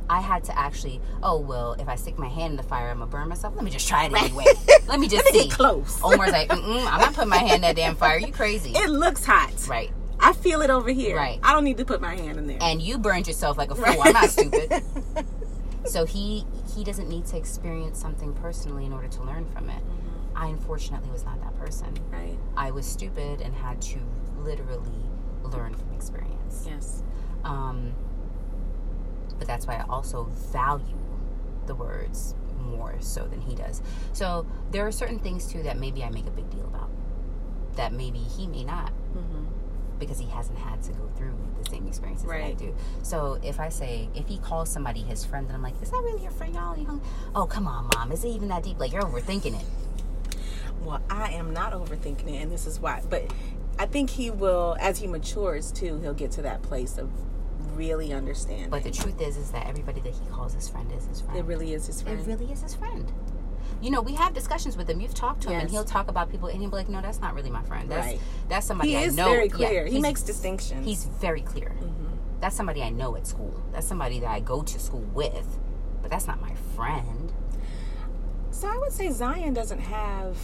I 0.10 0.22
had 0.22 0.44
to 0.46 0.58
actually, 0.58 1.02
oh 1.24 1.40
well, 1.40 1.74
if 1.74 1.88
I 1.88 1.96
stick 1.96 2.18
my 2.20 2.28
hand 2.28 2.52
in 2.52 2.58
the 2.58 2.64
fire, 2.64 2.90
I'm 2.90 3.00
gonna 3.00 3.10
burn 3.10 3.28
myself. 3.28 3.56
Let 3.56 3.64
me 3.66 3.72
just 3.72 3.88
try 3.88 4.06
it 4.06 4.14
anyway. 4.14 4.46
Let 4.88 5.00
me 5.00 5.08
just 5.08 5.26
Let 5.26 5.34
me 5.34 5.42
see. 5.42 5.48
get 5.48 5.52
close. 5.58 6.00
Omar's 6.04 6.32
like, 6.32 6.50
Mm-mm, 6.50 6.86
I'm 6.92 7.02
not 7.02 7.14
putting 7.14 7.30
my 7.30 7.38
hand 7.38 7.56
in 7.56 7.62
that 7.62 7.76
damn 7.76 7.96
fire. 7.96 8.20
You 8.20 8.32
crazy? 8.32 8.72
It 8.76 8.90
looks 8.90 9.26
hot. 9.26 9.52
right. 9.68 9.92
I 10.26 10.34
feel 10.34 10.62
it 10.62 10.72
over 10.72 10.90
here. 10.90 11.16
Right. 11.16 11.40
I 11.44 11.54
don't 11.54 11.64
need 11.64 11.78
to 11.78 11.86
put 11.86 12.02
my 12.02 12.16
hand 12.16 12.40
in 12.40 12.48
there. 12.48 12.58
And 12.60 12.82
you 12.82 12.98
burned 12.98 13.28
yourself 13.28 13.60
like 13.60 13.70
a 13.70 13.76
fool. 13.76 13.84
Right. 13.84 14.00
I'm 14.08 14.14
not 14.14 14.32
stupid. 14.32 14.82
so 15.86 16.04
he 16.04 16.46
he 16.76 16.84
doesn't 16.84 17.08
need 17.08 17.28
to 17.28 17.38
experience 17.38 18.00
something 18.00 18.34
personally 18.34 18.88
in 18.88 18.92
order 18.92 19.08
to 19.08 19.22
learn 19.22 19.46
from 19.46 19.70
it. 19.70 19.84
I 20.36 20.48
unfortunately 20.48 21.12
was 21.12 21.24
not 21.24 21.40
that 21.42 21.56
person. 21.60 21.96
right. 22.12 22.38
I 22.58 22.72
was 22.72 22.88
stupid 22.88 23.40
and 23.40 23.54
had 23.54 23.80
to 23.84 24.00
literally 24.40 25.06
learn 25.44 25.76
from 25.76 25.94
experience. 25.94 26.66
Yes. 26.68 27.04
Um, 27.44 27.94
but 29.38 29.48
that's 29.48 29.68
why 29.68 29.76
I 29.76 29.86
also 29.88 30.24
value 30.52 30.98
the 31.68 31.76
words 31.76 32.34
more 32.60 32.96
so 33.00 33.28
than 33.28 33.42
he 33.42 33.54
does. 33.54 33.84
So 34.14 34.48
there 34.72 34.88
are 34.88 34.92
certain 34.92 35.20
things 35.20 35.46
too 35.46 35.62
that 35.64 35.78
maybe 35.78 36.04
I 36.04 36.10
make 36.10 36.26
a 36.26 36.32
big 36.32 36.50
deal 36.50 36.66
about 36.66 36.90
that 37.76 37.94
maybe 37.94 38.20
he 38.20 38.48
may 38.48 38.64
not 38.64 38.92
Mm-hmm. 38.92 39.05
Because 40.00 40.20
he 40.20 40.28
hasn't 40.28 40.58
had 40.58 40.82
to 40.84 40.92
go 40.94 41.10
through 41.16 41.34
the 41.64 41.70
same 41.70 41.88
experiences 41.88 42.28
that 42.28 42.42
I 42.44 42.54
do. 42.54 42.76
So 43.04 43.40
if 43.44 43.60
I 43.60 43.70
say 43.70 44.10
if 44.16 44.28
he 44.28 44.38
calls 44.38 44.70
somebody 44.70 45.02
his 45.02 45.24
friend 45.26 45.46
and 45.48 45.56
I'm 45.56 45.62
like, 45.62 45.82
is 45.82 45.90
that 45.92 45.98
really 46.04 46.22
your 46.24 46.32
friend, 46.32 46.54
y'all? 46.56 46.78
You 46.78 46.86
hung- 46.86 47.02
Oh 47.36 47.46
come 47.46 47.68
on, 47.68 47.90
mom, 47.94 48.12
is 48.12 48.24
it 48.24 48.30
even 48.30 48.48
that 48.50 48.64
deep? 48.64 48.80
Like 48.80 48.92
you're 48.94 49.04
overthinking 49.04 49.60
it. 49.60 49.66
Well, 50.84 51.02
I 51.10 51.32
am 51.32 51.52
not 51.54 51.74
overthinking 51.74 52.28
it, 52.28 52.42
and 52.44 52.52
this 52.52 52.68
is 52.68 52.80
why. 52.80 53.02
But 53.10 53.34
I 53.80 53.88
think 53.88 54.10
he 54.12 54.30
will, 54.30 54.78
as 54.80 55.00
he 55.00 55.08
matures 55.08 55.72
too, 55.72 56.00
he'll 56.02 56.14
get 56.14 56.32
to 56.34 56.42
that 56.44 56.62
place 56.62 56.98
of 56.98 57.10
really 57.76 58.14
understanding. 58.14 58.70
But 58.70 58.84
the 58.84 58.92
truth 58.92 59.20
is, 59.20 59.36
is 59.36 59.52
that 59.52 59.68
everybody 59.68 60.00
that 60.02 60.14
he 60.14 60.26
calls 60.32 60.54
his 60.54 60.70
friend 60.70 60.92
is 60.92 61.08
his 61.08 61.22
friend. 61.22 61.38
it 61.40 61.46
really 61.46 61.74
is 61.74 61.88
his 61.88 62.02
friend. 62.02 62.20
It 62.20 62.28
really 62.28 62.52
is 62.52 62.62
his 62.62 62.76
friend. 62.76 63.12
You 63.82 63.92
know, 63.92 64.02
we 64.02 64.14
have 64.14 64.34
discussions 64.34 64.78
with 64.78 64.90
him. 64.90 65.00
You've 65.02 65.14
talked 65.14 65.42
to 65.44 65.50
him, 65.50 65.62
and 65.62 65.70
he'll 65.70 65.84
talk 65.84 66.08
about 66.08 66.32
people, 66.32 66.48
and 66.48 66.60
he'll 66.60 66.70
be 66.70 66.76
like, 66.78 66.90
"No, 66.90 67.02
that's 67.02 67.20
not 67.22 67.34
really 67.36 67.50
my 67.50 67.62
friend. 67.64 67.90
That's 67.90 68.08
Right. 68.08 68.20
that's 68.50 68.66
somebody 68.66 68.92
he 68.92 68.98
I 68.98 69.02
is 69.02 69.16
know." 69.16 69.30
very 69.30 69.46
Yeah, 69.48 69.54
clear. 69.56 69.86
he 69.86 70.00
makes 70.00 70.22
distinctions. 70.24 70.86
He's 70.86 71.06
very 71.06 71.42
clear. 71.42 71.76
That's 72.42 72.56
somebody 72.56 72.84
I 72.84 72.90
know 72.90 73.16
at 73.16 73.26
school. 73.28 73.54
That's 73.72 73.88
somebody 73.88 74.20
that 74.20 74.30
I 74.30 74.40
go 74.40 74.62
to 74.62 74.80
school 74.80 75.06
with, 75.14 75.58
but 76.02 76.12
that's 76.12 76.28
not 76.28 76.40
my 76.42 76.54
friend. 76.76 77.32
So 78.52 78.68
I 78.68 78.78
would 78.78 78.92
say 78.92 79.10
Zion 79.12 79.54
doesn't 79.54 79.80
have 79.80 80.38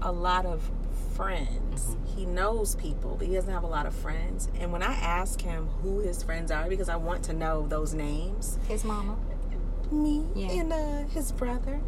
a 0.00 0.12
lot 0.12 0.46
of 0.46 0.70
friends. 1.14 1.82
Mm-hmm. 1.84 2.18
He 2.18 2.26
knows 2.26 2.74
people, 2.76 3.16
but 3.18 3.26
he 3.26 3.34
doesn't 3.34 3.52
have 3.52 3.62
a 3.64 3.66
lot 3.68 3.86
of 3.86 3.94
friends. 3.94 4.48
And 4.58 4.72
when 4.72 4.82
I 4.82 4.92
ask 4.94 5.40
him 5.40 5.68
who 5.82 5.98
his 6.00 6.22
friends 6.22 6.50
are, 6.50 6.68
because 6.68 6.88
I 6.88 6.96
want 6.96 7.22
to 7.24 7.32
know 7.32 7.66
those 7.68 7.94
names, 7.94 8.58
His 8.68 8.84
mama. 8.84 9.16
Me 9.92 10.24
Yeah. 10.34 10.50
and 10.50 10.72
uh, 10.72 11.04
his 11.08 11.32
brother. 11.32 11.80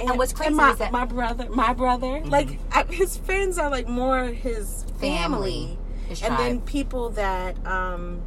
And 0.00 0.16
what's 0.18 0.32
crazy 0.32 0.54
my, 0.54 0.70
is 0.72 0.78
that- 0.78 0.92
my 0.92 1.04
brother, 1.04 1.48
my 1.50 1.72
brother, 1.72 2.22
like 2.24 2.58
I, 2.72 2.84
his 2.84 3.16
friends 3.16 3.58
are 3.58 3.70
like 3.70 3.88
more 3.88 4.24
his 4.26 4.84
family, 5.00 5.76
Family, 5.76 5.78
his 6.08 6.22
and 6.22 6.38
then 6.38 6.60
people 6.62 7.10
that 7.10 7.54
um, 7.66 8.22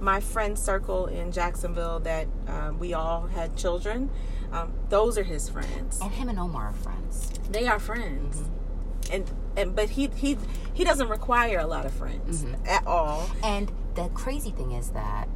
my 0.00 0.20
friend 0.20 0.58
circle 0.58 1.06
in 1.06 1.30
Jacksonville 1.30 2.00
that 2.00 2.26
um, 2.48 2.78
we 2.78 2.94
all 2.94 3.26
had 3.28 3.56
children. 3.56 4.10
Um, 4.52 4.72
those 4.88 5.16
are 5.18 5.22
his 5.24 5.48
friends. 5.48 6.00
And 6.00 6.10
him 6.12 6.28
and 6.28 6.38
Omar 6.38 6.68
are 6.68 6.72
friends. 6.72 7.30
They 7.50 7.66
are 7.66 7.78
friends, 7.78 8.36
Mm-hmm. 8.38 9.12
and 9.14 9.30
and 9.56 9.76
but 9.76 9.90
he 9.90 10.08
he 10.16 10.36
he 10.72 10.82
doesn't 10.84 11.08
require 11.08 11.58
a 11.58 11.66
lot 11.66 11.84
of 11.86 11.92
friends 11.92 12.44
Mm-hmm. 12.44 12.66
at 12.66 12.86
all. 12.86 13.30
And 13.42 13.70
the 13.94 14.08
crazy 14.14 14.50
thing 14.50 14.72
is 14.72 14.90
that 14.90 15.28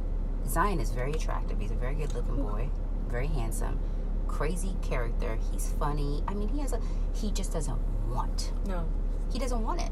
Zion 0.47 0.79
is 0.79 0.89
very 0.91 1.11
attractive. 1.13 1.59
He's 1.59 1.71
a 1.71 1.75
very 1.75 1.95
good 1.95 2.13
looking 2.13 2.37
boy, 2.37 2.69
very 3.09 3.27
handsome, 3.27 3.79
crazy 4.27 4.75
character. 4.81 5.37
He's 5.51 5.73
funny. 5.79 6.23
I 6.27 6.33
mean, 6.33 6.47
he 6.49 6.59
has 6.59 6.73
a. 6.73 6.79
He 7.13 7.31
just 7.31 7.51
doesn't 7.51 7.77
want. 8.09 8.51
No, 8.67 8.85
He 9.31 9.39
doesn't 9.39 9.63
want 9.63 9.81
it. 9.81 9.91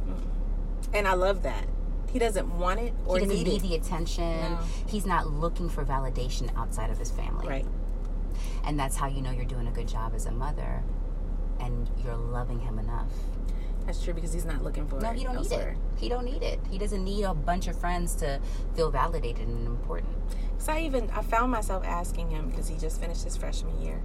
and 0.93 1.07
I 1.07 1.13
love 1.13 1.43
that. 1.43 1.65
He 2.11 2.19
doesn't 2.19 2.57
want 2.57 2.79
it 2.79 2.93
or 3.05 3.17
he 3.19 3.25
doesn't 3.25 3.35
need 3.43 3.47
need 3.47 3.61
the 3.61 3.75
attention. 3.75 4.23
No. 4.39 4.59
He's 4.87 5.05
not 5.05 5.27
looking 5.27 5.67
for 5.69 5.83
validation 5.83 6.55
outside 6.55 6.89
of 6.89 6.97
his 6.97 7.11
family. 7.11 7.47
Right. 7.47 7.65
And 8.63 8.79
that's 8.79 8.95
how 8.95 9.07
you 9.07 9.21
know 9.21 9.31
you're 9.31 9.43
doing 9.45 9.67
a 9.67 9.71
good 9.71 9.87
job 9.89 10.13
as 10.15 10.25
a 10.25 10.31
mother 10.31 10.83
and 11.59 11.89
you're 12.03 12.15
loving 12.15 12.59
him 12.61 12.79
enough. 12.79 13.09
That's 13.85 14.01
true 14.03 14.13
because 14.13 14.31
he's 14.33 14.45
not 14.45 14.63
looking 14.63 14.87
for 14.87 14.99
No, 15.01 15.11
it. 15.11 15.17
he 15.17 15.23
don't 15.25 15.41
need 15.41 15.51
it. 15.51 15.77
He 15.97 16.07
don't 16.09 16.25
need 16.25 16.43
it. 16.43 16.59
He 16.71 16.77
doesn't 16.77 17.03
need 17.03 17.23
a 17.23 17.33
bunch 17.33 17.67
of 17.67 17.77
friends 17.77 18.15
to 18.15 18.39
feel 18.75 18.89
validated 18.89 19.47
and 19.47 19.67
important. 19.67 20.13
So 20.59 20.73
I 20.73 20.81
even 20.81 21.09
I 21.11 21.21
found 21.21 21.51
myself 21.51 21.83
asking 21.85 22.29
him 22.31 22.49
because 22.49 22.67
he 22.67 22.77
just 22.77 22.99
finished 22.99 23.23
his 23.23 23.37
freshman 23.37 23.79
year. 23.81 24.01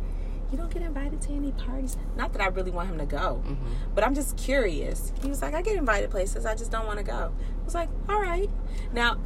You 0.50 0.58
don't 0.58 0.72
get 0.72 0.82
invited 0.82 1.22
to 1.22 1.32
any 1.32 1.50
parties. 1.52 1.96
Not 2.14 2.34
that 2.34 2.42
I 2.42 2.48
really 2.48 2.70
want 2.70 2.90
him 2.90 2.98
to 2.98 3.06
go, 3.06 3.42
Mm-hmm. 3.46 3.72
but 3.94 4.04
I'm 4.04 4.14
just 4.14 4.36
curious. 4.36 5.10
He 5.22 5.28
was 5.28 5.40
like, 5.40 5.54
I 5.54 5.62
get 5.62 5.76
invited 5.76 6.10
places. 6.10 6.44
I 6.44 6.54
just 6.54 6.70
don't 6.70 6.86
want 6.86 6.98
to 6.98 7.04
go. 7.04 7.32
I 7.32 7.64
was 7.64 7.74
like, 7.74 7.88
all 8.08 8.20
right. 8.20 8.50
Now, 8.92 9.16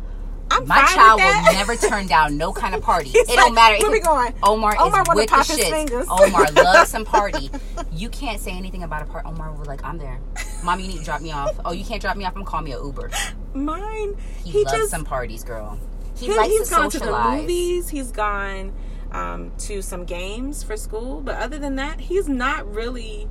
I'm 0.53 0.69
My 0.69 0.85
child 0.95 1.21
will 1.21 1.53
never 1.53 1.75
turn 1.75 2.07
down 2.07 2.37
no 2.37 2.53
kind 2.53 2.77
of 2.77 2.81
party. 2.93 3.11
It 3.13 3.27
don't 3.35 3.53
matter. 3.55 3.77
"Where 3.83 3.91
we 3.91 3.99
going?" 3.99 4.33
Omar, 4.45 4.77
Omar 4.79 5.03
is 5.03 5.09
with 5.17 5.29
the 5.29 5.37
shits. 5.37 5.69
fingers. 5.71 6.07
Omar 6.09 6.47
loves 6.53 6.91
some 6.91 7.05
party. 7.05 7.51
You 7.93 8.09
can't 8.11 8.41
say 8.41 8.53
anything 8.53 8.85
about 8.85 9.03
a 9.03 9.07
party. 9.07 9.27
Omar 9.29 9.53
was 9.55 9.67
like, 9.67 9.83
I'm 9.83 9.99
there. 9.99 10.21
Mom, 10.63 10.79
you 10.79 10.87
need 10.87 10.99
to 10.99 11.05
drop 11.05 11.21
me 11.21 11.33
off. 11.33 11.59
Oh, 11.65 11.73
you 11.73 11.85
can't 11.85 12.01
drop 12.01 12.17
me 12.17 12.25
off. 12.25 12.35
I'm 12.37 12.43
gonna 12.45 12.51
call 12.51 12.63
me 12.63 12.71
an 12.71 12.85
Uber. 12.85 13.11
Mine. 13.55 14.17
He, 14.45 14.53
He, 14.53 14.65
loves 14.65 14.77
just 14.77 14.91
some 14.93 15.05
parties, 15.05 15.43
girl. 15.43 15.77
He, 16.17 16.27
he, 16.27 16.37
likes 16.37 16.49
he's 16.53 16.69
to 16.69 16.75
gone 16.75 16.91
to 16.91 16.99
socialize. 16.99 17.37
the 17.37 17.41
movies. 17.43 17.89
He's 17.89 18.13
gone 18.13 18.73
um, 19.13 19.53
to 19.59 19.83
some 19.83 20.05
games 20.05 20.63
for 20.63 20.77
school, 20.77 21.21
but 21.21 21.37
other 21.37 21.59
than 21.59 21.77
that, 21.77 22.01
he's 22.01 22.29
not 22.29 22.71
really. 22.73 23.29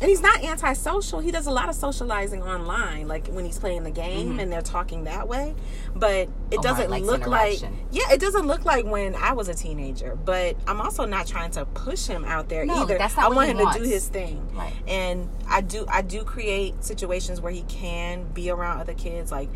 And 0.00 0.08
he's 0.08 0.20
not 0.22 0.44
antisocial. 0.44 1.18
He 1.18 1.32
does 1.32 1.48
a 1.48 1.50
lot 1.50 1.68
of 1.68 1.74
socializing 1.74 2.40
online, 2.44 3.08
like 3.08 3.26
when 3.26 3.44
he's 3.44 3.58
playing 3.58 3.82
the 3.82 3.90
game 3.90 4.38
and 4.38 4.52
they're 4.52 4.62
talking 4.62 5.02
that 5.04 5.26
way. 5.26 5.56
But 5.92 6.12
it 6.12 6.28
Mm-hmm. 6.28 6.54
Omar 6.60 6.86
doesn't 6.86 7.04
look 7.06 7.26
like 7.26 7.60
yeah, 7.90 8.12
it 8.12 8.20
doesn't 8.20 8.46
look 8.46 8.64
like 8.64 8.84
when 8.84 9.16
I 9.16 9.32
was 9.32 9.48
a 9.48 9.54
teenager. 9.54 10.14
But 10.14 10.54
I'm 10.68 10.80
also 10.80 11.04
not 11.04 11.26
trying 11.26 11.50
to 11.52 11.64
push 11.64 12.06
him 12.06 12.24
out 12.24 12.48
there 12.48 12.64
No, 12.64 12.76
either. 12.84 12.96
that's 12.96 13.16
not 13.16 13.24
I 13.32 13.34
want 13.34 13.48
him 13.50 13.58
to 13.58 13.72
do 13.76 13.82
his 13.82 14.06
thing. 14.06 14.48
Right. 14.54 14.72
And 14.86 15.28
I 15.48 15.62
do 15.62 15.84
I 15.88 16.02
do 16.02 16.22
create 16.22 16.84
situations 16.84 17.40
where 17.40 17.50
he 17.50 17.62
can 17.62 18.22
be 18.32 18.50
around 18.50 18.78
other 18.78 18.94
kids, 18.94 19.32
like 19.32 19.48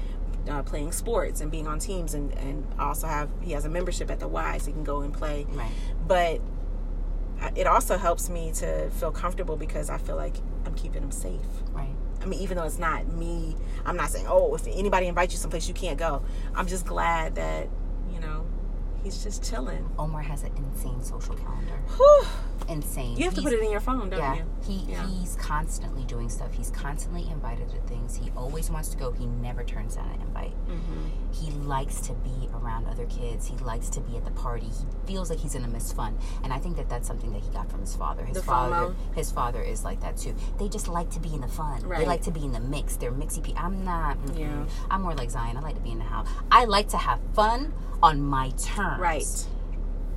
uh, 0.48 0.62
playing 0.62 0.92
sports 0.92 1.40
and 1.40 1.50
being 1.50 1.66
on 1.66 1.78
teams, 1.78 2.14
and 2.14 2.32
and 2.38 2.66
also 2.78 3.06
have 3.06 3.30
he 3.40 3.52
has 3.52 3.64
a 3.64 3.68
membership 3.68 4.10
at 4.10 4.20
the 4.20 4.28
Y, 4.28 4.58
so 4.58 4.66
he 4.66 4.72
can 4.72 4.84
go 4.84 5.00
and 5.00 5.12
play. 5.12 5.46
Right. 5.50 5.70
But 6.06 6.40
it 7.56 7.66
also 7.66 7.96
helps 7.98 8.28
me 8.28 8.52
to 8.52 8.90
feel 8.90 9.10
comfortable 9.10 9.56
because 9.56 9.90
I 9.90 9.98
feel 9.98 10.16
like 10.16 10.36
I'm 10.64 10.74
keeping 10.74 11.02
him 11.02 11.10
safe. 11.10 11.40
Right. 11.72 11.94
I 12.20 12.26
mean, 12.26 12.40
even 12.40 12.56
though 12.56 12.64
it's 12.64 12.78
not 12.78 13.08
me, 13.08 13.56
I'm 13.84 13.96
not 13.96 14.10
saying, 14.10 14.26
oh, 14.28 14.54
if 14.54 14.66
anybody 14.68 15.06
invites 15.08 15.32
you 15.32 15.38
someplace 15.38 15.66
you 15.66 15.74
can't 15.74 15.98
go. 15.98 16.22
I'm 16.54 16.68
just 16.68 16.86
glad 16.86 17.34
that, 17.34 17.68
you 18.12 18.20
know, 18.20 18.46
he's 19.02 19.24
just 19.24 19.42
chilling. 19.48 19.88
Omar 19.98 20.22
has 20.22 20.44
an 20.44 20.52
insane 20.56 21.02
social 21.02 21.34
calendar. 21.34 21.74
Whew. 21.96 22.24
Insane. 22.68 23.16
You 23.16 23.24
have 23.24 23.34
to 23.34 23.42
put 23.42 23.52
it 23.52 23.60
in 23.60 23.70
your 23.70 23.80
phone, 23.80 24.08
don't 24.08 24.18
yeah, 24.20 24.36
you? 24.36 24.44
he 24.64 24.92
Yeah. 24.92 25.06
he's 25.06 25.34
constantly 25.36 26.04
doing 26.04 26.28
stuff. 26.28 26.52
He's 26.54 26.70
constantly 26.70 27.28
invited 27.30 27.68
to 27.70 27.76
things. 27.82 28.16
He 28.16 28.30
always 28.36 28.70
wants 28.70 28.88
to 28.90 28.96
go. 28.96 29.10
He 29.12 29.26
never 29.26 29.64
turns 29.64 29.96
down 29.96 30.08
an 30.10 30.20
invite. 30.20 30.54
Mm-hmm. 30.68 31.32
He 31.32 31.50
likes 31.66 32.00
to 32.02 32.12
be 32.14 32.48
around 32.54 32.86
other 32.86 33.06
kids. 33.06 33.46
He 33.48 33.56
likes 33.58 33.88
to 33.90 34.00
be 34.00 34.16
at 34.16 34.24
the 34.24 34.30
party. 34.30 34.66
He 34.66 34.86
feels 35.06 35.28
like 35.28 35.40
he's 35.40 35.54
gonna 35.54 35.68
miss 35.68 35.92
fun, 35.92 36.16
and 36.44 36.52
I 36.52 36.58
think 36.58 36.76
that 36.76 36.88
that's 36.88 37.06
something 37.08 37.32
that 37.32 37.42
he 37.42 37.50
got 37.50 37.68
from 37.70 37.80
his 37.80 37.94
father. 37.96 38.24
His 38.24 38.36
The 38.36 38.42
father, 38.42 38.76
FOMO. 38.94 38.94
his 39.14 39.30
father 39.32 39.60
is 39.60 39.84
like 39.84 40.00
that 40.00 40.16
too. 40.16 40.34
They 40.58 40.68
just 40.68 40.88
like 40.88 41.10
to 41.10 41.20
be 41.20 41.34
in 41.34 41.40
the 41.40 41.48
fun. 41.48 41.82
Right. 41.82 42.00
They 42.00 42.06
like 42.06 42.22
to 42.22 42.30
be 42.30 42.44
in 42.44 42.52
the 42.52 42.60
mix. 42.60 42.96
They're 42.96 43.12
mixy 43.12 43.42
people. 43.42 43.62
I'm 43.62 43.84
not. 43.84 44.16
Yeah. 44.34 44.64
I'm 44.90 45.02
more 45.02 45.14
like 45.14 45.30
Zion. 45.30 45.56
I 45.56 45.60
like 45.60 45.74
to 45.74 45.80
be 45.82 45.90
in 45.90 45.98
the 45.98 46.04
house. 46.04 46.28
I 46.50 46.64
like 46.64 46.88
to 46.90 46.96
have 46.98 47.18
fun 47.34 47.72
on 48.02 48.20
my 48.22 48.50
terms. 48.50 49.00
Right. 49.00 49.46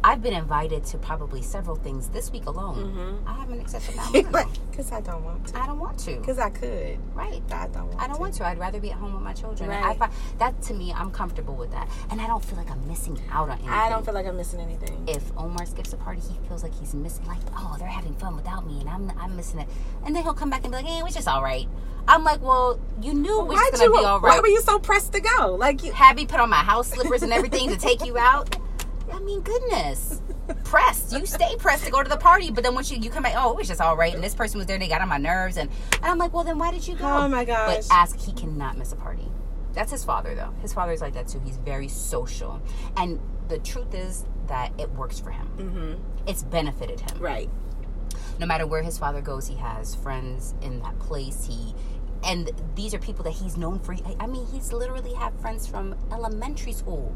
I've 0.08 0.22
been 0.22 0.34
invited 0.36 0.86
to 0.86 1.00
probably 1.00 1.42
several 1.42 1.76
things 1.78 2.10
this 2.10 2.32
week 2.32 2.46
alone. 2.46 2.76
Mm-hmm. 2.78 3.28
I 3.28 3.34
haven't 3.40 3.60
accepted 3.60 3.96
that 3.96 4.32
one. 4.32 4.48
Because 4.70 4.92
I 4.92 5.02
don't 5.02 5.24
want 5.24 5.48
to. 5.48 5.60
I 5.60 5.66
don't 5.66 5.80
want 5.80 5.98
to. 6.02 6.18
Because 6.18 6.38
I 6.38 6.52
could. 6.52 7.00
Right. 7.16 7.42
I 7.52 7.66
don't 7.68 7.88
want 7.88 8.00
I 8.00 8.06
don't 8.06 8.18
to. 8.18 8.22
want 8.22 8.34
to. 8.36 8.46
I'd 8.46 8.60
rather 8.60 8.80
be 8.80 8.92
at 8.92 8.98
home 9.00 9.14
with 9.16 9.24
my 9.24 9.34
children. 9.34 9.72
I 9.72 9.82
Right. 9.82 9.98
find 9.98 10.12
that 10.38 10.62
to 10.64 10.76
me, 10.76 10.94
I'm 10.94 11.10
comfortable 11.10 11.56
with 11.56 11.72
that, 11.72 11.90
and 12.12 12.22
I 12.22 12.28
don't 12.28 12.46
feel 12.46 12.56
like 12.58 12.70
I'm 12.70 12.88
missing 12.88 13.20
out 13.32 13.50
on 13.50 13.54
anything. 13.58 13.70
I 13.74 13.90
don't 13.90 14.06
feel 14.06 14.14
like 14.14 14.28
I'm 14.28 14.38
missing 14.38 14.60
anything. 14.60 15.04
if 15.08 15.24
Omar 15.38 15.66
skips 15.66 15.92
a 15.94 15.98
party, 15.98 16.22
he 16.22 16.38
feels 16.48 16.62
like 16.62 16.76
he's 16.80 16.94
missing. 16.94 17.26
Like, 17.26 17.40
oh, 17.58 17.76
they're 17.80 17.88
having 17.88 18.14
fun 18.16 18.36
without 18.36 18.68
me, 18.68 18.82
and 18.82 18.90
I'm 18.90 19.12
I'm 19.20 19.36
missing 19.36 19.60
it. 19.60 19.68
And 20.06 20.16
then 20.16 20.22
he'll 20.22 20.36
come 20.36 20.52
back 20.52 20.64
and 20.66 20.72
be 20.72 20.78
like, 20.78 20.86
"Hey, 20.86 21.00
it 21.00 21.04
was 21.04 21.16
just 21.16 21.28
all 21.28 21.42
right." 21.42 21.68
I'm 22.08 22.24
like, 22.24 22.44
"Well, 22.44 22.80
you 23.02 23.16
knew 23.16 23.42
it 23.42 23.48
was 23.48 23.56
Why'd 23.58 23.74
gonna 23.80 23.92
be 23.92 24.06
all 24.06 24.20
Why 24.22 24.40
were 24.40 24.48
you 24.48 24.62
so 24.62 24.78
pressed 24.78 25.14
to 25.14 25.20
go? 25.20 25.56
Like, 25.56 25.84
you, 25.84 25.92
Have 25.94 26.16
me 26.16 26.28
put 26.28 26.40
on 26.40 26.52
my 26.52 26.58
house 26.72 26.90
slippers 26.90 27.24
and 27.24 27.34
everything 27.34 27.70
to 27.70 27.78
take 27.78 28.06
you 28.06 28.20
out. 28.20 28.56
I 29.16 29.20
mean, 29.22 29.42
goodness. 29.42 30.22
Pressed. 30.66 31.14
You 31.14 31.26
stay 31.26 31.56
pressed 31.58 31.86
to 31.86 31.92
go 31.92 32.04
to 32.04 32.10
the 32.10 32.18
party, 32.18 32.52
but 32.52 32.64
then 32.64 32.76
once 32.76 32.92
you, 32.92 32.98
you 32.98 33.10
come 33.10 33.24
back, 33.24 33.34
oh, 33.38 33.52
it 33.52 33.58
was 33.58 33.68
just 33.68 33.80
all 33.80 33.96
right. 33.96 34.14
And 34.14 34.22
this 34.22 34.36
person 34.36 34.58
was 34.58 34.68
there, 34.68 34.76
and 34.76 34.84
they 34.84 34.90
got 34.90 35.02
on 35.02 35.08
my 35.08 35.18
nerves. 35.18 35.58
And, 35.58 35.70
and 35.94 36.06
I'm 36.06 36.18
like, 36.18 36.34
well, 36.34 36.44
then 36.44 36.58
why 36.58 36.72
did 36.72 36.86
you 36.86 36.96
go? 36.96 37.06
Oh, 37.08 37.28
my 37.30 37.46
gosh. 37.46 37.88
But 37.88 37.96
ask, 37.96 38.20
he 38.20 38.34
cannot 38.34 38.78
miss 38.78 38.92
a 38.92 38.98
party. 38.98 39.32
That's 39.74 39.92
his 39.92 40.04
father, 40.04 40.36
though. 40.36 40.54
His 40.62 40.74
father's 40.74 41.02
like 41.02 41.14
that 41.14 41.28
too. 41.28 41.40
He's 41.46 41.58
very 41.58 41.88
social. 41.88 42.62
And 42.98 43.20
the 43.48 43.60
truth 43.60 43.94
is 43.94 44.26
that 44.48 44.72
it 44.80 44.90
works 44.92 45.20
for 45.20 45.32
him, 45.32 45.48
mm-hmm. 45.58 46.30
it's 46.30 46.44
benefited 46.44 47.00
him 47.00 47.20
Right. 47.20 47.50
no 48.40 48.46
matter 48.46 48.68
where 48.68 48.84
his 48.84 48.98
father 48.98 49.22
goes, 49.22 49.48
he 49.48 49.56
has 49.56 49.96
friends 49.96 50.54
in 50.62 50.80
that 50.82 50.98
place. 51.00 51.46
He 51.46 51.74
and 52.24 52.52
these 52.76 52.94
are 52.94 53.00
people 53.00 53.24
that 53.24 53.34
he's 53.34 53.56
known 53.56 53.80
for. 53.80 53.96
I 54.20 54.26
mean, 54.26 54.48
he's 54.48 54.74
literally 54.74 55.14
had 55.14 55.40
friends 55.40 55.68
from 55.68 55.96
elementary 56.12 56.72
school, 56.74 57.16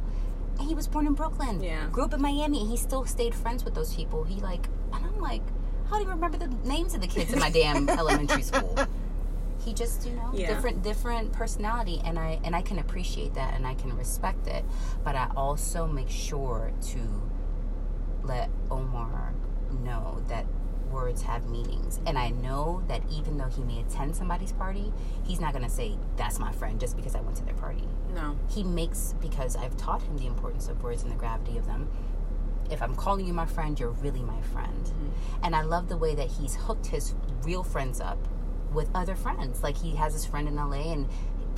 he 0.67 0.75
was 0.75 0.87
born 0.87 1.07
in 1.07 1.13
Brooklyn. 1.13 1.61
Yeah. 1.61 1.87
grew 1.89 2.03
up 2.05 2.13
in 2.13 2.21
Miami, 2.21 2.61
and 2.61 2.69
he 2.69 2.77
still 2.77 3.05
stayed 3.05 3.33
friends 3.35 3.63
with 3.65 3.73
those 3.75 3.93
people. 3.93 4.23
He 4.23 4.39
like, 4.41 4.67
and 4.93 5.05
I'm 5.05 5.19
like, 5.19 5.41
how 5.89 5.97
do 5.97 6.03
you 6.03 6.09
remember 6.09 6.37
the 6.37 6.47
names 6.67 6.93
of 6.93 7.01
the 7.01 7.07
kids 7.07 7.33
in 7.33 7.39
my 7.39 7.49
damn 7.49 7.89
elementary 8.01 8.41
school? 8.43 8.77
He 9.65 9.73
just, 9.73 10.05
you 10.07 10.13
know, 10.13 10.29
Yeah. 10.33 10.47
different 10.53 10.83
different 10.83 11.31
personality, 11.33 12.01
and 12.05 12.17
I 12.19 12.39
and 12.43 12.55
I 12.55 12.61
can 12.61 12.79
appreciate 12.79 13.33
that, 13.35 13.53
and 13.55 13.65
I 13.67 13.73
can 13.75 13.95
respect 13.97 14.47
it, 14.47 14.63
but 15.03 15.15
I 15.15 15.29
also 15.35 15.85
make 15.87 16.09
sure 16.09 16.71
to 16.91 16.99
let 18.23 18.49
Omar 18.69 19.33
know 19.83 20.21
that 20.27 20.45
words 20.91 21.21
have 21.23 21.47
meanings. 21.47 21.99
And 22.05 22.17
I 22.17 22.29
know 22.29 22.83
that 22.87 23.01
even 23.11 23.37
though 23.37 23.49
he 23.49 23.63
may 23.63 23.79
attend 23.81 24.15
somebody's 24.15 24.51
party, 24.51 24.91
he's 25.25 25.39
not 25.39 25.53
going 25.53 25.63
to 25.63 25.69
say, 25.69 25.97
that's 26.17 26.39
my 26.39 26.51
friend 26.51 26.79
just 26.79 26.95
because 26.95 27.15
I 27.15 27.21
went 27.21 27.37
to 27.37 27.45
their 27.45 27.55
party. 27.55 27.87
No. 28.13 28.37
He 28.49 28.63
makes, 28.63 29.15
because 29.21 29.55
I've 29.55 29.77
taught 29.77 30.01
him 30.01 30.17
the 30.17 30.27
importance 30.27 30.67
of 30.67 30.81
words 30.83 31.03
and 31.03 31.11
the 31.11 31.15
gravity 31.15 31.57
of 31.57 31.65
them. 31.65 31.89
If 32.69 32.81
I'm 32.81 32.95
calling 32.95 33.25
you 33.25 33.33
my 33.33 33.45
friend, 33.45 33.79
you're 33.79 33.89
really 33.89 34.21
my 34.21 34.41
friend. 34.41 34.85
Mm-hmm. 34.85 35.45
And 35.45 35.55
I 35.55 35.61
love 35.61 35.89
the 35.89 35.97
way 35.97 36.15
that 36.15 36.27
he's 36.27 36.55
hooked 36.55 36.87
his 36.87 37.15
real 37.43 37.63
friends 37.63 37.99
up 37.99 38.19
with 38.73 38.89
other 38.93 39.15
friends. 39.15 39.63
Like 39.63 39.77
he 39.77 39.95
has 39.95 40.13
his 40.13 40.25
friend 40.25 40.47
in 40.47 40.55
LA 40.55 40.93
and 40.93 41.07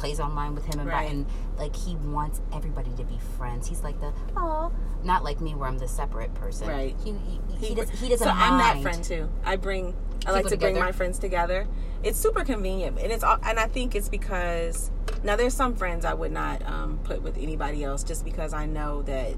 plays 0.01 0.19
online 0.19 0.55
with 0.55 0.65
him 0.65 0.79
and, 0.79 0.89
Right. 0.89 1.11
and 1.11 1.27
like 1.57 1.75
he 1.75 1.95
wants 1.95 2.41
everybody 2.51 2.89
to 2.97 3.03
be 3.03 3.19
friends. 3.37 3.69
He's 3.69 3.83
like 3.83 3.99
the 4.01 4.11
oh, 4.35 4.71
not 5.03 5.23
like 5.23 5.39
me 5.39 5.53
where 5.53 5.69
I'm 5.69 5.77
the 5.77 5.87
separate 5.87 6.33
person. 6.33 6.67
Right. 6.67 6.95
He 7.03 7.11
he, 7.11 7.67
he, 7.67 7.75
does, 7.75 7.89
he 7.91 8.09
doesn't 8.09 8.25
So 8.25 8.33
I'm 8.33 8.57
that 8.57 8.81
friend 8.81 9.03
too. 9.03 9.29
I 9.45 9.57
bring. 9.57 9.95
I 10.25 10.31
like 10.31 10.47
to 10.47 10.57
bring 10.57 10.77
my 10.77 10.91
friends 10.91 11.19
together. 11.19 11.67
It's 12.03 12.19
super 12.19 12.43
convenient, 12.43 12.97
and 12.99 13.11
it's 13.11 13.23
all, 13.23 13.37
and 13.43 13.59
I 13.59 13.67
think 13.67 13.95
it's 13.95 14.09
because 14.09 14.91
now 15.23 15.35
there's 15.35 15.53
some 15.53 15.75
friends 15.75 16.03
I 16.03 16.15
would 16.15 16.31
not 16.31 16.63
um, 16.67 16.99
put 17.03 17.21
with 17.21 17.37
anybody 17.37 17.83
else 17.83 18.03
just 18.03 18.25
because 18.25 18.53
I 18.53 18.65
know 18.65 19.03
that 19.03 19.35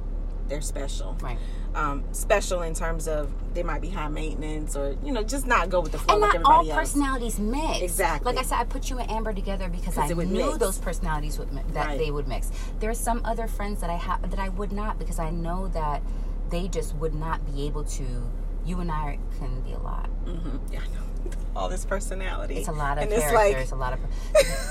they're 0.54 0.62
special. 0.62 1.18
Right. 1.20 1.38
Um, 1.74 2.04
special 2.12 2.62
in 2.62 2.76
terms 2.76 3.08
of 3.08 3.32
they 3.56 3.64
might 3.64 3.82
be 3.82 3.90
high 3.90 4.08
maintenance 4.08 4.76
or 4.76 4.96
you 5.04 5.12
know 5.12 5.24
just 5.24 5.48
not 5.48 5.72
go 5.72 5.80
with 5.82 5.92
the 5.92 5.98
flow 5.98 6.14
And 6.14 6.22
like 6.22 6.40
not 6.40 6.46
all 6.46 6.60
else. 6.70 6.78
personalities 6.78 7.40
mix. 7.40 7.82
Exactly. 7.82 8.32
Like 8.32 8.40
I 8.40 8.48
said, 8.48 8.60
I 8.60 8.64
put 8.66 8.92
you 8.92 9.00
and 9.00 9.10
Amber 9.10 9.34
together 9.34 9.68
because 9.70 9.98
I 9.98 10.08
knew 10.08 10.16
mix. 10.46 10.58
those 10.60 10.78
personalities 10.78 11.40
would 11.40 11.52
mi- 11.52 11.64
that 11.74 11.88
Right. 11.88 11.98
they 11.98 12.12
would 12.12 12.28
mix. 12.28 12.52
There 12.80 12.92
are 12.92 12.94
some 13.10 13.22
other 13.26 13.48
friends 13.48 13.82
that 13.82 13.90
I 13.90 13.96
have 13.96 14.30
that 14.30 14.40
I 14.40 14.50
would 14.50 14.72
not 14.72 15.00
because 15.00 15.18
I 15.18 15.32
know 15.32 15.68
that 15.70 16.04
they 16.52 16.68
just 16.68 16.94
would 16.98 17.16
not 17.16 17.44
be 17.52 17.66
able 17.66 17.84
to. 17.86 18.06
You 18.66 18.80
and 18.80 18.92
I 18.92 19.18
can 19.40 19.62
be 19.62 19.74
a 19.74 19.80
lot. 19.80 20.08
hmm 20.26 20.58
Yeah, 20.72 20.82
I 20.82 20.88
know. 20.94 21.03
All 21.56 21.70
this 21.70 21.86
personality. 21.86 22.56
It's 22.56 22.68
a 22.68 22.72
lot 22.72 22.98
of 22.98 23.04
and 23.04 23.14
it's 23.14 23.22
characters, 23.24 23.72
like 23.72 23.80
a 23.80 23.82
lot 23.82 23.94
of. 23.94 24.00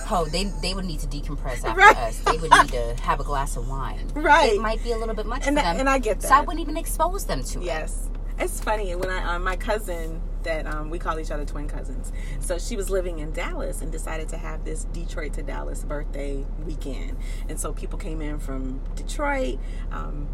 oh, 0.11 0.27
they 0.31 0.45
they 0.63 0.75
would 0.75 0.85
need 0.85 1.01
to 1.01 1.07
decompress 1.07 1.65
after 1.65 1.75
Right. 1.81 1.97
us. 1.97 2.19
They 2.21 2.37
would 2.39 2.51
need 2.51 2.69
to 2.71 2.97
have 3.03 3.21
a 3.21 3.25
glass 3.25 3.57
of 3.57 3.69
wine. 3.69 4.09
Right. 4.15 4.55
It 4.55 4.61
might 4.61 4.83
be 4.83 4.93
a 4.93 4.99
little 4.99 5.15
bit 5.15 5.27
much 5.27 5.47
And 5.47 5.57
for 5.57 5.63
them. 5.63 5.77
and 5.79 5.89
I 5.89 5.99
get 5.99 6.21
that. 6.21 6.29
So 6.29 6.35
I 6.35 6.41
wouldn't 6.41 6.61
even 6.61 6.77
expose 6.77 7.25
them 7.27 7.43
to 7.45 7.61
it. 7.61 7.65
Yes. 7.65 8.09
It's 8.39 8.61
funny 8.61 8.95
when 8.97 9.11
I 9.11 9.35
um, 9.35 9.45
my 9.45 9.57
cousin 9.57 10.21
that 10.43 10.67
um, 10.67 10.91
we 10.91 10.99
call 10.99 11.21
each 11.21 11.31
other 11.31 11.45
twin 11.45 11.69
cousins. 11.69 12.11
So 12.41 12.59
she 12.59 12.75
was 12.77 12.91
living 12.91 13.21
in 13.21 13.31
Dallas 13.33 13.81
and 13.81 13.93
decided 13.93 14.29
to 14.31 14.37
have 14.37 14.65
this 14.65 14.85
Detroit 14.87 15.35
to 15.35 15.43
Dallas 15.45 15.85
birthday 15.85 16.45
weekend. 16.67 17.17
And 17.49 17.61
so 17.61 17.73
people 17.73 17.97
came 17.99 18.21
in 18.21 18.41
from 18.41 18.81
Detroit. 18.97 19.61
Um, 19.93 20.27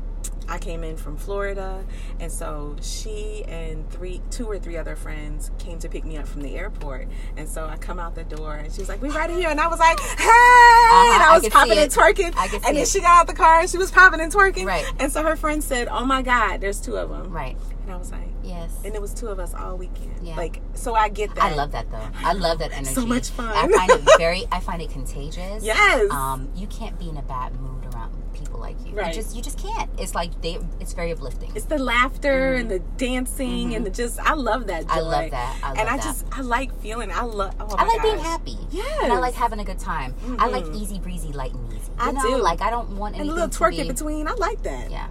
I 0.48 0.58
came 0.58 0.82
in 0.82 0.96
from 0.96 1.16
Florida, 1.16 1.84
and 2.20 2.32
so 2.32 2.76
she 2.80 3.44
and 3.46 3.88
three, 3.90 4.22
two 4.30 4.46
or 4.46 4.58
three 4.58 4.76
other 4.76 4.96
friends 4.96 5.50
came 5.58 5.78
to 5.80 5.88
pick 5.88 6.04
me 6.04 6.16
up 6.16 6.26
from 6.26 6.42
the 6.42 6.56
airport. 6.56 7.08
And 7.36 7.48
so 7.48 7.66
I 7.66 7.76
come 7.76 7.98
out 7.98 8.14
the 8.14 8.24
door, 8.24 8.54
and 8.54 8.72
she 8.72 8.80
was 8.80 8.88
like, 8.88 9.02
"We 9.02 9.10
right 9.10 9.30
here," 9.30 9.50
and 9.50 9.60
I 9.60 9.68
was 9.68 9.78
like, 9.78 10.00
"Hey!" 10.00 10.24
and 10.24 11.22
I 11.22 11.28
I 11.28 11.38
was 11.38 11.48
popping 11.48 11.78
and 11.78 11.90
twerking. 11.90 12.34
And 12.36 12.76
then 12.76 12.76
it. 12.76 12.88
she 12.88 13.00
got 13.00 13.20
out 13.20 13.26
the 13.26 13.34
car, 13.34 13.60
and 13.60 13.70
she 13.70 13.78
was 13.78 13.90
popping 13.90 14.20
and 14.20 14.32
twerking. 14.32 14.64
Right. 14.64 14.84
And 14.98 15.12
so 15.12 15.22
her 15.22 15.36
friend 15.36 15.62
said, 15.62 15.88
"Oh 15.88 16.04
my 16.04 16.22
God, 16.22 16.60
there's 16.60 16.80
two 16.80 16.96
of 16.96 17.10
them." 17.10 17.30
Right. 17.30 17.56
And 17.82 17.92
I 17.92 17.96
was 17.96 18.10
like, 18.10 18.28
Yes. 18.60 18.80
and 18.84 18.94
it 18.94 19.00
was 19.00 19.14
two 19.14 19.28
of 19.28 19.38
us 19.38 19.54
all 19.54 19.76
weekend. 19.76 20.14
Yeah. 20.22 20.36
Like, 20.36 20.60
so 20.74 20.94
I 20.94 21.08
get 21.08 21.34
that. 21.34 21.52
I 21.52 21.54
love 21.54 21.72
that 21.72 21.90
though. 21.90 22.08
I 22.16 22.32
love 22.32 22.58
that 22.58 22.72
energy. 22.72 22.94
So 22.94 23.06
much 23.06 23.28
fun. 23.30 23.48
I 23.48 23.68
find 23.68 23.90
it 23.90 24.00
very. 24.18 24.46
I 24.52 24.60
find 24.60 24.82
it 24.82 24.90
contagious. 24.90 25.62
Yes. 25.64 26.10
Um, 26.10 26.50
you 26.54 26.66
can't 26.66 26.98
be 26.98 27.08
in 27.08 27.16
a 27.16 27.22
bad 27.22 27.54
mood 27.60 27.84
around 27.94 28.12
people 28.34 28.58
like 28.60 28.76
you. 28.86 28.92
Right. 28.92 29.08
You 29.08 29.22
just 29.22 29.34
you 29.36 29.42
just 29.42 29.58
can't. 29.58 29.90
It's 29.98 30.14
like 30.14 30.40
they. 30.42 30.58
It's 30.80 30.92
very 30.92 31.12
uplifting. 31.12 31.52
it's 31.56 31.64
the 31.66 31.78
laughter 31.78 32.54
and 32.54 32.70
the 32.70 32.78
dancing 32.96 33.74
and 33.74 33.84
the 33.86 33.90
just. 33.90 34.18
I 34.20 34.34
love 34.34 34.66
that. 34.68 34.82
Joy. 34.86 34.94
Mm-hmm. 34.94 34.98
I 34.98 35.00
love 35.00 35.30
that. 35.30 35.58
I 35.62 35.68
love 35.68 35.76
that. 35.76 35.80
and 35.80 35.88
I 35.88 35.96
that. 35.96 36.04
just, 36.04 36.24
I 36.32 36.40
like 36.42 36.78
feeling. 36.80 37.10
I 37.12 37.22
love. 37.22 37.54
Oh 37.60 37.66
I 37.76 37.84
like 37.86 38.02
being 38.02 38.18
happy. 38.18 38.56
Yes. 38.70 39.00
And 39.02 39.12
I 39.12 39.18
like 39.18 39.34
having 39.34 39.60
a 39.60 39.64
good 39.64 39.78
time. 39.78 40.14
I 40.38 40.48
like 40.48 40.64
Mhm. 40.64 40.80
easy 40.80 40.98
breezy, 40.98 41.32
light 41.32 41.52
and 41.54 41.66
easy. 41.72 41.78
You 41.78 41.92
I 41.98 42.12
know, 42.12 42.22
do. 42.22 42.42
like 42.42 42.60
I 42.60 42.70
don't 42.70 42.96
want 42.96 43.16
And 43.16 43.28
a 43.28 43.32
little 43.32 43.48
twerk 43.48 43.70
be, 43.70 43.80
in 43.80 43.88
between. 43.88 44.26
I 44.28 44.32
like 44.34 44.62
that. 44.62 44.90
Yeah. 44.90 45.08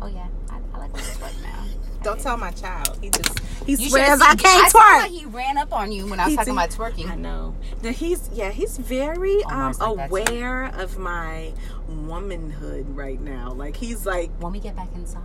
Oh 0.00 0.06
yeah. 0.08 0.26
I, 0.50 0.58
I 0.74 0.78
like 0.78 0.90
a 0.92 0.96
little 0.96 1.12
twerk 1.14 1.42
now. 1.42 1.55
Don't 2.06 2.20
tell 2.20 2.36
my 2.36 2.52
child. 2.52 2.98
He 3.02 3.10
just 3.10 3.38
he 3.66 3.72
You 3.72 3.88
swears 3.90 4.20
I 4.20 4.36
can't 4.36 4.64
I 4.66 4.68
twerk. 4.68 5.00
how 5.02 5.08
he 5.08 5.24
ran 5.26 5.58
up 5.58 5.72
on 5.72 5.90
you 5.90 6.06
when 6.06 6.20
I 6.20 6.26
was 6.26 6.30
He 6.32 6.36
talking 6.36 6.54
did- 6.54 6.60
about 6.64 6.70
twerking. 6.70 7.10
I 7.10 7.16
know. 7.16 7.54
The, 7.82 7.90
he's 7.90 8.30
yeah, 8.32 8.50
he's 8.52 8.78
very 8.78 9.42
um, 9.44 9.74
Omar's 9.80 9.80
like 9.80 10.10
aware 10.10 10.66
of 10.66 10.98
my 10.98 11.52
womanhood 11.88 12.88
right 12.96 13.20
now. 13.20 13.50
Like 13.52 13.76
he's 13.76 14.06
like, 14.06 14.30
when 14.40 14.52
we 14.52 14.60
get 14.60 14.76
back 14.76 14.88
inside, 14.94 15.20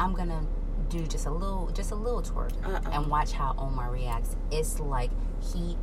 I'm 0.00 0.14
gonna 0.14 0.44
do 0.88 1.06
just 1.06 1.26
a 1.26 1.30
little, 1.30 1.70
just 1.72 1.92
a 1.92 1.94
little 1.94 2.22
twerk, 2.22 2.50
Uh-oh. 2.64 2.90
and 2.90 3.06
watch 3.06 3.30
how 3.32 3.54
Omar 3.56 3.92
reacts. 3.92 4.34
It's 4.50 4.80
like 4.80 5.10
he 5.54 5.76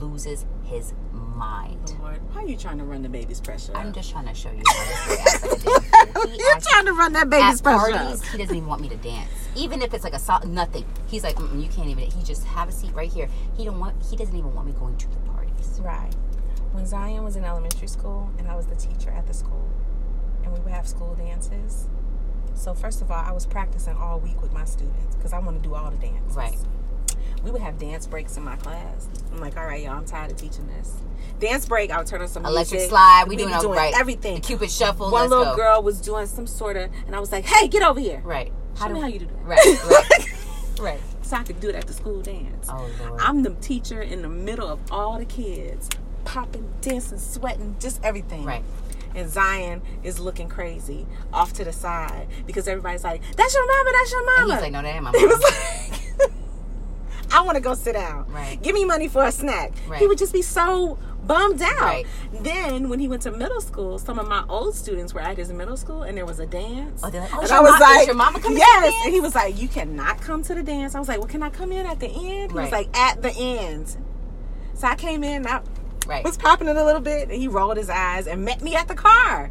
loses 0.00 0.44
his 0.64 0.92
mind. 1.12 1.94
Oh, 1.98 2.02
Lord, 2.02 2.20
why 2.34 2.42
are 2.42 2.46
you 2.48 2.56
trying 2.56 2.78
to 2.78 2.84
run 2.84 3.02
the 3.02 3.08
baby's 3.08 3.40
pressure? 3.40 3.72
I'm 3.76 3.92
just 3.92 4.10
trying 4.10 4.26
to 4.26 4.34
show 4.34 4.50
you 4.50 4.62
how 4.66 4.84
this 4.84 5.42
reacts. 5.42 5.42
like 5.42 5.52
a 5.52 5.56
damn 5.64 6.12
fool. 6.14 6.30
He 6.30 6.38
You're 6.38 6.60
trying 6.60 6.86
to 6.86 6.92
run 6.92 7.12
that 7.12 7.30
baby's 7.30 7.60
pressure. 7.60 7.92
parties, 7.92 8.28
he 8.30 8.38
doesn't 8.38 8.56
even 8.56 8.68
want 8.68 8.80
me 8.82 8.88
to 8.88 8.96
dance. 8.96 9.30
Even 9.54 9.82
if 9.82 9.94
it's 9.94 10.04
like 10.04 10.14
a 10.14 10.18
sol- 10.18 10.44
nothing, 10.46 10.84
he's 11.06 11.24
like, 11.24 11.38
you 11.38 11.68
can't 11.68 11.88
even. 11.88 12.04
He 12.10 12.22
just 12.22 12.44
have 12.44 12.68
a 12.68 12.72
seat 12.72 12.92
right 12.94 13.10
here. 13.12 13.28
He 13.56 13.64
don't 13.64 13.78
want. 13.78 13.94
He 14.08 14.16
doesn't 14.16 14.36
even 14.36 14.54
want 14.54 14.66
me 14.66 14.72
going 14.74 14.96
to 14.96 15.08
the 15.08 15.16
parties. 15.30 15.80
Right. 15.82 16.12
when 16.72 16.86
Zion 16.86 17.22
was 17.24 17.36
in 17.36 17.44
elementary 17.44 17.88
school 17.88 18.30
and 18.38 18.48
I 18.48 18.56
was 18.56 18.66
the 18.66 18.76
teacher 18.76 19.10
at 19.10 19.26
the 19.26 19.34
school, 19.34 19.68
and 20.42 20.52
we 20.52 20.60
would 20.60 20.72
have 20.72 20.86
school 20.88 21.14
dances. 21.14 21.86
So 22.54 22.72
first 22.74 23.02
of 23.02 23.10
all, 23.10 23.22
I 23.22 23.32
was 23.32 23.44
practicing 23.46 23.94
all 23.96 24.18
week 24.20 24.40
with 24.40 24.52
my 24.52 24.64
students 24.64 25.14
because 25.16 25.32
I 25.34 25.38
want 25.38 25.62
to 25.62 25.68
do 25.68 25.74
all 25.74 25.90
the 25.90 25.96
dances. 25.98 26.34
Right. 26.36 26.56
We 27.44 27.50
would 27.50 27.62
have 27.62 27.78
dance 27.78 28.06
breaks 28.06 28.36
in 28.36 28.42
my 28.44 28.56
class. 28.56 29.08
I'm 29.32 29.40
like, 29.40 29.56
all 29.56 29.64
right, 29.66 29.82
y'all, 29.82 29.92
I'm 29.92 30.04
tired 30.04 30.30
of 30.32 30.36
teaching 30.36 30.66
this. 30.66 30.94
Dance 31.38 31.66
break, 31.66 31.90
I 31.90 31.98
would 31.98 32.06
turn 32.06 32.22
on 32.22 32.28
some 32.28 32.46
Electric 32.46 32.72
music. 32.72 32.88
slide. 32.90 33.24
We 33.28 33.36
We'd 33.36 33.44
doing, 33.44 33.60
doing 33.60 33.76
right. 33.78 33.94
everything. 33.96 34.36
The 34.36 34.40
Cupid 34.40 34.70
shuffle. 34.70 35.10
One 35.10 35.28
little 35.28 35.44
go. 35.44 35.56
girl 35.56 35.82
was 35.82 36.00
doing 36.00 36.26
some 36.26 36.46
sort 36.46 36.76
of, 36.76 36.90
and 37.06 37.14
I 37.14 37.20
was 37.20 37.30
like, 37.30 37.44
hey, 37.44 37.68
get 37.68 37.82
over 37.82 38.00
here. 38.00 38.22
Right. 38.24 38.52
Show 38.78 38.88
me 38.88 38.94
do- 38.94 39.00
how 39.00 39.06
you 39.08 39.18
do 39.20 39.26
that. 39.26 39.44
Right. 39.44 39.84
Right. 39.84 40.78
right. 40.80 41.00
so 41.22 41.36
I 41.36 41.42
could 41.42 41.60
do 41.60 41.68
it 41.68 41.74
at 41.74 41.86
the 41.86 41.92
school 41.92 42.20
dance. 42.22 42.68
Oh 42.70 42.88
Lord. 43.00 43.20
I'm 43.20 43.42
the 43.42 43.50
teacher 43.54 44.00
in 44.02 44.22
the 44.22 44.28
middle 44.28 44.68
of 44.68 44.80
all 44.90 45.18
the 45.18 45.24
kids, 45.24 45.88
popping, 46.24 46.68
dancing, 46.80 47.18
sweating, 47.18 47.76
just 47.80 48.02
everything. 48.02 48.44
Right. 48.44 48.64
And 49.14 49.30
Zion 49.30 49.80
is 50.02 50.18
looking 50.20 50.48
crazy 50.48 51.06
off 51.32 51.52
to 51.54 51.64
the 51.64 51.72
side 51.72 52.28
because 52.46 52.68
everybody's 52.68 53.02
like, 53.04 53.22
"That's 53.34 53.54
your 53.54 53.66
mama, 53.66 53.90
that's 53.92 54.12
your 54.12 54.24
mama." 54.26 54.42
And 54.42 54.52
he's 54.52 54.60
like, 54.60 54.72
no, 54.72 54.82
that 54.82 54.94
ain't 54.94 55.04
my 55.04 55.10
He 55.18 55.26
was 55.26 55.42
like, 56.20 56.32
"I 57.32 57.42
want 57.42 57.56
to 57.56 57.60
go 57.60 57.74
sit 57.74 57.94
down. 57.94 58.26
Right. 58.28 58.60
Give 58.62 58.74
me 58.74 58.84
money 58.84 59.08
for 59.08 59.24
a 59.24 59.32
snack." 59.32 59.72
Right. 59.88 59.98
He 60.00 60.06
would 60.06 60.18
just 60.18 60.32
be 60.32 60.42
so 60.42 60.98
bummed 61.26 61.60
out. 61.60 61.80
Right. 61.80 62.06
Then 62.32 62.88
when 62.88 62.98
he 63.00 63.08
went 63.08 63.22
to 63.22 63.32
middle 63.32 63.60
school, 63.60 63.98
some 63.98 64.18
of 64.18 64.28
my 64.28 64.44
old 64.48 64.74
students 64.76 65.12
were 65.12 65.20
at 65.20 65.36
his 65.36 65.52
middle 65.52 65.76
school, 65.76 66.02
and 66.04 66.16
there 66.16 66.26
was 66.26 66.38
a 66.38 66.46
dance. 66.46 67.00
Oh, 67.02 67.08
like, 67.08 67.14
oh, 67.34 67.40
and 67.40 67.50
I 67.50 67.54
your 67.54 67.62
was 67.62 67.70
mom- 67.72 67.80
like, 67.80 68.06
your 68.06 68.16
mama 68.16 68.40
coming 68.40 68.58
to 68.58 68.64
the 68.64 68.66
Yes. 68.68 68.82
dance? 68.92 69.04
And 69.04 69.14
he 69.14 69.20
was 69.20 69.34
like, 69.34 69.60
"You 69.60 69.68
cannot 69.68 70.20
come 70.20 70.42
to 70.44 70.54
the 70.54 70.62
dance." 70.62 70.94
I 70.94 70.98
was 71.00 71.08
like, 71.08 71.18
"Well, 71.18 71.28
can 71.28 71.42
I 71.42 71.50
come 71.50 71.72
in 71.72 71.84
at 71.86 71.98
the 72.00 72.08
end?" 72.08 72.52
He 72.52 72.58
was 72.58 72.70
like, 72.72 72.96
"At 72.96 73.22
the 73.22 73.32
end." 73.36 73.96
So 74.74 74.86
I 74.86 74.94
came 74.94 75.24
in. 75.24 75.36
And 75.36 75.46
I 75.48 75.60
right. 76.06 76.24
was 76.24 76.36
popping 76.36 76.68
it 76.68 76.76
a 76.76 76.84
little 76.84 77.00
bit, 77.00 77.28
and 77.28 77.32
he 77.40 77.48
rolled 77.48 77.76
his 77.76 77.90
eyes 77.90 78.26
and 78.26 78.44
met 78.44 78.62
me 78.62 78.74
at 78.76 78.86
the 78.88 78.94
car. 78.94 79.50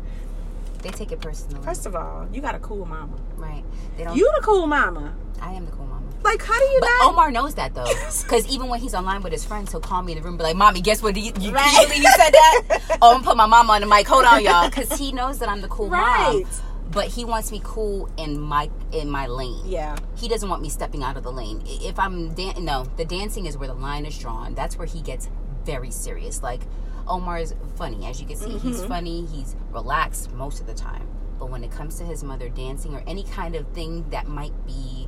They 0.82 0.90
take 0.92 1.12
it 1.12 1.20
personally. 1.20 1.64
First 1.64 1.88
of 1.88 1.96
all, 1.96 2.28
you 2.32 2.42
got 2.42 2.54
a 2.56 2.60
cool 2.60 2.86
mama. 2.86 3.18
right. 3.38 3.64
They 3.98 4.04
don't. 4.04 4.16
You 4.16 4.32
the 4.36 4.42
cool 4.44 4.68
mama. 4.68 5.16
I 5.42 5.54
am 5.54 5.66
the 5.66 5.72
cool 5.72 5.88
mama. 5.88 5.95
Like, 6.26 6.42
how 6.44 6.58
do 6.60 6.66
you 6.66 6.80
But 6.82 6.90
not? 7.00 7.12
Omar 7.12 7.32
knows 7.32 7.56
that 7.56 7.74
though, 7.76 7.86
because 8.24 8.46
even 8.48 8.68
when 8.68 8.80
he's 8.82 8.94
online 8.94 9.22
with 9.22 9.32
his 9.32 9.46
friends, 9.46 9.72
he'll 9.72 9.80
call 9.80 10.02
me 10.02 10.12
in 10.14 10.18
the 10.18 10.24
room, 10.24 10.34
and 10.34 10.38
be 10.40 10.44
like, 10.44 10.56
"Mommy, 10.56 10.82
guess 10.82 11.02
what? 11.02 11.16
You, 11.16 11.32
you, 11.40 11.52
Right. 11.52 11.72
you 11.74 11.88
believe 11.88 12.04
you 12.04 12.12
said 12.18 12.32
that? 12.34 12.62
oh, 13.02 13.12
I'm 13.12 13.18
gonna 13.18 13.24
put 13.24 13.38
my 13.38 13.46
mom 13.46 13.70
on 13.70 13.82
the 13.82 13.88
mic. 13.88 14.08
Hold 14.08 14.26
on, 14.26 14.44
y'all, 14.44 14.68
because 14.70 14.92
he 14.98 15.12
knows 15.12 15.40
that 15.40 15.48
I'm 15.50 15.62
the 15.62 15.68
cool 15.70 15.90
Right. 15.90 16.42
mom. 16.44 16.52
But 16.92 17.08
he 17.08 17.26
wants 17.26 17.52
me 17.52 17.62
cool 17.64 18.10
in 18.18 18.40
my 18.40 18.70
in 18.92 19.10
my 19.10 19.28
lane. 19.28 19.64
yeah. 19.66 19.96
He 20.16 20.28
doesn't 20.28 20.50
want 20.50 20.62
me 20.62 20.70
stepping 20.70 21.04
out 21.04 21.18
of 21.18 21.24
the 21.24 21.32
lane. 21.32 21.62
If 21.66 22.00
I'm 22.00 22.34
dan- 22.34 22.64
no, 22.66 22.86
the 22.98 23.06
dancing 23.06 23.46
is 23.48 23.58
where 23.58 23.68
the 23.68 23.74
line 23.74 24.06
is 24.06 24.18
drawn. 24.18 24.56
That's 24.56 24.78
where 24.78 24.88
he 24.88 25.02
gets 25.02 25.28
very 25.66 25.92
serious. 25.92 26.42
Like 26.44 26.62
Omar 27.08 27.40
is 27.40 27.54
funny, 27.76 28.06
as 28.08 28.20
you 28.22 28.28
can 28.28 28.36
see. 28.38 28.58
He's 28.58 28.78
Mm-hmm. 28.80 28.88
funny. 28.88 29.26
He's 29.26 29.56
relaxed 29.72 30.32
most 30.34 30.62
of 30.62 30.68
the 30.68 30.74
time. 30.74 31.08
But 31.38 31.50
when 31.50 31.64
it 31.66 31.72
comes 31.72 31.98
to 31.98 32.04
his 32.06 32.24
mother 32.24 32.48
dancing 32.50 32.96
or 32.96 33.04
any 33.08 33.24
kind 33.24 33.56
of 33.56 33.68
thing 33.74 34.10
that 34.12 34.28
might 34.28 34.54
be 34.66 35.05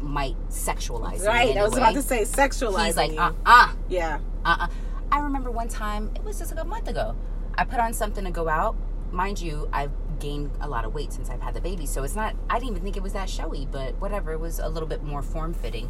might 0.00 0.36
sexualize 0.48 1.24
Right. 1.26 1.56
I 1.56 1.62
was 1.62 1.72
way, 1.72 1.78
about 1.78 1.94
to 1.94 2.02
say 2.02 2.22
sexualize. 2.22 2.86
he's 2.86 2.96
like, 2.96 3.18
uh 3.18 3.32
uh 3.44 3.72
yeah. 3.88 4.18
uh 4.44 4.56
uh. 4.60 4.66
I 5.12 5.20
remember 5.20 5.50
one 5.50 5.68
time, 5.68 6.10
it 6.14 6.22
was 6.22 6.38
just 6.38 6.54
like 6.54 6.64
a 6.64 6.66
month 6.66 6.88
ago. 6.88 7.16
I 7.56 7.64
put 7.64 7.80
on 7.80 7.92
something 7.92 8.24
to 8.24 8.30
go 8.30 8.48
out. 8.48 8.76
Mind 9.10 9.40
you, 9.40 9.68
I've 9.72 9.90
gained 10.20 10.50
a 10.60 10.68
lot 10.68 10.84
of 10.84 10.94
weight 10.94 11.12
since 11.12 11.28
I've 11.30 11.40
had 11.40 11.54
the 11.54 11.60
baby, 11.60 11.84
so 11.86 12.04
it's 12.04 12.14
not. 12.14 12.36
I 12.48 12.54
didn't 12.58 12.70
even 12.70 12.82
think 12.82 12.96
it 12.96 13.02
was 13.02 13.12
that 13.14 13.28
showy, 13.28 13.66
but 13.70 14.00
whatever. 14.00 14.32
It 14.32 14.38
was 14.38 14.60
a 14.60 14.68
little 14.68 14.88
bit 14.88 15.02
more 15.02 15.22
form 15.22 15.52
fitting. 15.52 15.86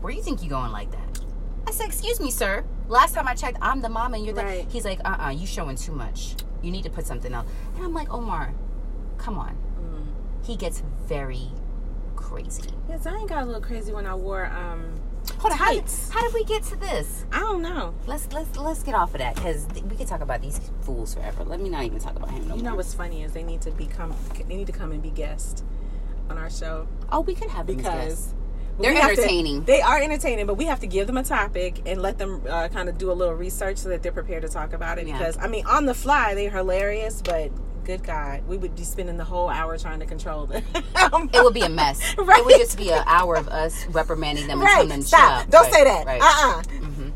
Where 0.00 0.12
do 0.12 0.16
you 0.16 0.22
think 0.22 0.42
you're 0.42 0.50
going 0.50 0.70
like 0.70 0.92
that? 0.92 1.20
I 1.66 1.72
said, 1.72 1.86
"Excuse 1.86 2.20
me, 2.20 2.30
sir. 2.30 2.64
Last 2.88 3.14
time 3.14 3.26
I 3.26 3.34
checked, 3.34 3.58
I'm 3.60 3.80
the 3.80 3.88
mom, 3.88 4.14
and 4.14 4.24
you're 4.24 4.34
the." 4.34 4.44
Right. 4.44 4.66
He's 4.70 4.84
like, 4.84 5.00
"Uh, 5.04 5.16
uh 5.26 5.30
you 5.30 5.46
showing 5.46 5.74
too 5.76 5.92
much. 5.92 6.36
You 6.62 6.70
need 6.70 6.84
to 6.84 6.90
put 6.90 7.04
something 7.06 7.32
else." 7.32 7.48
And 7.74 7.84
I'm 7.84 7.92
like, 7.92 8.12
Omar, 8.12 8.54
come 9.18 9.38
on. 9.38 9.56
Mm. 9.80 10.46
He 10.46 10.56
gets 10.56 10.82
very 11.06 11.50
crazy. 12.26 12.70
Yeah, 12.88 12.98
Zion 12.98 13.26
got 13.26 13.42
a 13.42 13.46
little 13.46 13.60
crazy 13.62 13.92
when 13.92 14.06
I 14.06 14.14
wore 14.14 14.46
um 14.46 15.00
Hold 15.38 15.52
on, 15.52 15.58
how 15.58 15.72
did, 15.72 15.84
how 16.10 16.20
did 16.22 16.32
we 16.34 16.44
get 16.44 16.62
to 16.64 16.76
this? 16.76 17.24
I 17.32 17.40
don't 17.40 17.60
know. 17.62 17.94
Let's 18.06 18.32
let's 18.32 18.56
let's 18.56 18.82
get 18.82 18.94
off 18.94 19.12
of 19.14 19.18
that 19.18 19.34
because 19.34 19.66
we 19.88 19.96
could 19.96 20.06
talk 20.06 20.20
about 20.20 20.40
these 20.40 20.60
fools 20.82 21.14
forever. 21.14 21.44
Let 21.44 21.60
me 21.60 21.68
not 21.68 21.84
even 21.84 21.98
talk 21.98 22.16
about 22.16 22.30
him 22.30 22.46
no 22.48 22.56
You 22.56 22.62
know 22.62 22.74
what's 22.76 22.94
funny 22.94 23.22
is 23.24 23.32
they 23.32 23.42
need 23.42 23.60
to 23.62 23.70
become 23.72 24.14
they 24.48 24.56
need 24.56 24.66
to 24.68 24.72
come 24.72 24.92
and 24.92 25.02
be 25.02 25.10
guests 25.10 25.62
on 26.30 26.38
our 26.38 26.50
show 26.50 26.86
Oh, 27.10 27.20
we 27.20 27.34
could 27.34 27.50
have 27.50 27.66
because. 27.66 28.34
They're 28.78 28.92
have 28.92 29.04
to- 29.14 29.22
entertaining. 29.22 29.64
they 29.64 29.80
are 29.80 29.98
entertaining, 29.98 30.44
but 30.46 30.56
we 30.58 30.66
have 30.66 30.80
to 30.80 30.86
give 30.86 31.06
them 31.06 31.16
a 31.16 31.22
topic 31.22 31.80
and 31.86 32.02
let 32.02 32.18
them 32.18 32.42
uh, 32.46 32.68
kind 32.68 32.90
of 32.90 32.98
do 32.98 33.10
a 33.10 33.14
little 33.14 33.32
research 33.32 33.78
so 33.78 33.88
that 33.88 34.02
they're 34.02 34.12
prepared 34.12 34.42
to 34.42 34.48
talk 34.50 34.74
about 34.74 34.98
it. 34.98 35.06
Yeah. 35.08 35.16
Because 35.16 35.38
I 35.38 35.46
mean, 35.48 35.64
on 35.64 35.86
the 35.86 35.94
fly, 35.94 36.34
they're 36.34 36.50
hilarious, 36.50 37.22
but 37.22 37.50
good 37.86 38.02
God, 38.02 38.46
we 38.48 38.56
would 38.58 38.74
be 38.74 38.82
spending 38.82 39.16
the 39.16 39.24
whole 39.24 39.48
hour 39.48 39.78
trying 39.78 40.00
to 40.00 40.06
control 40.06 40.44
them. 40.46 40.62
It 41.32 41.42
would 41.42 41.54
be 41.54 41.62
a 41.62 41.68
mess. 41.68 42.00
Right. 42.18 42.40
It 42.40 42.44
would 42.44 42.56
just 42.56 42.76
be 42.76 42.90
an 42.90 43.04
hour 43.06 43.36
of 43.36 43.48
us 43.48 43.86
reprimanding 43.86 44.48
them 44.48 44.60
and 44.60 44.68
telling 44.68 44.88
right? 44.88 44.94
them 44.96 45.02
Stop! 45.02 45.48
Don't 45.50 45.66
up. 45.66 45.72
say 45.72 45.84
that. 45.84 46.04
Right. 46.04 46.20
Uh 46.20 46.58
uh 46.58 46.62
hmm 46.86 47.10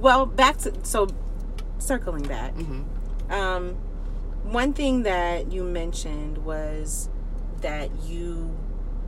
Well, 0.00 0.26
back 0.26 0.56
to 0.58 0.72
so 0.84 1.06
circling 1.78 2.24
back. 2.24 2.52
hmm 2.54 2.82
Um, 3.32 3.76
one 4.42 4.72
thing 4.72 5.04
that 5.04 5.52
you 5.52 5.62
mentioned 5.64 6.38
was 6.38 7.08
that 7.60 7.88
you 8.04 8.50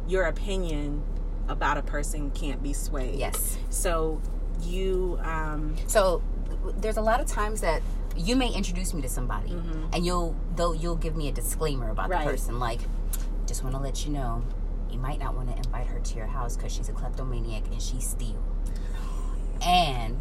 your 0.08 0.24
opinion 0.24 1.02
about 1.48 1.76
a 1.78 1.82
person 1.82 2.30
can't 2.30 2.62
be 2.62 2.72
swayed. 2.72 3.16
Yes. 3.16 3.58
So 3.70 4.20
you 4.62 5.18
um 5.22 5.76
So 5.88 6.22
there's 6.78 6.96
a 6.96 7.02
lot 7.02 7.20
of 7.20 7.26
times 7.26 7.60
that 7.60 7.82
you 8.16 8.36
may 8.36 8.52
introduce 8.52 8.92
me 8.94 9.02
to 9.02 9.08
somebody, 9.08 9.50
and 9.92 10.04
you'll 10.06 10.34
though 10.56 10.72
you'll 10.72 10.96
give 10.96 11.16
me 11.16 11.28
a 11.28 11.32
disclaimer 11.32 11.90
about 11.90 12.04
Mm-hmm. 12.04 12.12
Right. 12.12 12.24
the 12.24 12.30
person, 12.30 12.58
like 12.58 12.80
just 13.46 13.62
want 13.62 13.74
to 13.76 13.80
let 13.80 14.04
you 14.06 14.12
know. 14.12 14.42
You 14.90 14.98
might 14.98 15.18
not 15.18 15.34
want 15.34 15.50
to 15.50 15.56
invite 15.56 15.86
her 15.88 15.98
to 16.00 16.14
your 16.16 16.26
house 16.26 16.56
because 16.56 16.72
she's 16.72 16.88
a 16.88 16.92
kleptomaniac 16.92 17.66
and 17.70 17.80
she 17.82 18.00
steals. 18.00 18.36
And 19.62 20.18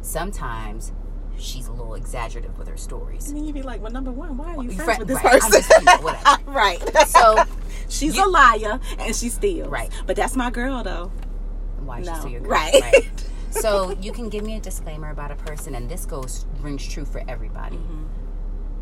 sometimes 0.00 0.92
she's 1.38 1.68
a 1.68 1.72
little 1.72 1.94
exaggerative 1.94 2.58
with 2.58 2.68
her 2.68 2.76
stories. 2.76 3.28
and 3.28 3.36
then 3.36 3.44
you'd 3.44 3.54
be 3.54 3.62
like, 3.62 3.80
well, 3.80 3.92
number 3.92 4.10
one, 4.10 4.36
why 4.36 4.54
are 4.56 4.62
you 4.62 4.70
friends 4.72 4.84
fri- 4.84 4.98
with 4.98 5.08
this 5.08 5.22
right, 5.24 5.42
I'm 5.42 5.50
person? 5.50 5.84
just, 5.84 6.40
right. 6.46 7.08
So 7.08 7.44
she's 7.88 8.16
you- 8.16 8.26
a 8.26 8.28
liar 8.28 8.80
and 8.98 9.14
she 9.14 9.28
steals. 9.28 9.68
Right. 9.68 9.90
But 10.06 10.16
that's 10.16 10.36
my 10.36 10.50
girl 10.50 10.82
though. 10.82 11.12
why 11.84 12.00
No. 12.00 12.14
still 12.14 12.30
your 12.30 12.40
girl, 12.40 12.50
Right. 12.50 13.10
So 13.60 13.96
you 14.00 14.12
can 14.12 14.28
give 14.28 14.44
me 14.44 14.56
a 14.56 14.60
disclaimer 14.60 15.10
about 15.10 15.30
a 15.30 15.36
person, 15.36 15.74
and 15.74 15.88
this 15.88 16.06
goes 16.06 16.46
rings 16.60 16.86
true 16.86 17.04
for 17.04 17.22
everybody. 17.28 17.76
Mm-hmm. 17.76 18.04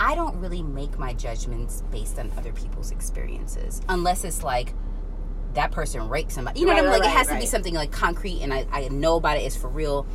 I 0.01 0.14
don't 0.14 0.37
really 0.37 0.62
make 0.62 0.99
my 0.99 1.12
judgments 1.14 1.83
based 1.91 2.19
on 2.19 2.31
other 2.37 2.53
people's 2.53 2.91
experiences, 2.91 3.81
unless 3.89 4.25
it's 4.25 4.43
like 4.43 4.75
that 5.55 5.73
person 5.73 6.09
raped 6.09 6.31
somebody. 6.33 6.61
You 6.61 6.66
know 6.66 6.73
Right, 6.73 6.83
what 6.83 6.89
I 6.89 6.91
mean? 6.93 7.01
right, 7.01 7.07
Like 7.07 7.14
it 7.14 7.16
has 7.19 7.29
right, 7.29 7.35
to 7.35 7.41
be 7.41 7.47
something 7.47 7.75
like 7.75 7.91
concrete, 7.91 8.43
and 8.43 8.53
I, 8.53 8.66
I 8.71 8.89
know 8.89 9.16
about 9.16 9.39
it. 9.39 9.41
It's 9.41 9.57
for 9.57 9.69
real. 9.69 10.07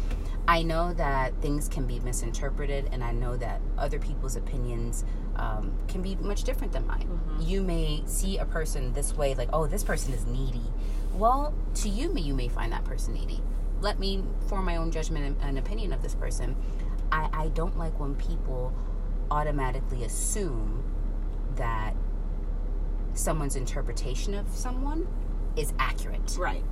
I 0.47 0.61
know 0.61 0.93
that 0.95 1.33
things 1.41 1.67
can 1.69 1.85
be 1.87 1.99
misinterpreted, 2.01 2.89
and 2.91 3.03
I 3.03 3.11
know 3.11 3.35
that 3.37 3.61
other 3.77 3.97
people's 3.97 4.35
opinions 4.35 5.03
um, 5.37 5.73
can 5.87 6.01
be 6.01 6.15
much 6.15 6.43
different 6.43 6.73
than 6.73 6.85
mine. 6.85 7.07
Mm-hmm. 7.07 7.41
You 7.49 7.63
may 7.63 8.03
see 8.05 8.37
a 8.37 8.45
person 8.45 8.93
this 8.93 9.13
way, 9.15 9.35
like, 9.35 9.49
oh, 9.53 9.67
this 9.67 9.83
person 9.83 10.13
is 10.13 10.25
needy. 10.25 10.61
Well, 11.13 11.53
to 11.75 11.89
you, 11.89 12.09
may 12.13 12.21
you 12.21 12.33
may 12.33 12.49
find 12.49 12.71
that 12.73 12.83
person 12.83 13.13
needy. 13.13 13.41
Let 13.83 13.99
me 13.99 14.23
form 14.47 14.63
my 14.63 14.77
own 14.77 14.91
judgment 14.91 15.37
and, 15.41 15.59
opinion 15.59 15.91
of 15.91 16.01
this 16.01 16.15
person. 16.15 16.55
I, 17.11 17.29
I 17.33 17.47
don't 17.49 17.77
like 17.77 17.99
when 17.99 18.15
people 18.15 18.73
automatically 19.29 20.05
assume 20.05 20.85
that 21.57 21.93
someone's 23.13 23.57
interpretation 23.57 24.35
of 24.35 24.47
someone 24.49 25.05
is 25.57 25.73
accurate 25.77 26.35
Right. 26.39 26.63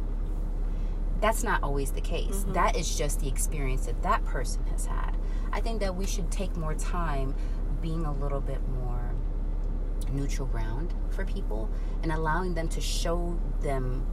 that's 1.19 1.43
not 1.43 1.61
always 1.61 1.91
the 1.91 2.01
case. 2.01 2.37
Mm-hmm. 2.37 2.53
That 2.53 2.75
is 2.77 2.97
just 2.97 3.19
the 3.19 3.27
experience 3.27 3.85
that 3.87 4.01
that 4.03 4.23
person 4.23 4.65
has 4.67 4.85
had. 4.85 5.17
I 5.51 5.59
think 5.59 5.81
that 5.81 5.93
we 5.95 6.07
should 6.07 6.31
take 6.31 6.55
more 6.55 6.73
time 6.75 7.35
being 7.81 8.05
a 8.05 8.13
little 8.13 8.39
bit 8.41 8.65
more 8.69 9.13
neutral 10.11 10.47
ground 10.47 10.93
for 11.09 11.25
people 11.25 11.69
and 12.03 12.11
allowing 12.11 12.53
them 12.53 12.69
to 12.69 12.81
show 12.81 13.37
them 13.59 14.07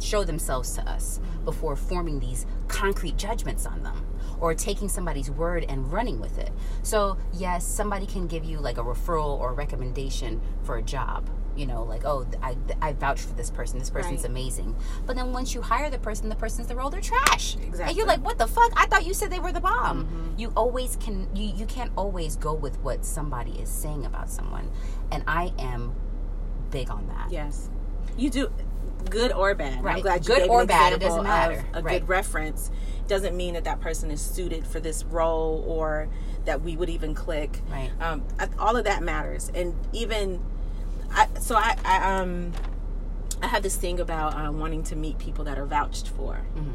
show 0.00 0.24
themselves 0.24 0.74
to 0.74 0.82
us 0.88 1.20
before 1.44 1.76
forming 1.76 2.20
these 2.20 2.46
concrete 2.68 3.16
judgments 3.16 3.66
on 3.66 3.82
them 3.82 4.06
or 4.40 4.54
taking 4.54 4.88
somebody's 4.88 5.30
word 5.30 5.64
and 5.68 5.92
running 5.92 6.20
with 6.20 6.38
it. 6.38 6.50
So, 6.82 7.16
yes, 7.32 7.66
somebody 7.66 8.06
can 8.06 8.26
give 8.26 8.44
you 8.44 8.58
like 8.58 8.78
a 8.78 8.84
referral 8.84 9.38
or 9.38 9.52
recommendation 9.52 10.40
for 10.62 10.76
a 10.76 10.82
job. 10.82 11.28
You 11.56 11.66
know, 11.66 11.82
like, 11.82 12.04
oh, 12.04 12.24
I, 12.40 12.56
I 12.80 12.92
vouch 12.92 13.20
for 13.20 13.34
this 13.34 13.50
person. 13.50 13.80
This 13.80 13.90
person's 13.90 14.20
Right. 14.20 14.30
amazing. 14.30 14.76
But 15.06 15.16
then 15.16 15.32
once 15.32 15.54
you 15.56 15.60
hire 15.60 15.90
the 15.90 15.98
person, 15.98 16.28
the 16.28 16.36
person's 16.36 16.68
the 16.68 16.76
role, 16.76 16.88
they're 16.88 17.00
trash. 17.00 17.56
Exactly. 17.56 17.84
And 17.88 17.96
you're 17.96 18.06
like, 18.06 18.24
what 18.24 18.38
the 18.38 18.46
fuck? 18.46 18.70
I 18.76 18.86
thought 18.86 19.04
you 19.04 19.12
said 19.12 19.32
they 19.32 19.40
were 19.40 19.50
the 19.50 19.60
bomb. 19.60 20.04
Mm-hmm. 20.04 20.38
You 20.38 20.52
always 20.56 20.94
can, 21.00 21.28
you, 21.34 21.52
you 21.56 21.66
can't 21.66 21.90
always 21.96 22.36
go 22.36 22.54
with 22.54 22.78
what 22.80 23.04
somebody 23.04 23.58
is 23.58 23.68
saying 23.68 24.06
about 24.06 24.30
someone. 24.30 24.70
And 25.10 25.24
I 25.26 25.52
am 25.58 25.96
big 26.70 26.90
on 26.90 27.08
that. 27.08 27.32
Yes. 27.32 27.70
You 28.16 28.30
do 28.30 28.52
good 29.08 29.32
or 29.32 29.54
bad. 29.54 29.84
I'm 29.84 30.00
glad 30.00 30.26
you 30.26 30.34
Good 30.34 30.42
gave 30.42 30.50
or 30.50 30.64
bad, 30.66 30.92
it 30.92 31.00
doesn't 31.00 31.24
matter. 31.24 31.64
A 31.74 31.82
Right. 31.82 32.00
good 32.00 32.08
reference 32.08 32.70
doesn't 33.06 33.36
mean 33.36 33.54
that 33.54 33.64
that 33.64 33.80
person 33.80 34.10
is 34.10 34.20
suited 34.20 34.66
for 34.66 34.80
this 34.80 35.04
role 35.04 35.64
or 35.66 36.08
that 36.44 36.62
we 36.62 36.76
would 36.76 36.88
even 36.90 37.14
click. 37.14 37.60
Right. 37.70 37.90
Um, 38.00 38.22
all 38.58 38.76
of 38.76 38.84
that 38.84 39.02
matters, 39.02 39.50
and 39.54 39.74
even 39.92 40.40
I. 41.10 41.26
So 41.40 41.56
I, 41.56 41.76
I 41.84 42.18
um, 42.20 42.52
I 43.42 43.46
have 43.48 43.62
this 43.62 43.76
thing 43.76 44.00
about 44.00 44.34
uh, 44.34 44.50
wanting 44.52 44.82
to 44.84 44.96
meet 44.96 45.18
people 45.18 45.44
that 45.44 45.58
are 45.58 45.66
vouched 45.66 46.08
for, 46.08 46.40
Mm-hmm. 46.56 46.70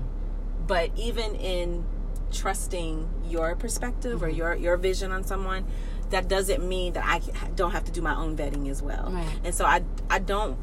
but 0.68 0.90
even 0.96 1.36
in 1.36 1.86
trusting 2.32 3.08
your 3.30 3.56
perspective 3.56 4.16
Mm-hmm. 4.18 4.26
or 4.26 4.30
your 4.30 4.56
your 4.56 4.78
vision 4.78 5.12
on 5.12 5.24
someone 5.24 5.66
that 6.10 6.28
doesn't 6.28 6.68
mean 6.68 6.94
that 6.94 7.06
I 7.06 7.22
don't 7.56 7.72
have 7.72 7.84
to 7.86 7.92
do 7.92 8.02
my 8.02 8.16
own 8.16 8.36
vetting 8.36 8.70
as 8.70 8.82
well 8.82 9.10
Right. 9.12 9.40
and 9.44 9.54
so 9.54 9.66
I 9.66 9.84
I 10.10 10.18
don't 10.20 10.58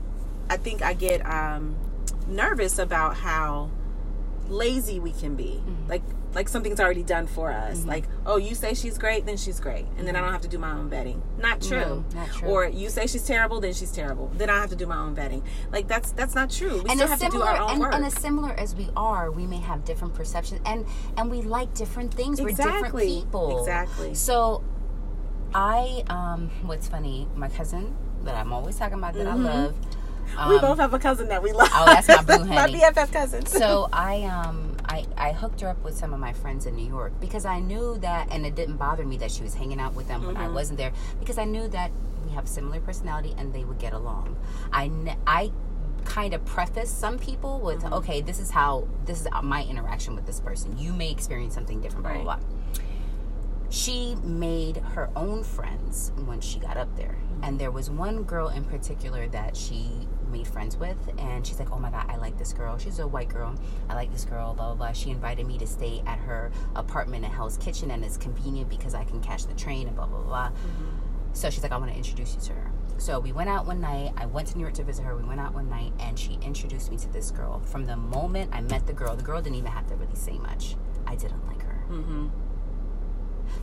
I 0.51 0.57
think 0.59 0.83
I 0.83 0.93
get 0.93 1.25
um 1.25 1.77
nervous 2.29 2.79
about 2.79 3.17
how 3.17 3.71
lazy 4.49 4.99
we 5.01 5.13
can 5.13 5.37
be 5.37 5.63
Mm-hmm. 5.65 5.89
like 5.89 6.03
like 6.33 6.49
something's 6.49 6.79
already 6.79 7.03
done 7.03 7.27
for 7.27 7.51
us 7.53 7.85
like 7.87 8.05
oh 8.25 8.37
you 8.37 8.55
say 8.55 8.73
she's 8.75 8.97
great 8.99 9.27
then 9.27 9.37
she's 9.37 9.59
great 9.59 9.85
and 9.99 10.07
then 10.07 10.15
I 10.15 10.21
don't 10.21 10.31
have 10.33 10.43
to 10.43 10.49
do 10.49 10.59
my 10.59 10.71
own 10.73 10.89
vetting 10.89 11.21
not 11.39 11.61
true, 11.61 11.79
No, 11.81 12.05
not 12.15 12.29
true. 12.33 12.49
or 12.49 12.67
you 12.69 12.89
say 12.89 13.07
she's 13.09 13.25
terrible 13.27 13.61
then 13.61 13.73
she's 13.73 13.91
terrible 13.91 14.31
then 14.35 14.49
I 14.49 14.61
have 14.61 14.71
to 14.71 14.77
do 14.77 14.87
my 14.87 14.97
own 14.97 15.15
vetting 15.17 15.43
like 15.73 15.89
that's 15.89 16.13
that's 16.13 16.35
not 16.37 16.49
true 16.51 16.83
we 16.83 16.91
and 16.91 16.99
still 16.99 17.09
have 17.09 17.19
to 17.21 17.29
do 17.31 17.43
our 17.43 17.57
own 17.61 17.71
and, 17.71 17.81
work 17.81 17.95
and 17.95 18.05
as 18.05 18.15
similar 18.15 18.53
as 18.53 18.75
we 18.77 18.89
are, 18.97 19.31
we 19.33 19.45
may 19.47 19.59
have 19.59 19.85
different 19.85 20.15
perceptions 20.15 20.61
and 20.67 20.85
and 21.17 21.31
we 21.33 21.43
like 21.43 21.75
different 21.75 22.15
things. 22.15 22.41
We're 22.41 22.51
different 22.51 22.97
people. 22.97 23.59
Exactly. 23.61 24.15
So 24.15 24.63
I 25.55 26.05
um 26.09 26.51
what's 26.65 26.87
funny, 26.89 27.29
my 27.35 27.49
cousin 27.49 27.97
that 28.25 28.35
I'm 28.37 28.53
always 28.53 28.77
talking 28.77 28.99
about 28.99 29.15
that 29.15 29.27
I 29.27 29.35
love. 29.35 29.75
Mm-hmm. 30.37 30.49
we 30.51 30.55
um, 30.57 30.61
both 30.63 30.79
have 30.79 30.95
a 30.95 30.99
cousin 30.99 31.29
that 31.29 31.43
we 31.43 31.53
love 31.53 31.69
Oh, 31.75 31.87
that's 31.87 32.09
my 32.09 32.23
boo 32.37 32.45
my. 32.45 32.69
BFF 32.69 33.13
cousin 33.13 33.47
so 33.47 33.89
I 33.93 34.23
um 34.23 34.77
I, 34.89 35.05
I 35.17 35.33
hooked 35.33 35.61
her 35.61 35.69
up 35.69 35.83
with 35.85 35.97
some 35.97 36.13
of 36.13 36.19
my 36.21 36.33
friends 36.33 36.67
in 36.67 36.75
New 36.75 36.87
York 36.89 37.13
because 37.21 37.45
I 37.45 37.61
knew 37.61 37.99
that 37.99 38.29
and 38.33 38.45
it 38.47 38.55
didn't 38.55 38.77
bother 38.77 39.05
me 39.07 39.17
that 39.19 39.31
she 39.31 39.43
was 39.43 39.55
hanging 39.55 39.81
out 39.81 39.95
with 39.95 40.09
them 40.09 40.27
when 40.27 40.37
I 40.37 40.45
Mm-hmm. 40.47 40.55
wasn't 40.55 40.79
there 40.79 40.93
because 41.21 41.39
I 41.39 41.45
knew 41.45 41.69
that 41.69 41.91
we 42.27 42.33
have 42.33 42.49
similar 42.49 42.81
personality 42.81 43.35
and 43.39 43.53
they 43.55 43.65
would 43.65 43.79
get 43.79 43.93
along. 43.93 44.37
I 44.73 44.91
I 45.27 45.53
kind 46.05 46.33
of 46.35 46.45
preface 46.45 46.91
some 46.91 47.19
people 47.19 47.61
with 47.61 47.81
Mm-hmm. 47.83 47.93
okay 47.95 48.21
this 48.21 48.41
is 48.41 48.51
how 48.51 48.89
this 49.05 49.21
is 49.21 49.29
my 49.43 49.65
interaction 49.65 50.15
with 50.17 50.27
this 50.27 50.41
person. 50.41 50.77
You 50.79 50.93
may 50.93 51.11
experience 51.11 51.55
something 51.55 51.81
different 51.81 52.05
blah 52.05 52.13
Right. 52.13 52.25
blah 52.25 52.37
blah. 52.37 52.47
She 53.71 54.17
made 54.25 54.79
her 54.79 55.11
own 55.15 55.45
friends 55.45 56.11
when 56.25 56.41
she 56.41 56.59
got 56.59 56.77
up 56.77 56.97
there. 56.97 57.17
And 57.43 57.59
there 57.61 57.71
was 57.71 57.89
one 57.89 58.25
girl 58.25 58.49
in 58.49 58.65
particular 58.65 59.29
that 59.29 59.57
she 59.57 60.09
made 60.31 60.47
friends 60.47 60.77
with. 60.77 60.97
And 61.19 61.47
she's 61.47 61.59
like, 61.59 61.73
oh 61.73 61.79
my 61.79 61.91
God, 61.91 62.07
I 62.09 62.17
like 62.17 62.39
this 62.39 62.53
girl. 62.53 62.79
She's 62.79 62.99
a 62.99 63.07
white 63.07 63.29
girl. 63.29 63.55
I 63.89 63.95
like 63.95 64.13
this 64.13 64.25
girl, 64.25 64.55
blah, 64.55 64.69
blah, 64.69 64.75
blah. 64.75 64.93
She 64.93 65.11
invited 65.11 65.47
me 65.47 65.59
to 65.59 65.67
stay 65.67 66.03
at 66.07 66.19
her 66.21 66.51
apartment 66.75 67.25
in 67.25 67.31
Hell's 67.31 67.57
Kitchen. 67.57 67.91
And 67.91 68.05
it's 68.05 68.17
convenient 68.17 68.69
because 68.69 68.95
I 68.95 69.05
can 69.05 69.21
catch 69.21 69.47
the 69.47 69.55
train 69.55 69.87
and 69.87 69.97
blah, 69.97 70.07
blah, 70.07 70.23
blah. 70.23 70.51
So 71.33 71.51
she's 71.51 71.63
like, 71.63 71.73
I 71.73 71.77
want 71.77 71.91
to 71.93 71.97
introduce 71.97 72.35
you 72.35 72.41
to 72.41 72.53
her. 72.53 72.73
So 72.99 73.19
we 73.19 73.33
went 73.33 73.49
out 73.49 73.67
one 73.67 73.81
night. 73.81 74.13
I 74.17 74.27
went 74.27 74.49
to 74.49 74.57
New 74.57 74.63
York 74.63 74.75
to 74.75 74.85
visit 74.85 75.05
her. 75.05 75.17
We 75.17 75.23
went 75.23 75.41
out 75.41 75.55
one 75.55 75.71
night 75.71 75.93
and 76.01 76.19
she 76.19 76.39
introduced 76.43 76.91
me 76.91 76.99
to 76.99 77.09
this 77.13 77.31
girl. 77.31 77.61
From 77.61 77.87
the 77.87 77.97
moment 77.97 78.51
I 78.53 78.61
met 78.61 78.87
the 78.87 78.93
girl, 78.93 79.17
the 79.17 79.23
girl 79.23 79.41
didn't 79.41 79.57
even 79.57 79.71
have 79.71 79.87
to 79.87 79.97
really 79.97 80.17
say 80.17 80.39
much. 80.39 80.77
I 81.07 81.15
didn't 81.15 81.47
like 81.47 81.63
her 81.63 81.71
mm-hmm. 81.91 82.29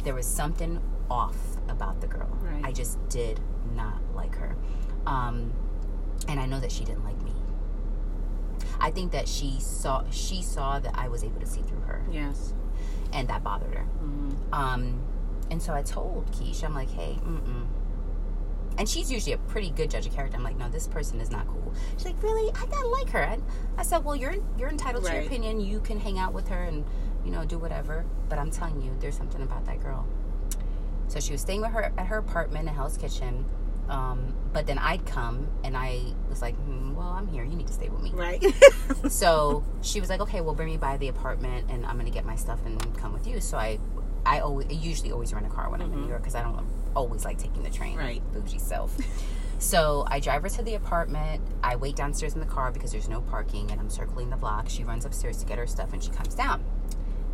there 0.03 0.13
was 0.13 0.26
something 0.26 0.82
off 1.09 1.38
about 1.70 2.01
the 2.01 2.07
girl. 2.07 2.30
Right. 2.41 2.63
I 2.63 2.72
just 2.72 2.97
did 3.09 3.39
not 3.76 4.01
like 4.13 4.36
her. 4.36 4.55
Um, 5.05 5.53
and 6.28 6.39
I 6.39 6.45
know 6.45 6.59
that 6.59 6.72
she 6.72 6.86
didn't 6.86 7.03
like 7.03 7.22
me. 7.22 7.34
I 8.80 8.91
think 8.91 9.11
that 9.11 9.28
she 9.28 9.59
saw 9.59 10.03
she 10.11 10.41
saw 10.41 10.80
that 10.80 10.93
I 10.95 11.07
was 11.07 11.24
able 11.24 11.39
to 11.39 11.47
see 11.47 11.61
through 11.61 11.82
her, 11.82 12.05
yes 12.11 12.53
and 13.13 13.28
that 13.30 13.43
bothered 13.43 13.74
her. 13.74 13.86
mm-hmm. 14.03 14.53
Um, 14.53 15.01
and 15.49 15.61
so 15.61 15.74
I 15.74 15.82
told 15.82 16.32
Keish, 16.32 16.63
I'm 16.63 16.74
like, 16.74 16.89
hey, 16.89 17.18
mm-mm. 17.24 17.65
And 18.78 18.88
she's 18.88 19.11
usually 19.11 19.34
a 19.34 19.38
pretty 19.39 19.72
good 19.72 19.89
judge 19.89 20.05
of 20.05 20.13
character. 20.13 20.38
I'm 20.38 20.43
like, 20.43 20.57
no, 20.57 20.70
this 20.70 20.88
person 20.88 21.20
is 21.20 21.32
not 21.32 21.47
cool. 21.47 21.74
She's 21.93 22.05
like, 22.05 22.22
really? 22.22 22.51
I 22.53 22.65
don't 22.68 22.91
like 22.91 23.09
her. 23.09 23.24
I, 23.26 23.39
I 23.76 23.84
said, 23.84 24.03
well, 24.05 24.15
you're 24.15 24.36
you're 24.57 24.70
entitled 24.70 25.05
to 25.05 25.13
your 25.13 25.24
opinion. 25.24 25.59
You 25.59 25.80
can 25.80 25.99
hang 25.99 26.20
out 26.20 26.32
with 26.32 26.47
her 26.49 26.63
and 26.63 26.86
you 27.26 27.32
know 27.32 27.43
do 27.43 27.57
whatever. 27.57 28.05
But 28.30 28.38
I'm 28.38 28.51
telling 28.51 28.82
you, 28.82 28.95
there's 28.99 29.18
something 29.18 29.41
about 29.41 29.65
that 29.65 29.82
girl. 29.82 30.05
So 31.07 31.20
she 31.20 31.32
was 31.32 31.41
staying 31.41 31.61
with 31.61 31.72
her 31.72 31.91
at 31.97 32.05
her 32.05 32.18
apartment 32.18 32.68
in 32.68 32.76
Hell's 32.76 32.97
Kitchen. 32.97 33.45
Um, 33.89 34.33
but 34.53 34.65
then 34.67 34.77
I'd 34.79 35.05
come 35.05 35.47
and 35.63 35.77
I 35.77 36.01
was 36.29 36.41
like, 36.41 36.55
hmm, 36.55 36.95
well, 36.95 37.07
I'm 37.09 37.27
here. 37.27 37.43
You 37.43 37.55
need 37.55 37.67
to 37.67 37.73
stay 37.73 37.89
with 37.89 38.01
me. 38.01 38.11
right 38.13 38.43
So 39.09 39.63
she 39.81 39.99
was 39.99 40.09
like, 40.09 40.19
"Okay, 40.21 40.41
well, 40.41 40.55
bring 40.55 40.69
me 40.69 40.77
by 40.77 40.97
the 40.97 41.07
apartment, 41.09 41.69
and 41.69 41.85
I'm 41.85 41.97
gonna 41.97 42.09
get 42.09 42.25
my 42.25 42.35
stuff 42.35 42.59
and 42.65 42.97
come 42.97 43.13
with 43.13 43.27
you." 43.27 43.39
So 43.39 43.57
I, 43.57 43.79
I 44.25 44.39
always 44.39 44.67
usually 44.71 45.11
always 45.11 45.33
rent 45.33 45.45
a 45.45 45.49
car 45.49 45.69
when 45.69 45.81
I'm 45.81 45.91
in 45.93 46.01
New 46.01 46.07
York 46.07 46.21
because 46.21 46.35
I 46.35 46.43
don't 46.43 46.65
always 46.95 47.23
like 47.25 47.38
taking 47.38 47.63
the 47.63 47.69
train. 47.69 47.97
Right. 47.97 48.21
bougie 48.33 48.59
self. 48.59 48.97
so 49.59 50.05
I 50.07 50.19
drive 50.19 50.41
her 50.43 50.49
to 50.49 50.63
the 50.63 50.75
apartment. 50.75 51.41
I 51.63 51.75
wait 51.75 51.95
downstairs 51.95 52.33
in 52.33 52.39
the 52.39 52.45
car 52.47 52.71
because 52.71 52.91
there's 52.91 53.09
no 53.09 53.21
parking, 53.21 53.71
and 53.71 53.79
I'm 53.79 53.89
circling 53.89 54.29
the 54.29 54.38
block. 54.38 54.69
She 54.69 54.83
runs 54.83 55.05
upstairs 55.05 55.38
to 55.38 55.45
get 55.45 55.57
her 55.57 55.67
stuff, 55.67 55.93
and 55.93 56.03
she 56.03 56.11
comes 56.11 56.35
down. 56.35 56.63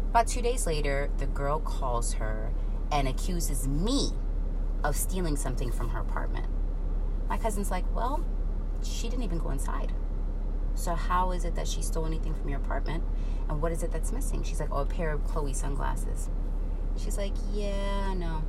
About 0.09 0.27
two 0.27 0.41
days 0.41 0.67
later, 0.67 1.09
the 1.17 1.25
girl 1.25 1.59
calls 1.59 2.13
her 2.13 2.51
and 2.91 3.07
accuses 3.07 3.67
me 3.67 4.11
of 4.83 4.95
stealing 4.95 5.35
something 5.35 5.71
from 5.71 5.89
her 5.89 5.99
apartment. 5.99 6.47
My 7.29 7.37
cousin's 7.37 7.71
like, 7.71 7.85
"Well, 7.95 8.23
she 8.81 9.09
didn't 9.09 9.23
even 9.23 9.39
go 9.39 9.49
inside." 9.49 9.93
So 10.75 10.95
how 10.95 11.31
is 11.31 11.45
it 11.45 11.55
that 11.55 11.67
she 11.67 11.81
stole 11.81 12.05
anything 12.05 12.33
from 12.33 12.49
your 12.49 12.59
apartment? 12.59 13.03
And 13.49 13.61
what 13.61 13.71
is 13.71 13.83
it 13.83 13.91
that's 13.91 14.11
missing? 14.11 14.43
She's 14.43 14.59
like, 14.59 14.69
oh, 14.71 14.81
a 14.81 14.85
pair 14.85 15.11
of 15.11 15.23
Chloe 15.25 15.53
sunglasses. 15.53 16.29
She's 16.97 17.17
like, 17.17 17.33
yeah, 17.53 18.13
no. 18.15 18.43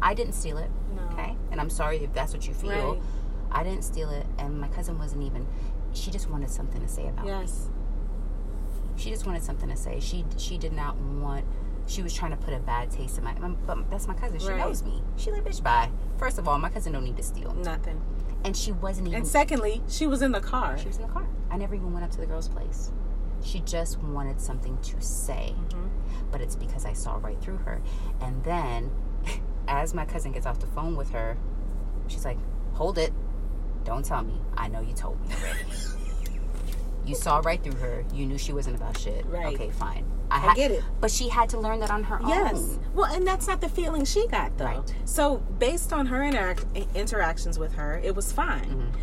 I 0.00 0.14
didn't 0.14 0.34
steal 0.34 0.56
it. 0.58 0.70
No. 0.94 1.02
Okay. 1.12 1.36
And 1.50 1.60
I'm 1.60 1.70
sorry 1.70 1.98
if 2.04 2.12
that's 2.12 2.32
what 2.32 2.46
you 2.46 2.54
feel. 2.54 2.94
Right. 2.94 3.02
I 3.50 3.64
didn't 3.64 3.82
steal 3.82 4.10
it. 4.10 4.26
And 4.38 4.60
my 4.60 4.68
cousin 4.68 4.98
wasn't 4.98 5.24
even, 5.24 5.46
she 5.92 6.10
just 6.10 6.30
wanted 6.30 6.50
something 6.50 6.80
to 6.80 6.88
say 6.88 7.08
about 7.08 7.26
it. 7.26 7.30
yes 7.30 7.68
She 8.96 9.10
just 9.10 9.26
wanted 9.26 9.42
something 9.42 9.68
to 9.68 9.76
say. 9.76 9.98
She 9.98 10.24
she 10.36 10.58
did 10.58 10.72
not 10.72 10.96
want, 10.96 11.44
she 11.90 12.02
was 12.02 12.14
trying 12.14 12.30
to 12.30 12.36
put 12.36 12.54
a 12.54 12.58
bad 12.60 12.90
taste 12.90 13.18
in 13.18 13.24
my, 13.24 13.34
but 13.34 13.90
that's 13.90 14.06
my 14.06 14.14
cousin. 14.14 14.38
She 14.38 14.48
Right. 14.48 14.58
knows 14.58 14.82
me. 14.84 15.02
She 15.16 15.32
like, 15.32 15.44
bitch, 15.44 15.62
bye. 15.62 15.90
First 16.18 16.38
of 16.38 16.46
all, 16.46 16.58
my 16.58 16.68
cousin 16.70 16.92
don't 16.92 17.02
need 17.04 17.16
to 17.16 17.22
steal. 17.22 17.52
nothing 17.54 18.00
And 18.44 18.56
she 18.56 18.70
wasn't 18.72 19.08
even 19.08 19.18
and 19.18 19.26
secondly 19.26 19.82
she 19.88 20.06
was 20.06 20.22
in 20.22 20.32
the 20.32 20.40
car 20.40 20.78
She 20.78 20.86
was 20.86 20.96
in 20.96 21.02
the 21.02 21.08
car. 21.12 21.26
I 21.50 21.56
never 21.56 21.74
even 21.74 21.92
went 21.92 22.04
up 22.04 22.10
to 22.12 22.18
the 22.20 22.26
girl's 22.26 22.48
place. 22.48 22.92
She 23.42 23.60
just 23.60 23.98
wanted 23.98 24.40
something 24.40 24.78
to 24.82 25.00
say. 25.00 25.54
Mm-hmm. 25.56 25.88
But 26.30 26.40
it's 26.40 26.54
because 26.56 26.84
I 26.84 26.92
saw 26.92 27.16
right 27.16 27.40
through 27.42 27.56
her. 27.58 27.80
And 28.20 28.44
then, 28.44 28.90
as 29.68 29.92
my 29.94 30.04
cousin 30.04 30.30
gets 30.32 30.46
off 30.46 30.60
the 30.60 30.66
phone 30.68 30.94
with 30.96 31.10
her, 31.10 31.36
she's 32.06 32.24
like, 32.24 32.38
Hold 32.74 32.98
it. 32.98 33.12
Don't 33.84 34.04
tell 34.04 34.22
me. 34.22 34.40
I 34.56 34.68
know 34.68 34.80
you 34.80 34.92
told 34.94 35.20
me 35.26 35.34
already. 35.34 35.64
you 37.10 37.16
saw 37.16 37.40
right 37.44 37.62
through 37.62 37.78
her. 37.80 38.04
You 38.14 38.24
knew 38.26 38.38
she 38.38 38.52
wasn't 38.52 38.76
about 38.76 38.96
shit. 38.98 39.26
Right. 39.26 39.54
Okay, 39.54 39.70
fine. 39.70 40.04
I 40.30 40.38
had- 40.38 40.56
get 40.56 40.70
it. 40.70 40.82
But 41.00 41.10
she 41.10 41.28
had 41.28 41.48
to 41.50 41.58
learn 41.60 41.80
that 41.80 41.90
on 41.90 42.04
her 42.04 42.20
Yes. 42.26 42.54
own. 42.56 42.68
Yes. 42.70 42.78
Well, 42.94 43.12
and 43.12 43.26
that's 43.26 43.46
not 43.48 43.60
the 43.60 43.68
feeling 43.68 44.04
she 44.04 44.26
got 44.28 44.56
though. 44.56 44.64
Right. 44.64 44.94
So 45.04 45.38
based 45.58 45.92
on 45.92 46.06
her 46.06 46.20
interac- 46.20 46.94
interactions 46.94 47.58
with 47.58 47.74
her, 47.74 48.00
it 48.02 48.14
was 48.14 48.32
fine. 48.32 48.64
Mm-hmm. 48.64 48.96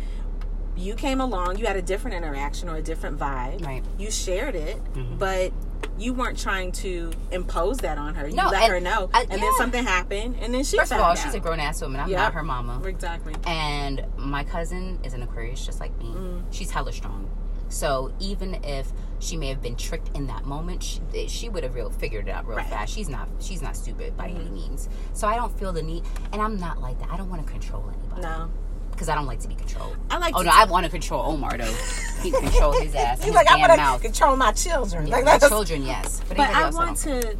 You 0.76 0.94
came 0.94 1.20
along. 1.20 1.58
You 1.58 1.66
had 1.66 1.76
a 1.76 1.82
different 1.82 2.16
interaction 2.16 2.68
or 2.68 2.76
a 2.76 2.82
different 2.82 3.18
vibe. 3.18 3.66
Right. 3.66 3.82
You 3.98 4.10
shared 4.12 4.54
it, 4.54 4.80
but 5.18 5.52
you 5.98 6.12
weren't 6.14 6.38
trying 6.38 6.70
to 6.70 7.10
impose 7.32 7.78
that 7.78 7.98
on 7.98 8.14
her. 8.14 8.28
You 8.28 8.36
No, 8.36 8.46
let 8.48 8.70
her 8.70 8.78
know, 8.78 9.10
uh, 9.12 9.18
and 9.22 9.30
yeah. 9.32 9.36
then 9.38 9.52
something 9.58 9.84
happened, 9.84 10.36
and 10.40 10.54
then 10.54 10.62
she 10.62 10.76
First 10.76 10.92
of 10.92 10.98
all, 11.00 11.10
out. 11.10 11.18
she's 11.18 11.34
a 11.34 11.40
grown 11.40 11.58
ass 11.58 11.82
woman. 11.82 12.00
I'm 12.00 12.08
Yep. 12.08 12.18
not 12.18 12.32
her 12.34 12.44
mama. 12.44 12.80
exactly. 12.86 13.34
And 13.44 14.04
my 14.16 14.44
cousin 14.44 15.00
is 15.02 15.14
an 15.14 15.22
Aquarius 15.22 15.66
just 15.66 15.80
like 15.80 15.96
me. 15.98 16.06
Mm. 16.14 16.42
She's 16.52 16.70
hella 16.70 16.92
strong. 16.92 17.28
So 17.68 18.12
even 18.20 18.54
if 18.64 18.90
she 19.20 19.36
may 19.36 19.48
have 19.48 19.60
been 19.60 19.76
tricked 19.76 20.16
in 20.16 20.26
that 20.28 20.44
moment, 20.44 20.82
she, 20.82 21.00
she 21.28 21.48
would 21.48 21.62
have 21.64 21.74
real 21.74 21.90
figured 21.90 22.28
it 22.28 22.30
out 22.30 22.46
real 22.46 22.56
Right. 22.56 22.66
Mm-hmm. 22.66 22.74
fast. 22.74 22.94
She's 22.94 23.08
not 23.08 23.28
she's 23.40 23.60
not 23.62 23.76
stupid 23.76 24.16
by 24.16 24.28
any 24.28 24.48
means. 24.50 24.88
So 25.12 25.26
I 25.26 25.34
don't 25.36 25.56
feel 25.58 25.72
the 25.72 25.82
need, 25.82 26.04
and 26.32 26.40
I'm 26.40 26.56
not 26.58 26.80
like 26.80 26.98
that. 27.00 27.10
I 27.10 27.16
don't 27.16 27.28
want 27.28 27.44
to 27.46 27.50
control 27.52 27.84
anybody 27.88 28.22
No, 28.22 28.50
because 28.92 29.08
I 29.08 29.14
don't 29.14 29.26
like 29.26 29.40
to 29.40 29.48
be 29.48 29.54
controlled. 29.54 29.96
I 30.10 30.18
like. 30.18 30.34
Oh 30.36 30.40
to 30.40 30.44
no, 30.46 30.52
I 30.54 30.64
want 30.66 30.84
to 30.84 30.90
control 30.90 31.22
Omar 31.32 31.58
though. 31.58 31.74
He 32.22 32.30
control 32.30 32.72
his 32.80 32.94
ass. 32.96 33.22
He's 33.22 33.34
like, 33.34 33.48
I 33.50 33.56
want 33.56 33.72
to 34.02 34.06
control 34.08 34.36
my 34.36 34.52
children. 34.52 35.06
Yeah, 35.06 35.16
like 35.16 35.24
my 35.24 35.30
that's, 35.38 35.48
children, 35.48 35.82
yes, 35.84 36.20
but, 36.28 36.36
but 36.36 36.50
I 36.50 36.70
want 36.70 37.02
don't. 37.04 37.22
to. 37.22 37.36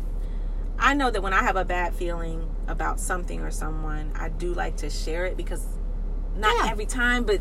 I 0.80 0.94
know 0.94 1.10
that 1.10 1.22
when 1.22 1.32
I 1.32 1.42
have 1.42 1.56
a 1.56 1.64
bad 1.64 1.94
feeling 1.94 2.48
about 2.68 3.00
something 3.00 3.40
or 3.40 3.50
someone, 3.50 4.12
I 4.14 4.28
do 4.28 4.54
like 4.54 4.76
to 4.78 4.90
share 4.90 5.26
it 5.26 5.36
because 5.36 5.64
not 6.36 6.54
Yeah. 6.64 6.70
every 6.70 6.86
time, 6.86 7.24
but 7.24 7.40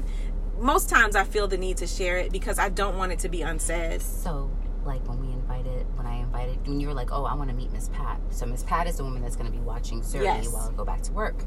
most 0.59 0.89
times 0.89 1.15
I 1.15 1.23
feel 1.23 1.47
the 1.47 1.57
need 1.57 1.77
to 1.77 1.87
share 1.87 2.17
it 2.17 2.31
because 2.31 2.59
I 2.59 2.69
don't 2.69 2.97
want 2.97 3.11
it 3.11 3.19
to 3.19 3.29
be 3.29 3.41
unsaid. 3.41 4.01
So, 4.01 4.51
like 4.85 5.05
when 5.07 5.19
we 5.19 5.33
invited, 5.33 5.85
when 5.97 6.05
I 6.07 6.15
invited, 6.21 6.65
when 6.67 6.79
you 6.79 6.87
were 6.87 6.93
like, 6.93 7.11
"Oh, 7.11 7.25
I 7.25 7.33
want 7.33 7.49
to 7.49 7.55
meet 7.55 7.71
Miss 7.73 7.89
Pat." 7.89 8.19
So 8.29 8.45
Miss 8.45 8.63
Pat 8.63 8.87
is 8.87 8.97
the 8.97 9.03
woman 9.03 9.21
that's 9.21 9.35
going 9.35 9.45
to 9.51 9.51
be 9.51 9.59
watching 9.63 10.01
Zuri 10.01 10.23
Yes. 10.23 10.47
while 10.49 10.69
I 10.69 10.73
go 10.73 10.85
back 10.85 11.01
to 11.03 11.11
work. 11.11 11.43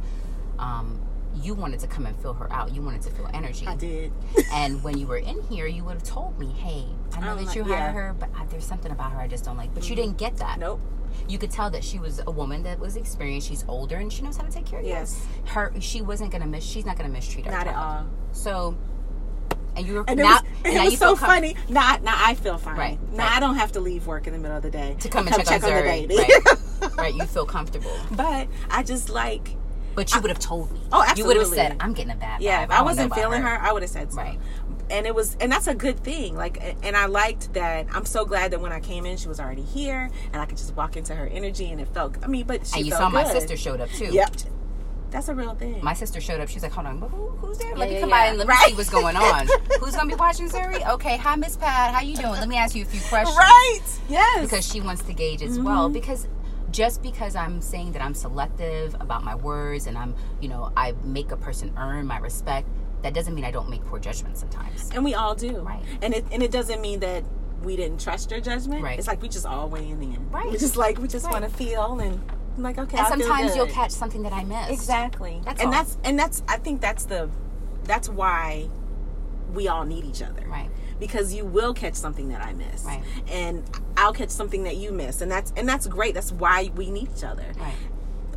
Um, 0.59 1.01
you 1.43 1.55
wanted 1.55 1.79
to 1.81 1.87
come 1.87 2.07
and 2.07 2.17
fill 2.21 2.35
her 2.35 2.53
out. 2.53 2.75
You 2.75 2.83
wanted 2.83 3.03
to 3.03 3.11
feel 3.11 3.31
energy. 3.33 3.67
I 3.67 3.77
did. 3.77 4.13
And 4.53 4.83
when 4.83 4.99
you 4.99 5.07
were 5.07 5.19
in 5.19 5.41
here, 5.45 5.67
you 5.67 5.85
would 5.85 5.95
have 5.95 6.03
told 6.03 6.39
me, 6.39 6.53
"Hey, 6.53 6.85
I 7.15 7.21
know 7.21 7.29
I'm 7.31 7.37
that 7.39 7.47
like- 7.47 7.57
you 7.57 7.67
yeah. 7.67 7.77
hired 7.77 7.95
her, 7.95 8.17
but 8.19 8.29
I, 8.37 8.45
there's 8.47 8.65
something 8.67 8.91
about 8.93 9.13
her 9.13 9.19
I 9.21 9.29
just 9.29 9.45
don't 9.45 9.57
like." 9.57 9.73
But 9.75 9.89
you 9.89 9.97
didn't 9.97 10.19
get 10.19 10.37
that. 10.39 10.59
Nope. 10.59 10.81
You 11.29 11.39
could 11.39 11.51
tell 11.51 11.71
that 11.71 11.83
she 11.83 11.99
was 11.99 12.21
a 12.27 12.31
woman 12.31 12.63
that 12.65 12.79
was 12.79 12.97
experienced. 12.97 13.49
She's 13.49 13.65
older 13.69 13.97
and 13.97 14.13
she 14.13 14.23
knows 14.23 14.37
how 14.37 14.45
to 14.45 14.51
take 14.51 14.67
care 14.67 14.79
of 14.81 14.85
you. 14.85 14.93
Yes. 14.93 15.25
Her, 15.47 15.73
she 15.81 16.03
wasn't 16.03 16.31
gonna 16.31 16.47
miss. 16.47 16.65
She's 16.65 16.85
not 16.85 16.97
gonna 16.97 17.09
mistreat 17.09 17.47
her. 17.47 17.53
Not 17.53 17.67
at 17.67 17.75
all. 17.75 18.07
So, 18.33 18.77
and 19.77 19.87
you 19.87 19.95
were 19.95 20.05
And 20.09 20.21
it 20.21 20.23
now, 20.23 20.35
was, 20.35 20.43
and 20.65 20.75
now 20.75 20.83
it 20.83 20.91
was 20.91 20.99
so 20.99 21.17
funny. 21.17 21.57
Now, 21.69 21.99
now 22.03 22.17
I 22.17 22.35
feel 22.35 22.59
fine. 22.59 22.77
Right, 22.77 23.13
Now 23.13 23.25
right. 23.25 23.37
I 23.37 23.41
don't 23.41 23.57
have 23.57 23.73
to 23.73 23.81
leave 23.81 24.07
work 24.07 24.27
in 24.27 24.33
the 24.33 24.39
middle 24.39 24.57
of 24.57 24.63
the 24.63 24.71
day 24.71 24.97
to 25.01 25.09
come 25.09 25.27
and 25.27 25.37
check, 25.37 25.63
on, 25.63 25.71
the 25.75 25.83
baby. 25.83 26.17
Right. 26.17 26.97
right. 26.97 27.15
You 27.15 27.25
feel 27.27 27.47
comfortable, 27.47 27.97
but 28.13 28.49
I 28.71 28.83
just 28.83 29.11
like, 29.11 29.57
but 29.95 30.15
you 30.15 30.21
would 30.21 30.31
have 30.31 30.39
told 30.39 30.73
me. 30.73 30.81
Oh, 30.93 31.03
absolutely. 31.03 31.21
You 31.21 31.27
would 31.27 31.37
have 31.37 31.55
said, 31.55 31.77
"I'm 31.81 31.93
getting 31.93 32.13
a 32.13 32.17
bad 32.17 32.41
yeah. 32.41 32.65
If 32.65 32.71
I 32.71 32.79
I 32.79 32.83
wasn't 32.83 33.15
feeling 33.15 33.43
her, 33.43 33.59
I 33.61 33.73
would 33.73 33.83
have 33.83 33.91
said 33.91 34.13
so. 34.13 34.19
Right. 34.19 34.39
And 34.89 35.07
it 35.07 35.15
was, 35.15 35.37
and 35.41 35.53
that's 35.53 35.69
a 35.69 35.75
good 35.75 36.01
thing. 36.01 36.37
Like, 36.37 36.77
and 36.83 36.97
I 36.97 37.07
liked 37.07 37.53
that. 37.55 37.87
I'm 37.93 38.05
so 38.05 38.25
glad 38.25 38.51
that 38.51 38.61
when 38.61 38.73
I 38.73 38.81
came 38.81 39.07
in, 39.07 39.17
she 39.17 39.29
was 39.29 39.39
already 39.39 39.63
here, 39.63 40.11
and 40.33 40.43
I 40.43 40.47
could 40.47 40.59
just 40.59 40.75
walk 40.75 40.97
into 40.97 41.15
her 41.15 41.27
energy, 41.29 41.71
and 41.71 41.81
it 41.81 41.89
felt. 41.89 42.17
I 42.25 42.27
mean, 42.27 42.47
but 42.47 42.67
she 42.67 42.79
and 42.79 42.87
you 42.87 42.93
saw 42.93 43.09
my 43.09 43.25
sister 43.25 43.57
showed 43.57 43.81
up 43.81 43.89
too. 43.91 44.07
Yep. 44.07 44.37
That's 45.11 45.29
a 45.29 45.35
real 45.35 45.55
thing. 45.55 45.83
My 45.83 45.93
sister 45.95 46.21
showed 46.21 46.41
up. 46.41 46.49
She's 46.49 46.63
like, 46.63 46.73
"Hold 46.73 46.87
on, 46.87 46.99
who, 47.01 47.07
who's 47.09 47.59
there? 47.59 47.75
Let 47.75 47.89
Yeah, 47.89 47.95
me 47.97 48.01
come 48.01 48.11
yeah. 48.11 48.17
by 48.21 48.27
and 48.27 48.39
let 48.39 48.47
me 48.47 48.53
Right. 48.55 48.69
see 48.71 48.75
what's 48.75 48.91
going 48.91 49.17
on. 49.29 49.49
who's 49.81 49.95
gonna 49.97 50.09
be 50.09 50.15
watching 50.15 50.49
Zuri? 50.49 50.89
Okay, 50.89 51.17
hi 51.17 51.37
Miss 51.37 51.57
Pat, 51.57 51.93
how 51.95 52.01
you 52.01 52.17
doing? 52.17 52.31
Let 52.33 52.49
me 52.49 52.57
ask 52.57 52.75
you 52.75 52.83
a 52.83 52.87
few 52.87 53.01
questions. 53.09 53.37
right. 53.37 53.81
Yes. 54.09 54.41
because 54.43 54.67
she 54.67 54.81
wants 54.81 55.03
to 55.03 55.13
gauge 55.13 55.43
as 55.43 55.59
well 55.59 55.85
mm-hmm. 55.85 55.95
because 55.95 56.27
just 56.73 57.03
because 57.03 57.35
i'm 57.35 57.61
saying 57.61 57.91
that 57.93 58.01
i'm 58.03 58.15
selective 58.15 58.95
about 59.01 59.25
my 59.25 59.35
words 59.35 59.87
and 59.89 59.99
i'm 59.99 60.15
you 60.41 60.49
know 60.49 60.71
i 60.77 60.93
make 61.03 61.33
a 61.33 61.37
person 61.37 61.73
earn 61.77 62.07
my 62.07 62.19
respect 62.19 62.69
that 63.03 63.13
doesn't 63.13 63.35
mean 63.35 63.45
i 63.45 63.51
don't 63.51 63.69
make 63.69 63.85
poor 63.87 63.99
judgments 63.99 64.39
sometimes 64.41 64.89
and 64.95 65.05
we 65.05 65.15
all 65.15 65.35
do. 65.35 65.59
Right. 65.59 65.83
And 66.03 66.15
it 66.15 66.25
and 66.31 66.43
it 66.45 66.51
doesn't 66.53 66.81
mean 66.81 67.01
that 67.01 67.25
we 67.65 67.75
didn't 67.77 68.01
trust 68.01 68.31
your 68.31 68.41
judgment. 68.41 68.83
Right. 68.83 68.99
It's 68.99 69.07
like 69.09 69.21
we 69.21 69.29
just 69.29 69.45
all 69.47 69.69
weigh 69.69 69.89
in. 69.91 70.31
Right. 70.31 70.51
We 70.51 70.57
just 70.59 70.77
like 70.77 70.99
we 70.99 71.09
just 71.09 71.27
Right. 71.27 71.41
want 71.41 71.45
to 71.45 71.51
feel 71.51 71.99
and 72.01 72.21
I'm 72.57 72.63
like 72.63 72.79
okay. 72.79 72.99
and 72.99 73.07
I 73.07 73.11
feel 73.17 73.27
sometimes 73.27 73.57
you'll 73.57 73.67
catch 73.67 73.91
something 73.93 74.23
that 74.23 74.33
i 74.33 74.45
missed 74.45 74.71
exactly. 74.71 75.41
That's 75.45 75.61
and 75.61 75.67
all. 75.69 75.73
that's 75.73 75.99
and 76.05 76.19
that's 76.19 76.43
I 76.49 76.57
think 76.59 76.81
that's 76.81 77.05
the 77.05 77.31
that's 77.85 78.09
why 78.09 78.69
we 79.55 79.69
all 79.69 79.85
need 79.85 80.05
each 80.05 80.23
other. 80.23 80.43
right 80.47 80.71
Because 80.99 81.33
you 81.35 81.45
will 81.45 81.75
catch 81.75 81.95
something 81.95 82.29
that 82.29 82.43
I 82.43 82.53
miss. 82.53 82.85
Right. 82.85 83.03
And 83.29 83.63
I'll 83.97 84.13
catch 84.13 84.31
something 84.31 84.63
that 84.65 84.77
you 84.77 84.93
miss. 84.93 85.21
And 85.23 85.31
that's 85.31 85.53
and 85.57 85.69
that's 85.69 85.87
great. 85.87 86.15
That's 86.15 86.33
why 86.33 86.71
we 86.77 86.91
need 86.91 87.09
each 87.17 87.25
other. 87.25 87.47
right 87.59 87.75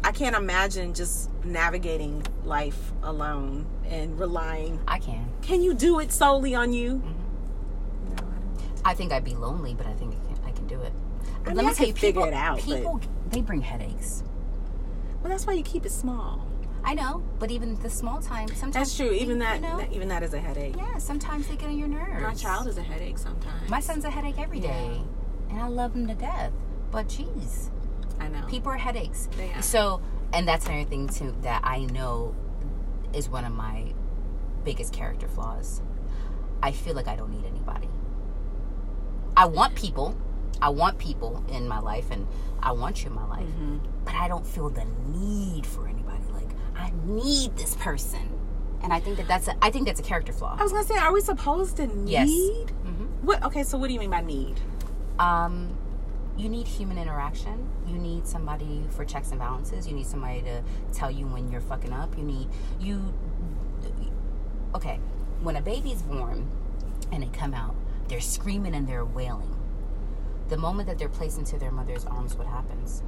I 0.06 0.12
can't 0.12 0.36
imagine 0.36 0.94
just 0.94 1.30
navigating 1.46 2.26
life 2.44 2.92
alone 3.04 3.66
and 3.86 4.20
relying. 4.20 4.80
i 4.88 5.00
can 5.00 5.30
Can 5.42 5.62
you 5.62 5.74
do 5.74 6.00
it 6.00 6.12
solely 6.12 6.54
on 6.56 6.74
you? 6.74 6.96
Mm-hmm. 6.96 8.10
No, 8.10 8.16
I 8.16 8.18
don't. 8.20 8.82
i 8.86 8.94
think 8.94 9.12
i'd 9.14 9.24
be 9.24 9.36
lonely 9.36 9.74
but 9.74 9.86
i 9.88 9.94
think 9.94 10.14
i 10.14 10.28
can, 10.28 10.46
I 10.46 10.52
can 10.52 10.68
do 10.68 10.82
it 10.82 10.92
I 11.46 11.50
mean, 11.50 11.58
let 11.58 11.66
I 11.66 11.70
me 11.70 11.74
tell 11.76 11.88
you 11.88 11.94
figure 11.94 12.22
people, 12.22 12.24
it 12.24 12.34
out, 12.34 12.56
but- 12.58 12.66
people 12.66 13.02
they 13.34 13.42
bring 13.42 13.62
headaches 13.62 14.24
Well, 15.22 15.30
that's 15.30 15.46
why 15.46 15.54
you 15.54 15.64
keep 15.64 15.86
it 15.86 15.92
small. 15.92 16.48
i 16.84 16.94
know 16.94 17.24
but 17.40 17.52
even 17.52 17.76
the 17.82 17.90
small 17.90 18.22
time 18.22 18.48
sometimes 18.50 18.74
That's 18.74 18.96
true. 18.98 19.12
Even 19.12 19.38
you 19.38 19.44
that, 19.44 19.62
know, 19.62 19.78
that- 19.78 19.92
even 19.92 20.08
that 20.10 20.24
is 20.24 20.34
a 20.34 20.40
headache. 20.40 20.76
yeah 20.78 20.98
sometimes 21.00 21.48
they 21.48 21.56
get 21.56 21.68
on 21.70 21.78
your 21.78 21.88
nerves 21.88 22.22
My 22.24 22.34
child 22.34 22.68
is 22.68 22.78
a 22.78 22.82
headache 22.84 23.18
sometimes. 23.18 23.70
My 23.70 23.80
son's 23.80 24.06
a 24.06 24.10
headache 24.12 24.40
every 24.40 24.60
day, 24.60 25.02
and 25.50 25.60
I 25.60 25.68
love 25.68 25.94
him 25.96 26.08
to 26.08 26.14
death. 26.16 26.52
But 26.92 27.10
geez, 27.10 27.72
I 28.20 28.28
know. 28.28 28.46
people 28.48 28.72
are 28.72 28.78
headaches. 28.78 29.28
They 29.38 29.52
are. 29.52 29.62
So, 29.62 30.02
and 30.32 30.48
that's 30.48 30.66
another 30.68 30.88
thing 30.90 31.08
too 31.10 31.36
that 31.42 31.62
I 31.64 31.86
know 31.86 32.36
is 33.14 33.30
one 33.30 33.46
of 33.46 33.52
my 33.54 33.94
biggest 34.64 34.94
character 34.94 35.28
flaws. 35.28 35.82
I 36.62 36.72
feel 36.72 36.94
like 36.96 37.08
I 37.08 37.16
don't 37.16 37.32
need 37.32 37.46
anybody. 37.46 37.90
I 39.36 39.46
want 39.46 39.74
people. 39.76 40.16
I 40.64 40.70
want 40.70 40.98
people 40.98 41.44
in 41.50 41.68
my 41.68 41.80
life, 41.80 42.10
and 42.10 42.26
I 42.62 42.72
want 42.72 43.04
you 43.04 43.10
in 43.10 43.16
my 43.16 43.28
life. 43.28 43.46
Mm-hmm. 43.46 43.80
But 44.06 44.16
I 44.16 44.30
don't 44.30 44.48
feel 44.48 44.70
the 44.70 44.86
need 45.10 45.66
for 45.66 45.90
anybody. 45.90 46.24
Like 46.32 46.50
I 46.74 46.94
need 47.06 47.58
this 47.58 47.76
person, 47.76 48.40
and 48.82 48.94
I 48.94 49.02
think 49.02 49.18
that 49.18 49.28
that's 49.28 49.50
a, 49.50 49.56
I 49.62 49.70
think 49.72 49.88
that's 49.88 50.00
a 50.00 50.04
character 50.04 50.32
flaw. 50.32 50.56
I 50.58 50.64
was 50.64 50.72
gonna 50.72 50.86
say, 50.86 50.96
are 50.98 51.12
we 51.12 51.20
supposed 51.20 51.76
to 51.78 51.88
need? 51.88 52.10
Yes. 52.10 52.30
Mm-hmm. 52.30 53.26
What? 53.26 53.44
Okay, 53.44 53.64
so 53.64 53.78
what 53.78 53.88
do 53.88 53.94
you 53.94 54.00
mean 54.00 54.10
by 54.10 54.22
need? 54.22 54.62
Um, 55.20 55.78
you 56.38 56.48
need 56.48 56.66
human 56.66 56.98
interaction. 56.98 57.68
You 57.86 57.98
need 57.98 58.26
somebody 58.26 58.86
for 58.92 59.04
checks 59.04 59.32
and 59.32 59.40
balances. 59.40 59.86
You 59.86 59.94
need 59.94 60.08
somebody 60.08 60.44
to 60.44 60.64
tell 60.94 61.12
you 61.12 61.28
when 61.28 61.52
you're 61.52 61.62
fucking 61.62 61.92
up. 61.92 62.18
You 62.18 62.24
need 62.24 62.48
you. 62.80 63.14
Okay, 64.76 64.98
when 65.42 65.58
a 65.58 65.62
baby's 65.62 66.02
born 66.04 66.48
and 67.12 67.22
they 67.22 67.28
come 67.28 67.54
out, 67.54 67.76
they're 68.08 68.22
screaming 68.22 68.74
and 68.76 68.88
they're 68.88 69.04
wailing. 69.04 69.53
The 70.50 70.58
moment 70.58 70.88
that 70.88 70.98
they're 70.98 71.10
placed 71.10 71.38
into 71.38 71.58
their 71.58 71.72
mother's 71.72 72.06
arms, 72.06 72.36
what 72.36 72.48
happens? 72.48 73.02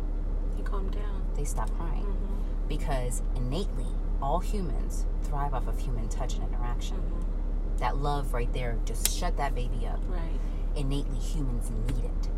They 0.57 0.63
calm 0.63 0.89
down. 0.89 1.23
They 1.35 1.43
stop 1.43 1.69
crying 1.77 2.03
Mm-hmm. 2.05 2.67
because 2.69 3.21
innately, 3.35 3.85
all 4.21 4.39
humans 4.39 5.05
thrive 5.23 5.53
off 5.53 5.67
of 5.67 5.77
human 5.79 6.07
touch 6.09 6.35
and 6.35 6.43
interaction. 6.47 6.97
That 7.77 7.97
love 7.97 8.33
right 8.33 8.51
there, 8.53 8.77
just 8.85 9.11
shut 9.11 9.35
that 9.37 9.53
baby 9.53 9.85
up 9.85 9.99
Right. 10.07 10.39
innately 10.75 11.19
humans 11.19 11.69
need 11.71 12.05
it. 12.05 12.29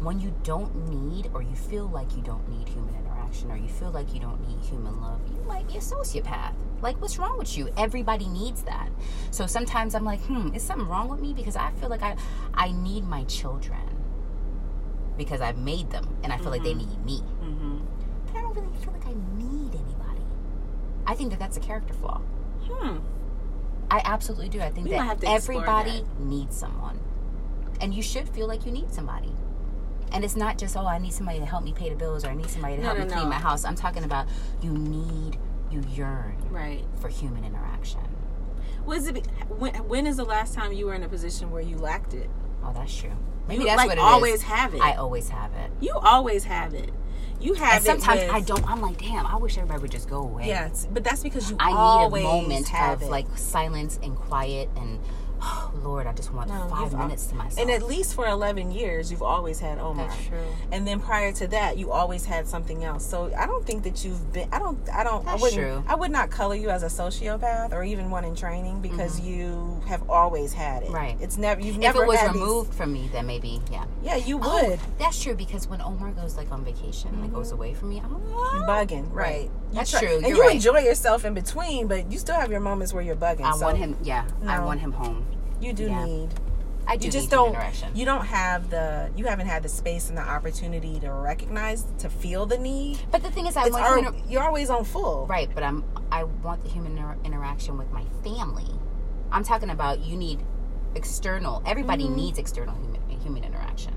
When 0.00 0.18
you 0.20 0.32
don't 0.44 0.88
need, 0.88 1.30
or 1.34 1.42
you 1.42 1.54
feel 1.54 1.86
like 1.88 2.14
you 2.16 2.22
don't 2.22 2.48
need 2.48 2.68
human 2.68 2.94
interaction, 2.94 3.50
or 3.50 3.56
you 3.56 3.68
feel 3.68 3.90
like 3.90 4.14
you 4.14 4.20
don't 4.20 4.40
need 4.48 4.60
human 4.64 5.00
love, 5.00 5.20
you 5.28 5.42
might 5.46 5.66
be 5.68 5.74
a 5.74 5.80
sociopath. 5.80 6.54
Like, 6.80 7.00
what's 7.02 7.18
wrong 7.18 7.36
with 7.36 7.58
you? 7.58 7.68
Everybody 7.76 8.28
needs 8.28 8.62
that. 8.62 8.88
So 9.32 9.46
sometimes 9.46 9.94
I'm 9.96 10.04
like, 10.04 10.20
hmm, 10.22 10.54
is 10.54 10.62
something 10.62 10.88
wrong 10.88 11.08
with 11.08 11.20
me? 11.20 11.34
Because 11.34 11.56
I 11.56 11.70
feel 11.72 11.88
like 11.90 12.02
I, 12.02 12.16
I 12.54 12.70
need 12.70 13.04
my 13.04 13.24
children 13.24 13.80
because 15.18 15.40
I've 15.42 15.58
made 15.58 15.90
them, 15.90 16.16
and 16.22 16.32
I 16.32 16.38
feel 16.38 16.50
like 16.50 16.62
they 16.62 16.74
need 16.74 17.04
me. 17.04 17.20
Mm-hmm. 17.42 17.78
But 18.26 18.36
I 18.36 18.40
don't 18.40 18.54
really 18.54 18.76
feel 18.78 18.92
like 18.92 19.06
I 19.06 19.12
need 19.36 19.74
anybody. 19.74 20.22
I 21.06 21.14
think 21.14 21.30
that 21.30 21.38
that's 21.38 21.56
a 21.56 21.60
character 21.60 21.92
flaw. 21.94 22.20
Hmm. 22.62 22.98
I 23.90 24.00
absolutely 24.04 24.48
do. 24.48 24.60
I 24.60 24.70
think 24.70 24.86
We 24.86 24.92
that 24.92 25.04
have 25.04 25.20
to 25.20 25.34
explore 25.34 25.62
everybody 25.62 26.04
needs 26.18 26.56
someone. 26.56 27.00
And 27.80 27.94
you 27.94 28.02
should 28.02 28.28
feel 28.28 28.46
like 28.46 28.66
you 28.66 28.72
need 28.72 28.92
somebody. 28.92 29.32
And 30.12 30.24
it's 30.24 30.36
not 30.36 30.58
just, 30.58 30.76
oh, 30.76 30.86
I 30.86 30.98
need 30.98 31.12
somebody 31.12 31.38
to 31.38 31.46
help 31.46 31.64
me 31.64 31.72
pay 31.72 31.88
the 31.90 31.96
bills 31.96 32.24
or 32.24 32.28
I 32.28 32.34
need 32.34 32.50
somebody 32.50 32.76
to 32.76 32.82
No, 32.82 32.88
help 32.88 32.98
no, 32.98 33.04
me 33.06 33.10
clean 33.10 33.28
my 33.28 33.36
house. 33.36 33.64
I'm 33.64 33.74
talking 33.76 34.04
about 34.04 34.26
you 34.62 34.72
need, 34.72 35.38
you 35.70 35.82
yearn 35.90 36.36
Right. 36.50 36.84
for 37.00 37.08
human 37.08 37.44
interaction. 37.44 38.00
Was 38.84 39.06
it? 39.06 39.26
When, 39.48 39.74
when 39.88 40.06
is 40.06 40.16
the 40.16 40.24
last 40.24 40.54
time 40.54 40.72
you 40.72 40.86
were 40.86 40.94
in 40.94 41.02
a 41.02 41.08
position 41.08 41.50
where 41.50 41.60
you 41.62 41.76
lacked 41.76 42.14
it? 42.14 42.28
Oh, 42.64 42.72
that's 42.72 42.94
true. 42.94 43.12
Maybe 43.48 43.62
you, 43.62 43.66
that's 43.66 43.76
like 43.78 43.88
what 43.88 43.98
it 43.98 44.00
is. 44.00 44.04
always 44.04 44.42
have 44.42 44.74
it. 44.74 44.80
I 44.80 44.94
always 44.94 45.28
have 45.30 45.52
it. 45.54 45.70
you 45.80 45.92
always 45.94 46.44
have 46.44 46.74
it. 46.74 46.90
You 47.40 47.54
have 47.54 47.76
And 47.76 47.84
sometimes 47.84 48.20
with- 48.22 48.30
I 48.32 48.40
don't. 48.40 48.68
I'm 48.68 48.80
like, 48.80 48.98
damn, 48.98 49.24
I 49.26 49.36
wish 49.36 49.56
everybody 49.58 49.80
would 49.82 49.92
just 49.92 50.08
go 50.10 50.18
away. 50.22 50.48
Yes, 50.48 50.88
but 50.92 51.04
that's 51.04 51.22
because 51.22 51.50
you 51.50 51.56
I 51.60 51.68
need 51.70 52.06
a 52.18 52.22
moment 52.22 52.68
have 52.68 52.94
of 53.00 53.02
it. 53.02 53.10
like 53.10 53.26
silence 53.38 53.98
and 54.02 54.16
quiet 54.16 54.68
and, 54.76 54.98
oh, 55.40 55.72
Lord, 55.84 56.06
I 56.06 56.12
just 56.12 56.32
want 56.32 56.48
No, 56.48 56.66
five 56.68 56.92
minutes 56.92 57.26
to 57.28 57.34
myself. 57.34 57.58
And 57.60 57.70
at 57.70 57.82
least 57.86 58.14
for 58.14 58.26
11 58.26 58.70
years, 58.70 59.10
you've 59.10 59.22
always 59.22 59.60
had 59.60 59.78
Omar. 59.78 60.06
That's 60.08 60.26
true. 60.26 60.38
And 60.72 60.86
then 60.86 61.00
prior 61.00 61.32
to 61.32 61.46
that, 61.48 61.78
you 61.78 61.90
always 61.92 62.24
had 62.24 62.46
something 62.48 62.84
else. 62.84 63.04
So 63.06 63.32
I 63.36 63.46
don't 63.46 63.64
think 63.66 63.84
that 63.84 64.04
you've 64.04 64.32
been. 64.32 64.48
I 64.52 64.58
don't. 64.58 64.78
I 64.92 65.04
don't. 65.04 65.24
That's 65.24 65.38
I 65.38 65.42
wouldn't. 65.42 65.60
true. 65.60 65.84
I 65.86 65.94
would 65.94 66.10
not 66.10 66.30
color 66.30 66.54
you 66.54 66.70
as 66.70 66.82
a 66.82 66.86
sociopath 66.86 67.72
or 67.72 67.84
even 67.84 68.10
one 68.10 68.24
in 68.24 68.34
training 68.34 68.80
because 68.80 69.20
you 69.20 69.80
have 69.86 70.08
always 70.10 70.52
had 70.52 70.82
it. 70.82 70.86
Mm-hmm. 70.86 70.94
Right. 70.94 71.16
It's 71.20 71.36
never. 71.36 71.60
You've 71.60 71.76
if 71.76 71.80
never 71.80 72.04
it 72.04 72.08
was 72.08 72.18
had 72.18 72.32
these- 72.34 72.40
removed 72.42 72.74
from 72.74 72.92
me, 72.92 73.08
then 73.12 73.26
maybe, 73.26 73.60
yeah. 73.70 73.84
yeah, 74.02 74.16
you 74.16 74.38
Oh, 74.42 74.68
would. 74.68 74.80
that's 74.98 75.22
true 75.22 75.34
because 75.34 75.68
when 75.68 75.80
Omar 75.80 76.10
goes 76.12 76.36
like 76.36 76.50
on 76.52 76.64
vacation, 76.64 77.20
like 77.20 77.32
goes 77.32 77.52
away 77.52 77.74
from 77.74 77.90
me, 77.90 78.00
I'm 78.04 78.12
like, 78.12 78.22
"Oh." 78.26 78.64
bugging, 78.68 79.12
right? 79.12 79.44
You 79.70 79.74
That's 79.74 79.90
try- 79.90 80.00
true, 80.00 80.16
And 80.16 80.26
you're 80.26 80.36
you 80.36 80.42
right. 80.42 80.54
enjoy 80.54 80.78
yourself 80.80 81.24
in 81.24 81.34
between, 81.34 81.86
but 81.88 82.10
you 82.10 82.18
still 82.18 82.34
have 82.36 82.50
your 82.50 82.60
moments 82.60 82.92
where 82.92 83.02
you're 83.02 83.16
bugging. 83.16 83.42
I 83.42 83.52
so 83.56 83.66
want 83.66 83.78
him. 83.78 83.96
Yeah, 84.02 84.26
I 84.46 84.60
want 84.60 84.80
him 84.80 84.92
home. 84.92 85.24
You 85.60 85.72
do 85.72 85.84
Yeah. 85.84 86.04
need. 86.04 86.28
I 86.86 86.96
do 86.96 87.06
You 87.06 87.12
just 87.12 87.26
need 87.26 87.30
don't. 87.36 87.48
interaction. 87.50 87.94
You 87.94 88.04
don't 88.06 88.24
have 88.24 88.70
the. 88.70 89.10
You 89.14 89.26
haven't 89.26 89.46
had 89.46 89.62
the 89.62 89.68
space 89.68 90.08
and 90.08 90.16
the 90.16 90.22
opportunity 90.22 90.98
to 91.00 91.12
recognize 91.12 91.84
to 91.98 92.08
feel 92.08 92.46
the 92.46 92.56
need. 92.56 92.98
but 93.10 93.22
the 93.22 93.30
thing 93.30 93.46
is, 93.46 93.56
I 93.56 93.64
It's 93.64 93.72
want 93.72 93.84
al- 93.84 93.94
human, 94.12 94.30
you're 94.30 94.42
always 94.42 94.70
on 94.70 94.84
full. 94.84 95.26
right. 95.26 95.50
But 95.54 95.64
I'm. 95.64 95.84
I 96.10 96.24
want 96.24 96.62
the 96.62 96.70
human 96.70 96.96
inter- 96.96 97.18
interaction 97.24 97.76
with 97.76 97.90
my 97.92 98.04
family. 98.24 98.70
I'm 99.30 99.44
talking 99.44 99.68
about 99.68 100.00
you 100.00 100.16
need 100.16 100.40
external. 100.94 101.62
Everybody 101.66 102.04
Mm-hmm. 102.04 102.16
needs 102.16 102.38
external 102.38 102.74
human 102.76 103.20
human 103.20 103.44
interaction. 103.44 103.92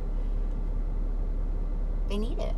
They 2.09 2.17
need 2.17 2.39
it. 2.39 2.53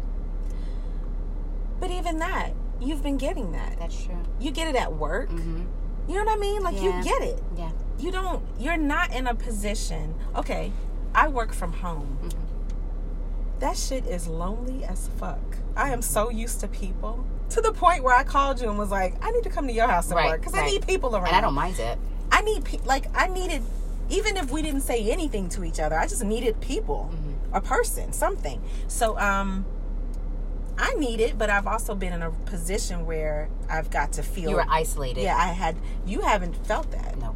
But 1.80 1.92
even 1.92 2.18
that, 2.20 2.54
you've 2.80 3.04
been 3.04 3.18
getting 3.18 3.52
that. 3.52 3.78
That's 3.78 4.04
true. 4.04 4.18
You 4.40 4.50
get 4.52 4.68
it 4.68 4.76
at 4.76 4.94
work. 4.94 5.30
Mm-hmm. 5.30 5.64
You 6.08 6.16
know 6.18 6.24
what 6.26 6.38
I 6.38 6.40
mean? 6.40 6.64
Like 6.64 6.76
Yeah. 6.82 6.98
you 6.98 7.04
get 7.04 7.22
it. 7.22 7.44
Yeah. 7.56 7.70
You 8.00 8.12
don't. 8.12 8.44
You're 8.60 8.78
not 8.78 9.14
in 9.16 9.28
a 9.28 9.36
position. 9.36 10.16
Okay, 10.36 10.72
I 11.16 11.28
work 11.28 11.54
from 11.54 11.74
home. 11.74 12.18
Mhm. 12.24 13.60
That 13.60 13.78
shit 13.78 14.06
is 14.06 14.28
lonely 14.28 14.84
as 14.84 15.10
fuck. 15.18 15.40
I 15.78 15.90
am 15.92 16.02
so 16.02 16.30
used 16.30 16.60
to 16.62 16.68
people 16.68 17.24
to 17.50 17.62
the 17.62 17.72
point 17.72 18.04
where 18.04 18.16
I 18.16 18.24
called 18.24 18.60
you 18.62 18.70
and 18.70 18.78
was 18.78 18.90
like, 18.92 19.16
I 19.24 19.32
need 19.32 19.44
to 19.44 19.50
come 19.50 19.68
to 19.68 19.74
your 19.74 19.88
house 19.88 20.08
to 20.08 20.16
Right, 20.16 20.32
work 20.32 20.42
because 20.42 20.54
I 20.56 20.66
need 20.66 20.86
people 20.86 21.16
around. 21.16 21.28
And 21.28 21.36
I 21.36 21.42
don't 21.42 21.54
mind 21.54 21.80
it. 21.80 21.98
I 22.32 22.42
need 22.42 22.66
pe- 22.66 22.80
like 22.86 23.06
I 23.16 23.28
needed 23.28 23.62
even 24.10 24.36
if 24.38 24.52
we 24.52 24.62
didn't 24.62 24.82
say 24.82 25.10
anything 25.10 25.48
to 25.50 25.64
each 25.64 25.80
other, 25.80 25.98
I 25.98 26.08
just 26.08 26.24
needed 26.24 26.60
people, 26.60 27.10
Mm-hmm. 27.14 27.56
a 27.56 27.62
person, 27.62 28.12
something. 28.12 28.62
So 28.88 29.18
um 29.18 29.66
I 30.78 30.94
need 30.96 31.20
it, 31.20 31.38
but 31.38 31.50
I've 31.52 31.68
also 31.68 31.94
been 31.96 32.12
in 32.14 32.22
a 32.24 32.32
position 32.32 33.06
where 33.06 33.48
I've 33.70 33.90
got 33.92 34.12
to 34.14 34.24
feel 34.24 34.50
You 34.50 34.56
were 34.58 34.66
isolated. 34.68 35.22
Yeah, 35.22 35.38
I 35.38 35.48
had 35.50 35.76
you 36.06 36.22
haven't 36.22 36.56
felt 36.66 36.92
that. 36.92 37.18
No, 37.20 37.36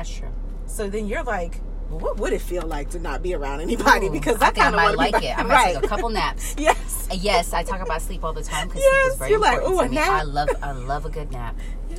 that's 0.00 0.16
true. 0.16 0.32
So 0.66 0.88
then 0.88 1.06
you're 1.06 1.22
like, 1.22 1.60
well, 1.90 2.00
what 2.00 2.16
would 2.18 2.32
it 2.32 2.40
feel 2.40 2.62
like 2.62 2.88
to 2.90 2.98
not 2.98 3.22
be 3.22 3.34
around 3.34 3.60
anybody? 3.60 4.06
Ooh, 4.06 4.10
because 4.10 4.40
I 4.40 4.46
I 4.46 4.50
kind 4.52 4.74
of 4.74 4.80
might 4.80 4.96
like 4.96 5.22
it. 5.22 5.36
I 5.38 5.42
might 5.42 5.52
right. 5.54 5.74
take 5.74 5.84
a 5.84 5.88
couple 5.88 6.08
naps. 6.08 6.54
yes. 6.58 7.08
Yes, 7.12 7.52
I 7.52 7.62
talk 7.64 7.80
about 7.82 8.00
sleep 8.00 8.24
all 8.24 8.32
the 8.32 8.42
time 8.42 8.68
because 8.68 8.82
Yes, 8.82 9.02
sleep 9.02 9.12
is 9.12 9.18
very 9.18 9.30
you're 9.32 9.40
like, 9.40 9.58
important 9.58 9.74
ooh, 9.74 9.78
to 9.80 9.86
a 9.86 9.88
me. 9.90 9.94
nap. 9.96 10.10
I 10.10 10.22
love, 10.22 10.48
I 10.62 10.72
love 10.72 11.04
a 11.04 11.10
good 11.10 11.30
nap 11.32 11.56
Yeah. 11.90 11.96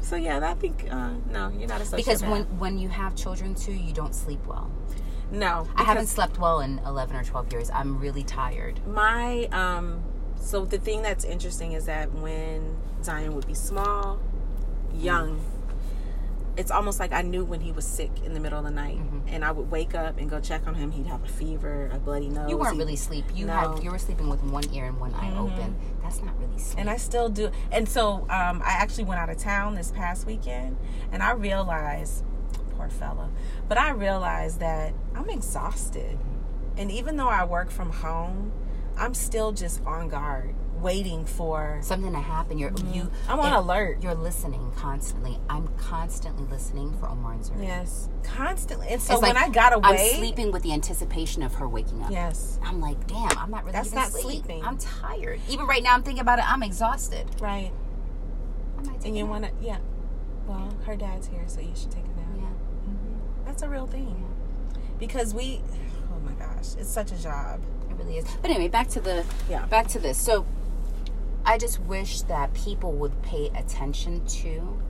So 0.00 0.16
yeah, 0.16 0.38
I 0.48 0.54
think 0.54 0.86
uh, 0.90 1.10
no, 1.32 1.50
you're 1.58 1.68
not 1.68 1.80
a 1.80 1.96
because 1.96 2.22
when 2.22 2.42
when 2.58 2.78
you 2.78 2.88
have 2.88 3.14
children 3.16 3.54
too, 3.54 3.72
you 3.72 3.92
don't 3.92 4.14
sleep 4.14 4.44
well. 4.46 4.70
no, 5.30 5.66
I 5.76 5.82
haven't 5.84 6.06
slept 6.08 6.38
well 6.38 6.60
in 6.60 6.78
eleven 6.86 7.16
or 7.16 7.24
twelve 7.24 7.52
years. 7.52 7.70
I'm 7.70 7.98
really 7.98 8.22
tired. 8.24 8.84
my 8.86 9.44
um 9.52 10.02
so 10.36 10.64
the 10.64 10.78
thing 10.78 11.02
that's 11.02 11.24
interesting 11.24 11.72
is 11.72 11.84
that 11.86 12.12
when 12.14 12.76
Zion 13.04 13.34
would 13.34 13.46
be 13.46 13.54
small, 13.54 14.18
young, 14.94 15.40
it's 16.60 16.70
almost 16.70 17.00
like 17.00 17.12
I 17.12 17.22
knew 17.22 17.44
when 17.44 17.60
he 17.60 17.72
was 17.72 17.84
sick 17.84 18.10
in 18.24 18.34
the 18.34 18.40
middle 18.40 18.58
of 18.58 18.64
the 18.64 18.70
night, 18.70 18.98
Mm-hmm. 18.98 19.28
and 19.28 19.44
I 19.44 19.50
would 19.52 19.70
wake 19.70 19.94
up 19.94 20.18
and 20.18 20.28
go 20.30 20.38
check 20.40 20.66
on 20.66 20.74
him. 20.74 20.90
He'd 20.92 21.06
have 21.06 21.24
a 21.24 21.28
fever, 21.28 21.90
a 21.92 21.98
bloody 21.98 22.28
nose. 22.28 22.48
You 22.50 22.56
weren't 22.58 22.76
really 22.78 22.96
sleep. 22.96 23.24
You 23.34 23.46
No. 23.46 23.52
had 23.74 23.82
you 23.82 23.90
were 23.90 23.98
sleeping 23.98 24.28
with 24.28 24.42
one 24.42 24.64
ear 24.72 24.84
and 24.86 25.00
one 25.00 25.12
eye 25.14 25.36
open. 25.36 25.76
That's 26.02 26.20
not 26.22 26.38
really 26.38 26.58
sleep. 26.58 26.78
and 26.80 26.90
I 26.90 26.96
still 26.96 27.28
do. 27.28 27.50
And 27.72 27.88
so 27.88 28.26
um, 28.30 28.62
I 28.64 28.72
actually 28.82 29.04
went 29.04 29.20
out 29.20 29.30
of 29.30 29.38
town 29.38 29.74
this 29.74 29.90
past 29.90 30.26
weekend, 30.26 30.76
and 31.12 31.22
I 31.22 31.32
realized, 31.32 32.24
poor 32.76 32.88
fella, 32.88 33.30
but 33.68 33.78
I 33.78 33.90
realized 33.90 34.60
that 34.60 34.92
I'm 35.14 35.28
exhausted, 35.30 36.18
and 36.76 36.90
even 36.90 37.16
though 37.16 37.28
I 37.28 37.44
work 37.44 37.70
from 37.70 37.90
home, 37.90 38.52
I'm 38.96 39.14
still 39.14 39.52
just 39.52 39.82
on 39.86 40.08
guard, 40.08 40.54
waiting 40.80 41.24
for. 41.24 41.78
Something 41.82 42.12
to 42.12 42.18
happen. 42.18 42.58
You're. 42.58 42.70
Mm-hmm. 42.70 43.08
I'm 43.30 43.40
on 43.40 43.52
alert. 43.52 44.02
You're 44.02 44.14
listening 44.14 44.72
constantly. 44.76 45.38
I'm 45.48 45.68
constantly 45.76 46.44
listening 46.46 46.92
for 46.98 47.08
Omar 47.08 47.32
and 47.34 47.42
Zuri. 47.42 47.62
Yes, 47.64 48.08
constantly. 48.22 48.88
And 48.88 49.00
so 49.00 49.14
It's 49.14 49.22
when 49.22 49.34
like 49.34 49.46
I 49.46 49.50
got 49.50 49.72
away, 49.74 50.12
I'm 50.12 50.16
sleeping 50.18 50.52
with 50.52 50.62
the 50.62 50.72
anticipation 50.72 51.42
of 51.42 51.54
her 51.54 51.68
waking 51.68 52.02
up. 52.02 52.10
Yes, 52.10 52.58
I'm 52.62 52.80
like, 52.80 53.06
damn, 53.06 53.36
I'm 53.38 53.50
not 53.50 53.62
really 53.64 53.72
That's 53.72 53.92
not 53.92 54.08
asleep. 54.08 54.44
sleeping. 54.44 54.64
I'm 54.64 54.78
tired. 54.78 55.40
Even 55.48 55.66
right 55.66 55.82
now, 55.82 55.94
I'm 55.94 56.02
thinking 56.02 56.22
about 56.22 56.38
it. 56.38 56.50
I'm 56.50 56.62
exhausted. 56.62 57.26
right. 57.40 57.70
I 58.78 58.82
might 58.82 58.98
take 59.00 59.08
And 59.08 59.16
you 59.18 59.26
want 59.26 59.44
to, 59.44 59.50
yeah. 59.60 59.78
Well, 60.46 60.72
her 60.86 60.96
dad's 60.96 61.26
here, 61.26 61.44
so 61.46 61.60
you 61.60 61.72
should 61.76 61.90
take 61.90 62.04
a 62.04 62.08
nap. 62.08 62.26
Yeah. 62.36 62.42
hmm 62.44 63.44
That's 63.44 63.62
a 63.62 63.68
real 63.68 63.86
thing. 63.86 64.24
Because 64.98 65.34
we, 65.34 65.60
oh 66.12 66.18
my 66.20 66.32
gosh, 66.32 66.74
it's 66.78 66.88
such 66.90 67.12
a 67.12 67.22
job. 67.22 67.60
It 67.90 67.94
really 67.96 68.16
is. 68.18 68.24
But 68.42 68.50
anyway, 68.50 68.68
back 68.68 68.88
to 68.90 69.00
the 69.00 69.24
Yeah. 69.48 69.66
back 69.66 69.86
to 69.88 69.98
this. 69.98 70.16
So 70.18 70.46
I 71.44 71.58
just 71.58 71.80
wish 71.80 72.22
that 72.22 72.52
people 72.54 72.92
would 72.92 73.22
pay 73.22 73.50
attention 73.54 74.24
to 74.26 74.80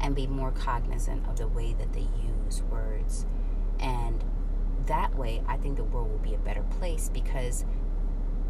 and 0.00 0.14
be 0.14 0.26
more 0.26 0.50
cognizant 0.52 1.26
of 1.28 1.36
the 1.36 1.48
way 1.48 1.74
that 1.78 1.92
they 1.92 2.06
use 2.46 2.62
words. 2.70 3.26
And 3.78 4.24
that 4.86 5.14
way 5.14 5.42
I 5.46 5.56
think 5.56 5.76
the 5.76 5.84
world 5.84 6.10
will 6.10 6.18
be 6.18 6.34
a 6.34 6.38
better 6.38 6.62
place 6.78 7.10
because 7.12 7.64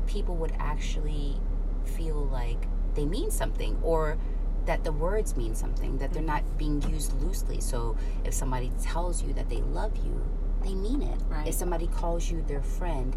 people 0.07 0.37
would 0.37 0.53
actually 0.59 1.41
feel 1.85 2.27
like 2.27 2.67
they 2.95 3.05
mean 3.05 3.31
something 3.31 3.79
or 3.83 4.19
that 4.67 4.85
the 4.85 4.93
words 4.93 5.37
mean 5.37 5.55
something, 5.55 5.99
that 5.99 6.13
they're 6.13 6.23
not 6.23 6.59
being 6.59 6.83
used 6.83 7.21
loosely. 7.23 7.61
So 7.61 7.97
if 8.25 8.35
somebody 8.35 8.71
tells 8.83 9.23
you 9.23 9.33
that 9.35 9.49
they 9.49 9.63
love 9.63 9.97
you, 9.97 10.23
they 10.63 10.75
mean 10.75 11.03
it. 11.03 11.21
Right. 11.29 11.49
If 11.49 11.55
somebody 11.55 11.87
calls 11.87 12.31
you 12.31 12.43
their 12.47 12.63
friend, 12.63 13.17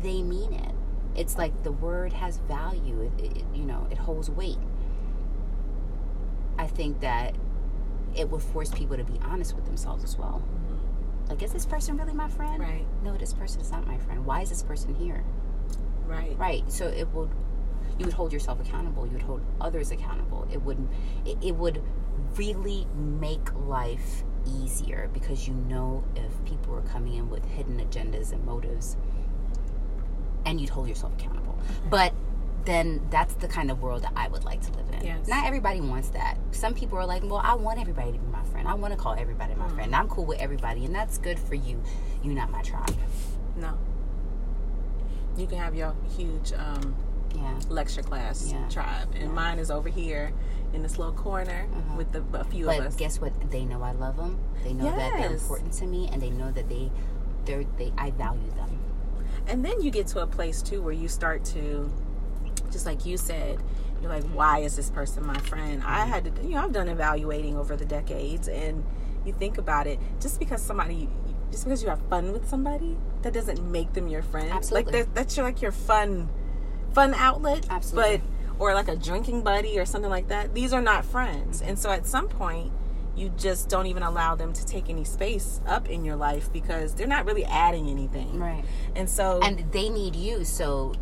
they 0.00 0.22
mean 0.22 0.52
it. 0.52 0.74
It's 1.14 1.36
like 1.36 1.62
the 1.62 1.72
word 1.72 2.12
has 2.12 2.38
value. 2.38 3.10
It, 3.18 3.36
it, 3.36 3.44
you 3.54 3.64
know, 3.64 3.86
it 3.90 3.98
holds 3.98 4.30
weight. 4.30 4.58
I 6.58 6.66
think 6.66 7.00
that 7.00 7.34
it 8.14 8.28
would 8.28 8.42
force 8.42 8.70
people 8.70 8.96
to 8.96 9.04
be 9.04 9.18
honest 9.22 9.54
with 9.54 9.64
themselves 9.64 10.04
as 10.04 10.16
well. 10.18 10.42
Mm-hmm. 10.44 11.28
Like, 11.30 11.42
is 11.42 11.52
this 11.52 11.66
person 11.66 11.96
really 11.96 12.12
my 12.12 12.28
friend? 12.28 12.60
Right. 12.60 12.84
No, 13.02 13.16
this 13.16 13.32
person 13.32 13.60
is 13.60 13.70
not 13.70 13.86
my 13.86 13.98
friend. 13.98 14.24
Why 14.24 14.42
is 14.42 14.50
this 14.50 14.62
person 14.62 14.94
here? 14.94 15.24
Right. 16.06 16.36
Right. 16.38 16.70
So 16.70 16.86
it 16.88 17.08
would 17.08 17.30
you 17.98 18.06
would 18.06 18.14
hold 18.14 18.32
yourself 18.32 18.60
accountable. 18.60 19.06
You 19.06 19.12
would 19.12 19.22
hold 19.22 19.42
others 19.60 19.90
accountable. 19.90 20.46
It 20.52 20.62
would 20.62 20.78
it, 21.24 21.38
it 21.42 21.54
would 21.56 21.82
really 22.36 22.86
make 22.94 23.52
life 23.66 24.24
easier 24.46 25.08
because 25.12 25.46
you 25.46 25.54
know 25.54 26.04
if 26.16 26.44
people 26.44 26.74
are 26.74 26.82
coming 26.82 27.14
in 27.14 27.30
with 27.30 27.44
hidden 27.44 27.78
agendas 27.78 28.32
and 28.32 28.44
motives 28.44 28.96
and 30.46 30.60
you'd 30.60 30.70
hold 30.70 30.88
yourself 30.88 31.12
accountable. 31.18 31.58
But 31.90 32.12
then 32.64 33.00
that's 33.10 33.34
the 33.34 33.48
kind 33.48 33.70
of 33.70 33.82
world 33.82 34.02
that 34.02 34.12
I 34.14 34.28
would 34.28 34.44
like 34.44 34.60
to 34.62 34.72
live 34.72 34.86
in. 34.92 35.04
Yes. 35.04 35.26
Not 35.26 35.46
everybody 35.46 35.80
wants 35.80 36.10
that. 36.10 36.36
Some 36.52 36.74
people 36.74 36.96
are 36.98 37.06
like, 37.06 37.22
well, 37.24 37.40
I 37.42 37.54
want 37.54 37.80
everybody 37.80 38.12
to 38.12 38.18
be 38.18 38.26
my 38.28 38.44
friend. 38.44 38.68
I 38.68 38.74
want 38.74 38.92
to 38.92 38.98
call 38.98 39.14
everybody 39.14 39.54
my 39.54 39.68
friend. 39.70 39.94
I'm 39.94 40.06
cool 40.08 40.24
with 40.26 40.38
everybody, 40.40 40.84
and 40.84 40.94
that's 40.94 41.18
good 41.18 41.38
for 41.40 41.54
you. 41.56 41.82
You're 42.22 42.34
not 42.34 42.50
my 42.52 42.62
tribe. 42.62 42.94
No. 43.56 43.76
You 45.36 45.46
can 45.46 45.58
have 45.58 45.74
your 45.74 45.94
huge 46.16 46.52
um, 46.52 46.94
Yeah. 47.34 47.58
lecture 47.68 48.02
class 48.02 48.50
Yeah. 48.52 48.68
tribe, 48.68 49.08
and 49.18 49.32
mine 49.34 49.58
is 49.58 49.70
over 49.70 49.88
here 49.88 50.32
in 50.72 50.82
this 50.82 50.98
little 50.98 51.14
corner 51.14 51.66
Uh-huh. 51.74 51.96
with 51.96 52.12
the, 52.12 52.22
a 52.38 52.44
few 52.44 52.70
of 52.70 52.78
us. 52.80 52.94
guess 52.96 53.20
what? 53.20 53.32
They 53.50 53.64
know 53.64 53.82
I 53.82 53.92
love 53.92 54.16
them. 54.16 54.38
They 54.62 54.72
know 54.72 54.84
that 54.84 55.18
they're 55.18 55.32
important 55.32 55.72
to 55.74 55.86
me, 55.86 56.08
and 56.12 56.20
they 56.22 56.30
know 56.30 56.50
that 56.52 56.68
they, 56.68 56.90
they're, 57.44 57.64
they, 57.76 57.92
I 57.98 58.10
value 58.12 58.50
them. 58.52 58.78
And 59.46 59.64
then 59.64 59.82
you 59.82 59.90
get 59.90 60.06
to 60.08 60.20
a 60.20 60.26
place 60.26 60.62
too 60.62 60.82
where 60.82 60.92
you 60.92 61.08
start 61.08 61.44
to, 61.46 61.92
just 62.70 62.86
like 62.86 63.04
you 63.04 63.16
said, 63.16 63.58
you're 64.00 64.10
like, 64.10 64.24
why 64.32 64.58
is 64.58 64.76
this 64.76 64.90
person 64.90 65.24
my 65.24 65.38
friend? 65.38 65.82
I 65.84 66.00
mm-hmm. 66.00 66.10
had 66.10 66.36
to, 66.36 66.42
you 66.42 66.50
know, 66.50 66.64
I've 66.64 66.72
done 66.72 66.88
evaluating 66.88 67.56
over 67.56 67.76
the 67.76 67.84
decades, 67.84 68.48
and 68.48 68.84
you 69.24 69.32
think 69.32 69.58
about 69.58 69.86
it. 69.86 70.00
Just 70.20 70.38
because 70.40 70.60
somebody, 70.60 71.08
just 71.50 71.64
because 71.64 71.82
you 71.82 71.88
have 71.88 72.00
fun 72.08 72.32
with 72.32 72.48
somebody, 72.48 72.96
that 73.22 73.32
doesn't 73.32 73.62
make 73.70 73.92
them 73.92 74.08
your 74.08 74.22
friend. 74.22 74.50
Absolutely. 74.50 74.92
Like 74.92 75.06
that, 75.06 75.14
that's 75.14 75.36
your 75.36 75.46
like 75.46 75.62
your 75.62 75.72
fun, 75.72 76.28
fun 76.92 77.14
outlet. 77.14 77.66
Absolutely. 77.70 78.18
But 78.18 78.60
or 78.60 78.74
like 78.74 78.88
a 78.88 78.96
drinking 78.96 79.42
buddy 79.42 79.78
or 79.78 79.84
something 79.84 80.10
like 80.10 80.28
that. 80.28 80.54
These 80.54 80.72
are 80.72 80.82
not 80.82 81.04
friends, 81.04 81.62
and 81.62 81.78
so 81.78 81.90
at 81.90 82.06
some 82.06 82.28
point. 82.28 82.72
You 83.16 83.30
just 83.36 83.68
don't 83.68 83.86
even 83.86 84.02
allow 84.02 84.34
them 84.34 84.52
to 84.52 84.64
take 84.64 84.88
any 84.88 85.04
space 85.04 85.60
up 85.66 85.88
in 85.90 86.04
your 86.04 86.16
life 86.16 86.52
because 86.52 86.94
they're 86.94 87.06
not 87.06 87.26
really 87.26 87.44
adding 87.44 87.88
anything. 87.88 88.38
Right. 88.38 88.64
And 88.96 89.08
so 89.08 89.40
And 89.42 89.70
they 89.72 89.88
need 89.88 90.16
you. 90.16 90.44
So, 90.44 90.94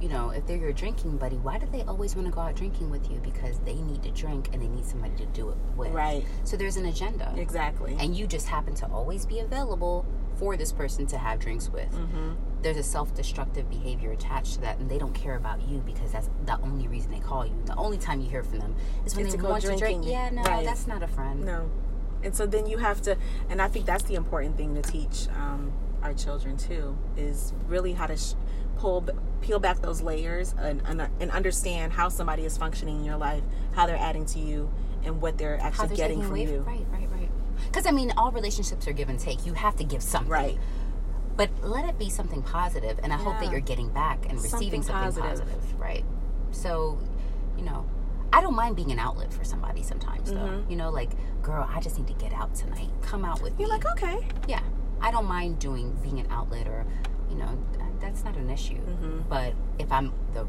you 0.00 0.08
know, 0.08 0.30
if 0.30 0.46
they're 0.46 0.56
your 0.56 0.72
drinking 0.72 1.16
buddy, 1.16 1.36
why 1.36 1.58
do 1.58 1.66
they 1.72 1.82
always 1.82 2.14
want 2.14 2.26
to 2.28 2.32
go 2.32 2.40
out 2.40 2.54
drinking 2.56 2.90
with 2.90 3.10
you? 3.10 3.18
Because 3.20 3.58
they 3.60 3.74
need 3.74 4.02
to 4.02 4.10
drink 4.10 4.50
and 4.52 4.60
they 4.62 4.68
need 4.68 4.84
somebody 4.84 5.14
to 5.16 5.26
do 5.26 5.48
it 5.50 5.56
with. 5.76 5.92
Right. 5.92 6.24
So 6.44 6.56
there's 6.56 6.76
an 6.76 6.86
agenda. 6.86 7.32
Exactly. 7.36 7.96
And 7.98 8.14
you 8.16 8.26
just 8.26 8.46
happen 8.48 8.74
to 8.74 8.86
always 8.88 9.24
be 9.26 9.40
available 9.40 10.04
for 10.36 10.56
this 10.56 10.70
person 10.72 11.06
to 11.06 11.18
have 11.18 11.38
drinks 11.40 11.70
with. 11.70 11.90
Mm-hmm. 11.92 12.34
There's 12.62 12.76
a 12.76 12.82
self 12.82 13.14
destructive 13.14 13.70
behavior 13.70 14.12
attached 14.12 14.54
to 14.54 14.60
that, 14.62 14.78
and 14.78 14.90
they 14.90 14.98
don't 14.98 15.14
care 15.14 15.36
about 15.36 15.66
you 15.68 15.78
because 15.86 16.12
that's 16.12 16.28
the 16.44 16.58
only 16.60 16.88
reason 16.88 17.10
they 17.10 17.20
call 17.20 17.46
you. 17.46 17.54
The 17.64 17.76
only 17.76 17.96
time 17.96 18.20
you 18.20 18.28
hear 18.28 18.42
from 18.42 18.58
them 18.58 18.74
is 19.06 19.16
when 19.16 19.26
It's 19.26 19.34
they 19.36 19.40
want 19.42 19.62
to 19.62 19.68
drink. 19.68 19.80
drinking. 19.80 20.10
Yeah, 20.10 20.30
no, 20.30 20.42
Right. 20.42 20.64
that's 20.64 20.86
not 20.86 21.02
a 21.02 21.08
friend. 21.08 21.44
No. 21.44 21.70
And 22.22 22.34
so 22.34 22.44
then 22.46 22.66
you 22.66 22.78
have 22.78 23.00
to, 23.02 23.16
and 23.48 23.62
I 23.62 23.68
think 23.68 23.86
that's 23.86 24.02
the 24.04 24.14
important 24.14 24.56
thing 24.56 24.74
to 24.74 24.82
teach 24.82 25.28
um, 25.36 25.72
our 26.02 26.12
children 26.12 26.56
too, 26.56 26.96
is 27.16 27.52
really 27.68 27.92
how 27.92 28.06
to 28.06 28.16
sh- 28.16 28.34
pull, 28.76 29.04
peel 29.40 29.58
back 29.58 29.80
those 29.80 30.02
layers 30.02 30.54
and, 30.58 30.82
and, 30.86 31.08
and 31.20 31.30
understand 31.30 31.92
how 31.92 32.08
somebody 32.08 32.44
is 32.44 32.56
functioning 32.56 32.98
in 33.00 33.04
your 33.04 33.16
life, 33.16 33.42
how 33.72 33.86
they're 33.86 33.96
adding 33.96 34.24
to 34.26 34.38
you, 34.38 34.70
and 35.04 35.20
what 35.20 35.38
they're 35.38 35.58
actually 35.60 35.88
they're 35.88 35.96
getting 35.96 36.22
from 36.22 36.36
you. 36.36 36.60
Right, 36.60 36.86
right, 36.92 37.08
right. 37.12 37.28
Because 37.66 37.86
I 37.86 37.90
mean, 37.90 38.12
all 38.16 38.30
relationships 38.32 38.86
are 38.88 38.92
give 38.92 39.08
and 39.08 39.18
take. 39.18 39.46
You 39.46 39.54
have 39.54 39.76
to 39.76 39.84
give 39.84 40.02
something. 40.02 40.30
Right. 40.30 40.58
But 41.36 41.50
let 41.62 41.86
it 41.86 41.98
be 41.98 42.08
something 42.08 42.42
positive, 42.42 42.98
and 43.02 43.12
I 43.12 43.16
hope 43.16 43.38
that 43.40 43.50
you're 43.50 43.60
getting 43.60 43.90
back 43.90 44.24
and 44.28 44.40
receiving 44.40 44.82
Something 44.82 45.12
something 45.12 45.22
positive. 45.22 45.50
positive. 45.50 45.80
Right. 45.80 46.04
So, 46.50 46.98
you 47.58 47.62
know, 47.64 47.84
I 48.32 48.40
don't 48.40 48.54
mind 48.54 48.74
being 48.76 48.90
an 48.90 48.98
outlet 48.98 49.32
for 49.34 49.44
somebody 49.44 49.82
sometimes, 49.82 50.30
though. 50.32 50.38
Mhm. 50.38 50.70
You 50.70 50.76
know, 50.76 50.90
like, 50.90 51.10
girl, 51.42 51.68
I 51.70 51.80
just 51.80 51.98
need 51.98 52.06
to 52.08 52.14
get 52.14 52.32
out 52.32 52.54
tonight. 52.54 52.88
Come 53.02 53.24
out 53.24 53.42
with 53.42 53.52
You're 53.58 53.68
me. 53.68 53.74
like, 53.74 53.86
okay. 53.92 54.26
yeah, 54.48 54.60
I 55.00 55.10
don't 55.10 55.26
mind 55.26 55.58
doing 55.58 55.92
being 56.02 56.18
an 56.20 56.26
outlet, 56.30 56.66
or 56.68 56.86
you 57.28 57.36
know, 57.36 57.48
that's 58.00 58.24
not 58.24 58.36
an 58.36 58.50
issue. 58.50 58.74
Mhm. 58.80 59.28
But 59.28 59.54
if 59.78 59.90
I'm 59.92 60.12
the 60.34 60.46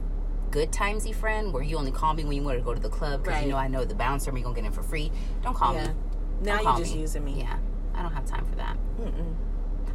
good 0.51 0.71
timesy 0.71 1.13
friend 1.13 1.53
where 1.53 1.63
you 1.63 1.77
only 1.77 1.91
call 1.91 2.13
me 2.13 2.23
when 2.23 2.35
you 2.35 2.43
want 2.43 2.57
to 2.57 2.63
go 2.63 2.73
to 2.73 2.79
the 2.79 2.89
club 2.89 3.23
because 3.23 3.35
Right. 3.37 3.45
you 3.45 3.51
know 3.51 3.57
I 3.57 3.67
know 3.67 3.83
the 3.85 3.95
bouncer 3.95 4.29
and 4.29 4.35
we 4.37 4.41
gonna 4.43 4.55
get 4.55 4.65
in 4.65 4.71
for 4.71 4.83
free, 4.83 5.11
don't 5.43 5.55
call 5.55 5.73
Yeah. 5.73 5.87
me. 5.87 5.93
Now 6.41 6.61
you're 6.61 6.77
just 6.77 6.93
me. 6.95 7.01
using 7.01 7.25
me. 7.25 7.39
Yeah, 7.39 7.57
I 7.95 8.01
don't 8.01 8.13
have 8.13 8.25
time 8.25 8.45
for 8.45 8.55
that. 8.55 8.77
Mm-mm. 9.01 9.33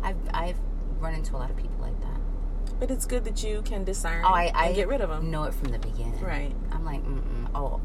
I've 0.03 0.17
I've 0.35 0.57
run 1.01 1.15
into 1.15 1.35
a 1.37 1.39
lot 1.39 1.51
of 1.51 1.57
people 1.57 1.77
like 1.81 1.99
that. 2.01 2.79
But 2.81 2.91
it's 2.91 3.07
good 3.07 3.25
that 3.25 3.43
you 3.45 3.63
can 3.63 3.85
discern 3.85 4.25
Oh, 4.25 4.29
I, 4.29 4.51
I 4.55 4.67
and 4.67 4.75
get 4.75 4.89
rid 4.89 5.01
of 5.01 5.09
them. 5.09 5.31
know 5.31 5.45
it 5.45 5.55
from 5.55 5.69
the 5.69 5.79
beginning. 5.79 6.21
Right. 6.21 6.53
I'm 6.73 6.85
like, 6.85 7.05
mm-mm, 7.05 7.49
oh, 7.55 7.81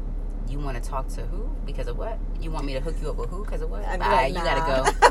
you 0.48 0.58
want 0.58 0.82
to 0.82 0.88
talk 0.88 1.06
to 1.08 1.22
who? 1.26 1.48
Because 1.64 1.86
of 1.88 1.96
what? 1.98 2.18
You 2.40 2.50
want 2.50 2.64
me 2.66 2.72
to 2.74 2.80
hook 2.80 2.96
you 3.00 3.10
up 3.10 3.16
with 3.16 3.30
who? 3.30 3.44
Because 3.44 3.60
of 3.62 3.70
what? 3.70 3.82
Bye. 3.84 3.96
like, 3.98 4.34
you 4.34 4.40
gotta 4.42 4.60
go. 4.60 5.08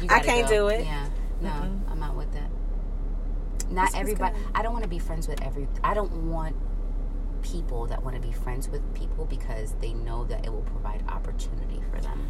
You 0.00 0.04
I 0.04 0.06
gotta 0.08 0.24
can't 0.26 0.48
go. 0.48 0.54
do 0.54 0.68
it. 0.68 0.84
Yeah. 0.84 1.06
No, 1.40 1.48
Mm-mm. 1.50 1.90
I'm 1.90 2.00
not 2.00 2.14
with 2.16 2.30
that. 2.32 2.41
Not 3.72 3.90
This 3.90 4.00
everybody. 4.00 4.36
I 4.54 4.62
don't 4.62 4.72
want 4.72 4.84
to 4.84 4.88
be 4.90 4.98
friends 4.98 5.28
with 5.28 5.42
every. 5.42 5.68
I 5.82 5.94
don't 5.94 6.30
want 6.30 6.56
people 7.42 7.86
that 7.86 8.02
want 8.02 8.14
to 8.14 8.22
be 8.22 8.32
friends 8.32 8.68
with 8.68 8.82
people 8.94 9.24
because 9.24 9.74
they 9.80 9.92
know 9.92 10.24
that 10.24 10.44
it 10.44 10.52
will 10.52 10.62
provide 10.62 11.02
opportunity 11.08 11.82
for 11.90 12.00
them. 12.00 12.28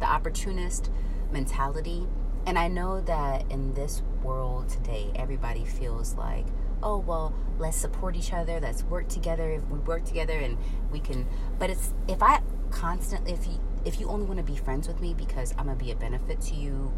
The 0.00 0.06
opportunist 0.06 0.90
mentality. 1.30 2.06
And 2.46 2.58
I 2.58 2.68
know 2.68 3.00
that 3.02 3.50
in 3.50 3.74
this 3.74 4.02
world 4.22 4.68
today, 4.68 5.10
everybody 5.16 5.64
feels 5.64 6.14
like, 6.14 6.46
oh, 6.82 6.98
well, 6.98 7.34
let's 7.58 7.76
support 7.76 8.14
each 8.14 8.32
other, 8.32 8.60
let's 8.60 8.84
work 8.84 9.08
together. 9.08 9.50
If 9.50 9.66
we 9.68 9.80
work 9.80 10.04
together 10.04 10.38
and 10.38 10.56
we 10.92 11.00
can, 11.00 11.26
but 11.58 11.70
it's, 11.70 11.92
if 12.06 12.22
I 12.22 12.40
constantly, 12.70 13.32
if 13.32 13.46
you, 13.46 13.60
if 13.84 13.98
you 13.98 14.08
only 14.08 14.26
want 14.26 14.38
to 14.38 14.44
be 14.44 14.56
friends 14.56 14.86
with 14.86 15.00
me 15.00 15.12
because 15.12 15.52
I'm 15.58 15.66
going 15.66 15.76
to 15.76 15.84
be 15.84 15.90
a 15.90 15.96
benefit 15.96 16.40
to 16.42 16.54
you 16.54 16.92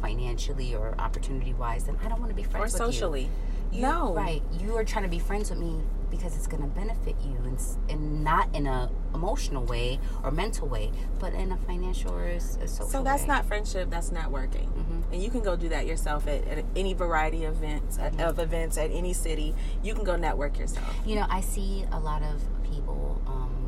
financially 0.00 0.74
or 0.74 0.94
opportunity 0.98 1.54
wise, 1.54 1.84
then 1.84 1.96
I 2.04 2.08
don't 2.08 2.20
want 2.20 2.30
to 2.30 2.36
be 2.36 2.44
or 2.44 2.48
friends 2.48 2.72
with 2.72 2.80
you. 2.82 2.86
socially. 2.92 3.30
You, 3.72 3.82
No. 3.82 4.14
right? 4.14 4.42
You 4.58 4.76
are 4.76 4.84
trying 4.84 5.04
to 5.04 5.08
be 5.10 5.20
friends 5.20 5.50
with 5.50 5.58
me 5.60 5.80
because 6.10 6.34
it's 6.36 6.48
going 6.48 6.60
to 6.62 6.68
benefit 6.68 7.14
you, 7.24 7.36
and, 7.44 7.56
and 7.88 8.24
not 8.24 8.52
in 8.52 8.66
a 8.66 8.90
emotional 9.14 9.64
way 9.64 10.00
or 10.24 10.32
mental 10.32 10.66
way, 10.66 10.90
but 11.20 11.32
in 11.34 11.52
a 11.52 11.56
financial 11.56 12.10
or 12.12 12.24
a, 12.24 12.40
social. 12.40 12.86
Way. 12.86 12.90
So 12.90 13.02
that's 13.04 13.22
way. 13.22 13.28
not 13.28 13.44
friendship. 13.46 13.90
That's 13.90 14.10
networking, 14.10 14.66
Mhm. 14.72 15.12
and 15.12 15.22
you 15.22 15.30
can 15.30 15.40
go 15.40 15.54
do 15.54 15.68
that 15.68 15.86
yourself 15.86 16.26
at, 16.26 16.44
at 16.48 16.64
any 16.74 16.94
variety 16.94 17.44
of 17.44 17.58
events 17.62 17.96
Mm-hmm. 17.98 18.20
of 18.20 18.40
events 18.40 18.76
at 18.76 18.90
any 18.90 19.12
city. 19.12 19.54
You 19.84 19.94
can 19.94 20.02
go 20.02 20.16
network 20.16 20.58
yourself. 20.58 20.92
You 21.06 21.14
know, 21.14 21.26
I 21.30 21.40
see 21.42 21.84
a 21.92 22.00
lot 22.00 22.22
of 22.24 22.42
people 22.64 23.22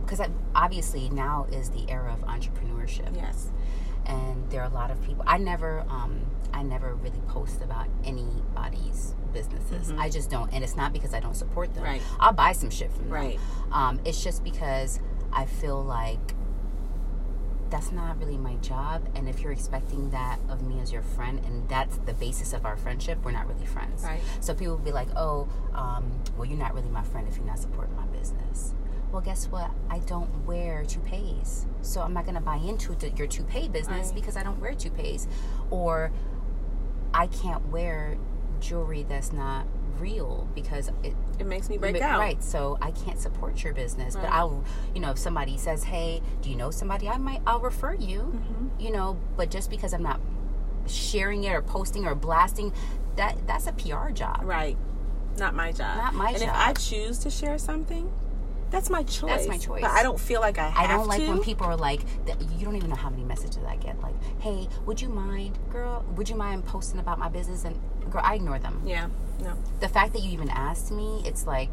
because 0.04 0.18
I 0.18 0.28
obviously 0.56 1.10
now 1.10 1.46
is 1.52 1.70
the 1.70 1.88
era 1.88 2.12
of 2.12 2.26
entrepreneurship. 2.26 3.14
Yes. 3.14 3.50
And 4.06 4.50
there 4.50 4.60
are 4.62 4.66
a 4.70 4.74
lot 4.74 4.90
of 4.90 5.02
people 5.04 5.24
i 5.26 5.38
never 5.38 5.84
um 5.88 6.20
i 6.52 6.62
never 6.62 6.94
really 6.94 7.20
post 7.28 7.62
about 7.62 7.86
anybody's 8.04 9.14
businesses 9.32 9.92
i 9.98 10.08
just 10.10 10.28
don't 10.30 10.52
and 10.52 10.62
it's 10.62 10.76
not 10.76 10.92
because 10.92 11.14
i 11.14 11.20
don't 11.20 11.34
support 11.36 11.72
them 11.74 11.82
Mm-hmm. 11.84 11.92
Right. 11.94 12.02
i'll 12.20 12.32
buy 12.32 12.52
some 12.52 12.70
shit 12.70 12.90
from 12.92 13.04
them 13.04 13.12
Right. 13.12 13.38
um 13.72 14.00
it's 14.04 14.22
just 14.22 14.44
because 14.44 15.00
i 15.32 15.46
feel 15.46 15.82
like 15.82 16.34
that's 17.70 17.90
not 17.90 18.18
really 18.18 18.36
my 18.36 18.56
job 18.56 19.08
and 19.14 19.26
if 19.28 19.40
you're 19.40 19.52
expecting 19.52 20.10
that 20.10 20.38
of 20.50 20.60
me 20.62 20.78
as 20.80 20.92
your 20.92 21.00
friend 21.00 21.40
and 21.46 21.66
that's 21.70 21.96
the 22.04 22.12
basis 22.12 22.52
of 22.52 22.66
our 22.66 22.76
friendship 22.76 23.18
we're 23.24 23.30
not 23.30 23.48
really 23.48 23.64
friends 23.64 24.02
Right. 24.04 24.20
so 24.40 24.52
people 24.52 24.76
will 24.76 24.84
be 24.84 24.92
like 24.92 25.08
oh 25.16 25.48
um, 25.72 26.12
well 26.36 26.44
you're 26.44 26.58
not 26.58 26.74
really 26.74 26.90
my 26.90 27.02
friend 27.02 27.26
if 27.28 27.38
you're 27.38 27.46
not 27.46 27.58
supporting 27.58 27.96
my 27.96 28.04
business 28.08 28.74
well 29.12 29.20
guess 29.20 29.46
what 29.46 29.70
i 29.90 29.98
don't 30.00 30.46
wear 30.46 30.84
toupees 30.84 31.66
so 31.82 32.00
i'm 32.00 32.12
not 32.14 32.24
going 32.24 32.34
to 32.34 32.40
buy 32.40 32.56
into 32.56 32.96
your 33.16 33.26
toupee 33.26 33.68
business 33.68 34.06
Right. 34.08 34.14
because 34.14 34.36
i 34.36 34.42
don't 34.42 34.58
wear 34.60 34.74
toupees 34.74 35.28
or 35.70 36.10
i 37.14 37.26
can't 37.26 37.68
wear 37.68 38.16
jewelry 38.60 39.04
that's 39.08 39.32
not 39.32 39.66
real 40.00 40.48
because 40.54 40.88
it 41.02 41.14
It 41.38 41.46
makes 41.46 41.68
me 41.68 41.76
break 41.78 42.00
out. 42.00 42.18
Right. 42.18 42.42
So 42.42 42.76
I 42.80 42.90
can't 42.92 43.20
support 43.20 43.62
your 43.62 43.72
business, 43.72 44.16
but 44.16 44.26
I'll, 44.30 44.64
you 44.94 45.00
know, 45.00 45.10
if 45.10 45.18
somebody 45.18 45.56
says, 45.58 45.84
"Hey, 45.84 46.22
do 46.40 46.50
you 46.50 46.56
know 46.56 46.70
somebody?" 46.70 47.08
I 47.08 47.18
might, 47.18 47.40
I'll 47.46 47.60
refer 47.60 47.94
you. 47.94 48.20
Mm-hmm. 48.20 48.80
You 48.80 48.90
know, 48.92 49.16
but 49.36 49.50
just 49.50 49.70
because 49.70 49.92
I'm 49.92 50.02
not 50.02 50.20
sharing 50.86 51.44
it 51.44 51.52
or 51.52 51.62
posting 51.62 52.06
or 52.06 52.14
blasting, 52.14 52.72
that 53.16 53.46
that's 53.46 53.66
a 53.66 53.72
PR 53.72 54.10
job. 54.10 54.40
Right. 54.42 54.76
Not 55.38 55.54
my 55.54 55.70
job. 55.72 55.96
Not 55.98 56.14
my 56.14 56.30
and 56.30 56.38
job. 56.38 56.48
if 56.48 56.54
I 56.54 56.72
choose 56.72 57.18
to 57.20 57.30
share 57.30 57.58
something, 57.58 58.10
that's 58.72 58.88
my 58.88 59.02
choice. 59.04 59.30
That's 59.30 59.46
my 59.46 59.58
choice. 59.58 59.82
But 59.82 59.90
I 59.90 60.02
don't 60.02 60.18
feel 60.18 60.40
like 60.40 60.58
I 60.58 60.68
have 60.70 60.90
I 60.90 60.92
don't 60.92 61.06
like 61.06 61.20
to. 61.20 61.28
when 61.28 61.40
people 61.42 61.66
are 61.66 61.76
like, 61.76 62.00
you 62.58 62.64
don't 62.64 62.74
even 62.74 62.88
know 62.90 62.96
how 62.96 63.10
many 63.10 63.22
messages 63.22 63.58
I 63.68 63.76
get. 63.76 64.00
Like, 64.00 64.14
"Hey, 64.40 64.66
would 64.86 65.00
you 65.00 65.10
mind, 65.10 65.58
girl? 65.70 66.04
Would 66.16 66.28
you 66.28 66.36
mind 66.36 66.64
posting 66.64 66.98
about 66.98 67.18
my 67.18 67.28
business?" 67.28 67.64
And 67.64 67.78
girl, 68.10 68.22
I 68.24 68.36
ignore 68.36 68.58
them. 68.58 68.82
Yeah. 68.84 69.08
No. 69.40 69.52
The 69.80 69.88
fact 69.88 70.14
that 70.14 70.22
you 70.22 70.30
even 70.32 70.48
asked 70.48 70.90
me, 70.90 71.22
it's 71.26 71.46
like, 71.46 71.70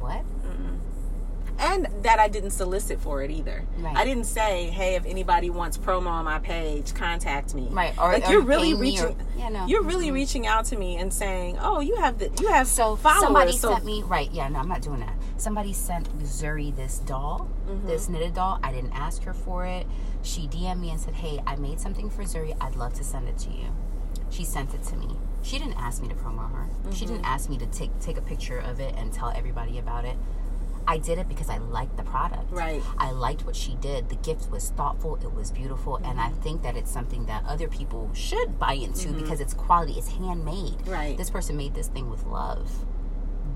what? 0.00 0.24
And 1.60 1.88
that 2.02 2.20
I 2.20 2.28
didn't 2.28 2.52
solicit 2.52 3.00
for 3.00 3.20
it 3.24 3.32
either. 3.32 3.64
Right. 3.78 3.96
I 3.96 4.04
didn't 4.04 4.24
say, 4.26 4.70
"Hey, 4.70 4.94
if 4.94 5.04
anybody 5.04 5.50
wants 5.50 5.76
promo 5.76 6.06
on 6.06 6.24
my 6.24 6.38
page, 6.38 6.94
contact 6.94 7.52
me." 7.52 7.66
Right. 7.70 7.98
Or 7.98 8.12
like 8.12 8.28
or 8.28 8.32
you're 8.32 8.42
really 8.42 8.74
me 8.74 9.00
or- 9.00 9.08
reaching. 9.08 9.16
yeah, 9.36 9.48
no. 9.48 9.66
You're 9.66 9.82
really 9.82 10.06
mm-hmm. 10.06 10.14
reaching 10.14 10.46
out 10.46 10.66
to 10.66 10.76
me 10.76 10.96
and 10.98 11.12
saying, 11.12 11.58
"Oh, 11.60 11.80
you 11.80 11.96
have 11.96 12.18
the 12.18 12.30
you 12.40 12.46
have 12.48 12.68
So 12.68 12.94
followers." 12.94 13.22
somebody 13.22 13.52
so 13.52 13.72
sent 13.72 13.84
me 13.84 14.02
right. 14.06 14.30
Yeah, 14.30 14.48
no, 14.48 14.60
I'm 14.60 14.68
not 14.68 14.82
doing 14.82 15.00
that. 15.00 15.14
Somebody 15.38 15.72
sent 15.72 16.08
Zuri 16.20 16.74
this 16.74 16.98
doll, 16.98 17.48
Mm-hmm. 17.68 17.86
this 17.86 18.08
knitted 18.08 18.34
doll. 18.34 18.58
I 18.62 18.72
didn't 18.72 18.92
ask 18.92 19.22
her 19.24 19.32
for 19.34 19.64
it. 19.66 19.86
She 20.22 20.48
DM'd 20.48 20.80
me 20.80 20.90
and 20.90 21.00
said, 21.00 21.14
"Hey, 21.14 21.40
I 21.46 21.56
made 21.56 21.80
something 21.80 22.10
for 22.10 22.22
Zuri. 22.24 22.56
I'd 22.60 22.76
love 22.76 22.94
to 22.94 23.04
send 23.04 23.28
it 23.28 23.38
to 23.38 23.50
you." 23.50 23.66
She 24.30 24.44
sent 24.44 24.74
it 24.74 24.82
to 24.84 24.96
me. 24.96 25.16
She 25.42 25.58
didn't 25.58 25.78
ask 25.78 26.02
me 26.02 26.08
to 26.08 26.14
promo 26.14 26.50
her. 26.52 26.66
She 26.92 27.04
Mm-hmm. 27.04 27.14
didn't 27.14 27.26
ask 27.26 27.48
me 27.48 27.56
to 27.58 27.66
take 27.66 27.98
take 28.00 28.18
a 28.18 28.22
picture 28.22 28.58
of 28.58 28.80
it 28.80 28.94
and 28.96 29.12
tell 29.12 29.30
everybody 29.30 29.78
about 29.78 30.04
it. 30.04 30.16
I 30.86 30.96
did 30.96 31.18
it 31.18 31.28
because 31.28 31.50
I 31.50 31.58
liked 31.58 31.98
the 31.98 32.02
product. 32.02 32.50
Right. 32.50 32.82
I 32.96 33.10
liked 33.10 33.44
what 33.44 33.54
she 33.54 33.74
did. 33.74 34.08
The 34.08 34.16
gift 34.16 34.50
was 34.50 34.70
thoughtful. 34.70 35.16
It 35.16 35.32
was 35.34 35.50
beautiful, 35.50 35.96
and 35.96 36.06
Mm-hmm. 36.18 36.20
I 36.20 36.30
think 36.42 36.62
that 36.62 36.76
it's 36.76 36.90
something 36.90 37.26
that 37.26 37.44
other 37.46 37.68
people 37.68 38.10
should 38.14 38.58
buy 38.58 38.72
into 38.72 39.12
because 39.12 39.40
it's 39.40 39.52
quality. 39.54 39.92
It's 39.98 40.08
handmade. 40.08 40.86
Right. 40.86 41.16
This 41.16 41.28
person 41.30 41.56
made 41.58 41.74
this 41.74 41.88
thing 41.88 42.08
with 42.08 42.24
love, 42.24 42.70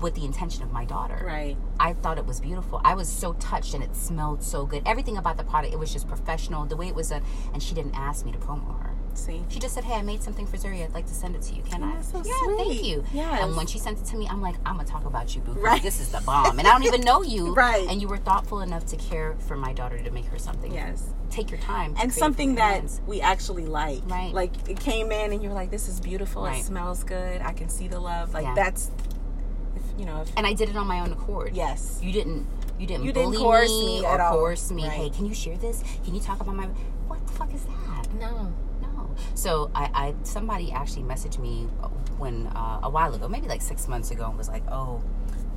with 0.03 0.13
the 0.13 0.25
intention 0.25 0.61
of 0.61 0.71
my 0.71 0.85
daughter. 0.85 1.19
Right. 1.25 1.57
I 1.79 1.93
thought 1.93 2.17
it 2.19 2.25
was 2.27 2.39
beautiful. 2.39 2.79
I 2.83 2.93
was 2.93 3.09
so 3.09 3.33
touched, 3.33 3.73
and 3.73 3.83
it 3.83 3.95
smelled 3.95 4.43
so 4.43 4.65
good. 4.65 4.83
Everything 4.85 5.17
about 5.17 5.37
the 5.37 5.43
product, 5.43 5.73
it 5.73 5.79
was 5.79 5.91
just 5.91 6.07
professional. 6.07 6.65
The 6.65 6.75
way 6.77 6.87
it 6.89 6.95
was 6.95 7.09
done, 7.09 7.23
and 7.53 7.63
she 7.63 7.73
didn't 7.73 7.95
ask 7.95 8.25
me 8.25 8.31
to 8.33 8.37
promo 8.37 8.79
her. 8.83 8.91
See. 9.15 9.43
She 9.47 9.59
just 9.59 9.75
said, 9.75 9.83
"Hey, 9.83 9.93
I 9.93 10.01
made 10.01 10.23
something 10.23 10.47
for 10.47 10.57
Zuri. 10.57 10.83
I'd 10.83 10.91
like 10.95 11.05
to 11.05 11.13
send 11.13 11.35
it 11.35 11.43
to 11.43 11.53
you. 11.53 11.61
Can 11.61 11.83
I?" 11.83 12.01
so 12.01 12.17
yeah, 12.25 12.33
sweet. 12.45 12.57
thank 12.57 12.83
you. 12.83 13.03
Yes. 13.13 13.43
And 13.43 13.55
when 13.55 13.67
she 13.67 13.77
sent 13.77 13.99
it 13.99 14.05
to 14.05 14.17
me, 14.17 14.27
I'm 14.27 14.41
like, 14.41 14.55
"I'm 14.65 14.75
gonna 14.75 14.87
talk 14.87 15.05
about 15.05 15.35
you, 15.35 15.41
boo. 15.41 15.53
Right. 15.53 15.83
This 15.83 15.99
is 15.99 16.09
the 16.09 16.19
bomb, 16.21 16.57
and 16.57 16.67
I 16.67 16.71
don't 16.71 16.83
even 16.83 17.01
know 17.01 17.21
you. 17.21 17.53
Right. 17.63 17.85
And 17.87 18.01
you 18.01 18.07
were 18.07 18.17
thoughtful 18.17 18.61
enough 18.61 18.85
to 18.87 18.97
care 18.97 19.35
for 19.47 19.55
my 19.55 19.71
daughter 19.71 19.99
to 19.99 20.09
make 20.11 20.25
her 20.25 20.39
something. 20.39 20.73
Yes. 20.73 21.13
Take 21.29 21.51
your 21.51 21.59
time. 21.59 21.93
And 21.99 22.11
something 22.11 22.55
that 22.55 22.73
hands. 22.73 23.01
we 23.05 23.21
actually 23.21 23.67
like. 23.67 24.01
Right. 24.05 24.33
Like 24.33 24.51
it 24.67 24.79
came 24.79 25.11
in 25.11 25.31
and 25.31 25.43
you 25.43 25.49
were 25.49 25.55
like, 25.55 25.69
"This 25.69 25.87
is 25.87 25.99
beautiful. 25.99 26.45
It 26.47 26.63
smells 26.63 27.03
good. 27.03 27.41
I 27.43 27.53
can 27.53 27.69
see 27.69 27.87
the 27.87 27.99
love." 27.99 28.33
Like 28.33 28.45
Yeah. 28.45 28.55
that's, 28.55 28.89
you 29.97 30.05
know, 30.05 30.21
if 30.21 30.31
and 30.37 30.45
I 30.45 30.53
did 30.53 30.69
it 30.69 30.75
on 30.75 30.87
my 30.87 30.99
own 30.99 31.11
accord. 31.11 31.55
yes. 31.55 31.99
You 32.01 32.11
didn't. 32.11 32.47
You 32.79 32.87
didn't. 32.87 33.05
You 33.05 33.13
didn't 33.13 33.35
coerce 33.35 33.69
me, 33.69 34.01
me 34.01 34.05
or 34.05 34.19
all. 34.21 34.31
coerce 34.33 34.71
me. 34.71 34.83
Right. 34.83 34.91
Hey, 34.93 35.09
can 35.09 35.25
you 35.25 35.33
share 35.33 35.57
this? 35.57 35.83
Can 36.03 36.15
you 36.15 36.21
talk 36.21 36.41
about 36.41 36.55
my? 36.55 36.65
What 37.07 37.25
the 37.27 37.33
fuck 37.33 37.53
is 37.53 37.63
that? 37.65 38.13
No. 38.19 38.51
No. 38.81 39.15
So 39.35 39.69
I, 39.75 39.89
I 39.93 40.15
somebody 40.23 40.71
actually 40.71 41.03
messaged 41.03 41.39
me 41.39 41.67
when 42.17 42.47
uh, 42.47 42.79
a 42.83 42.89
while 42.89 43.13
ago, 43.13 43.27
maybe 43.29 43.47
like 43.47 43.61
six 43.61 43.87
months 43.87 44.11
ago, 44.11 44.25
and 44.27 44.37
was 44.37 44.49
like, 44.49 44.63
"Oh, 44.71 45.03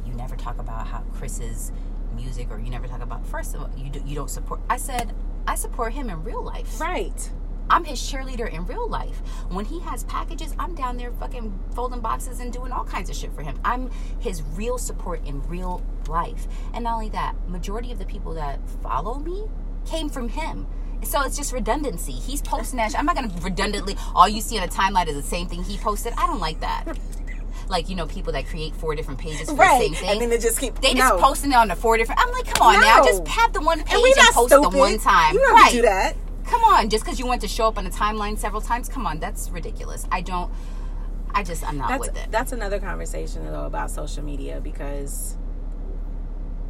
you 0.06 0.12
never 0.12 0.36
talk 0.36 0.58
about 0.58 0.86
how 0.86 1.00
Chris's 1.14 1.72
music, 2.14 2.50
or 2.50 2.58
you 2.58 2.70
never 2.70 2.86
talk 2.86 3.02
about 3.02 3.26
first 3.26 3.54
of 3.54 3.62
all, 3.62 3.70
you 3.76 3.88
do, 3.90 4.02
you 4.06 4.14
don't 4.14 4.30
support." 4.30 4.60
I 4.68 4.76
said, 4.76 5.14
"I 5.46 5.54
support 5.54 5.94
him 5.94 6.10
in 6.10 6.22
real 6.22 6.42
life. 6.42 6.80
Right. 6.80 7.30
I'm 7.68 7.84
his 7.84 7.98
cheerleader 8.00 8.52
in 8.52 8.64
real 8.66 8.88
life. 8.88 9.18
When 9.50 9.64
he 9.64 9.80
has 9.80 10.04
packages, 10.04 10.54
I'm 10.58 10.74
down 10.74 10.96
there 10.96 11.10
fucking 11.12 11.58
folding 11.74 12.00
boxes 12.00 12.40
and 12.40 12.52
doing 12.52 12.72
all 12.72 12.84
kinds 12.84 13.10
of 13.10 13.16
shit 13.16 13.32
for 13.32 13.42
him. 13.42 13.58
I'm 13.64 13.90
his 14.20 14.42
real 14.54 14.78
support 14.78 15.26
in 15.26 15.42
real 15.48 15.82
life. 16.08 16.46
And 16.74 16.84
not 16.84 16.94
only 16.94 17.08
that, 17.10 17.34
majority 17.48 17.90
of 17.92 17.98
the 17.98 18.04
people 18.06 18.34
that 18.34 18.60
follow 18.82 19.18
me 19.18 19.46
came 19.84 20.08
from 20.08 20.28
him. 20.28 20.66
So 21.02 21.22
it's 21.22 21.36
just 21.36 21.52
redundancy. 21.52 22.12
He's 22.12 22.40
posting 22.40 22.78
that. 22.78 22.92
shit. 22.92 22.98
I'm 22.98 23.06
not 23.06 23.16
gonna 23.16 23.32
redundantly. 23.42 23.96
All 24.14 24.28
you 24.28 24.40
see 24.40 24.56
on 24.58 24.64
a 24.64 24.68
timeline 24.68 25.08
is 25.08 25.14
the 25.16 25.22
same 25.22 25.46
thing 25.46 25.62
he 25.62 25.76
posted. 25.76 26.12
I 26.16 26.26
don't 26.26 26.40
like 26.40 26.60
that. 26.60 26.84
Like 27.68 27.88
you 27.88 27.96
know, 27.96 28.06
people 28.06 28.32
that 28.32 28.46
create 28.46 28.74
four 28.76 28.94
different 28.94 29.18
pages 29.20 29.50
for 29.50 29.56
Right. 29.56 29.78
the 29.80 29.84
same 29.86 29.94
thing. 29.94 30.08
And 30.10 30.20
then 30.20 30.30
they 30.30 30.38
just 30.38 30.58
keep 30.60 30.80
they 30.80 30.94
just 30.94 31.16
posting 31.16 31.50
it 31.50 31.56
on 31.56 31.66
the 31.68 31.74
four 31.76 31.96
different. 31.96 32.20
I'm 32.20 32.30
like, 32.32 32.46
come 32.54 32.68
on 32.68 32.80
now, 32.80 33.02
just 33.02 33.26
have 33.26 33.52
the 33.52 33.60
one 33.60 33.80
page 33.82 33.92
And 33.94 34.02
we 34.02 34.14
and 34.16 34.28
post 34.34 34.48
stupid. 34.52 34.70
the 34.72 34.78
one 34.78 34.98
time. 34.98 35.34
You 35.34 35.40
don't 35.40 35.54
right. 35.54 35.72
do 35.72 35.82
that. 35.82 36.16
Come 36.46 36.62
on, 36.64 36.88
just 36.90 37.04
because 37.04 37.18
you 37.18 37.26
want 37.26 37.40
to 37.42 37.48
show 37.48 37.66
up 37.68 37.76
on 37.78 37.84
the 37.84 37.90
timeline 37.90 38.38
several 38.38 38.60
times, 38.62 38.88
come 38.88 39.06
on, 39.06 39.18
that's 39.20 39.50
ridiculous. 39.50 40.06
I 40.12 40.20
don't. 40.20 40.52
I 41.34 41.42
just, 41.42 41.66
I'm 41.68 41.76
not 41.76 41.88
That's 41.88 42.00
with 42.08 42.16
it. 42.16 42.30
that's 42.30 42.52
another 42.52 42.78
conversation 42.78 43.44
though 43.44 43.66
about 43.66 43.90
social 43.90 44.22
media 44.22 44.58
because 44.62 45.36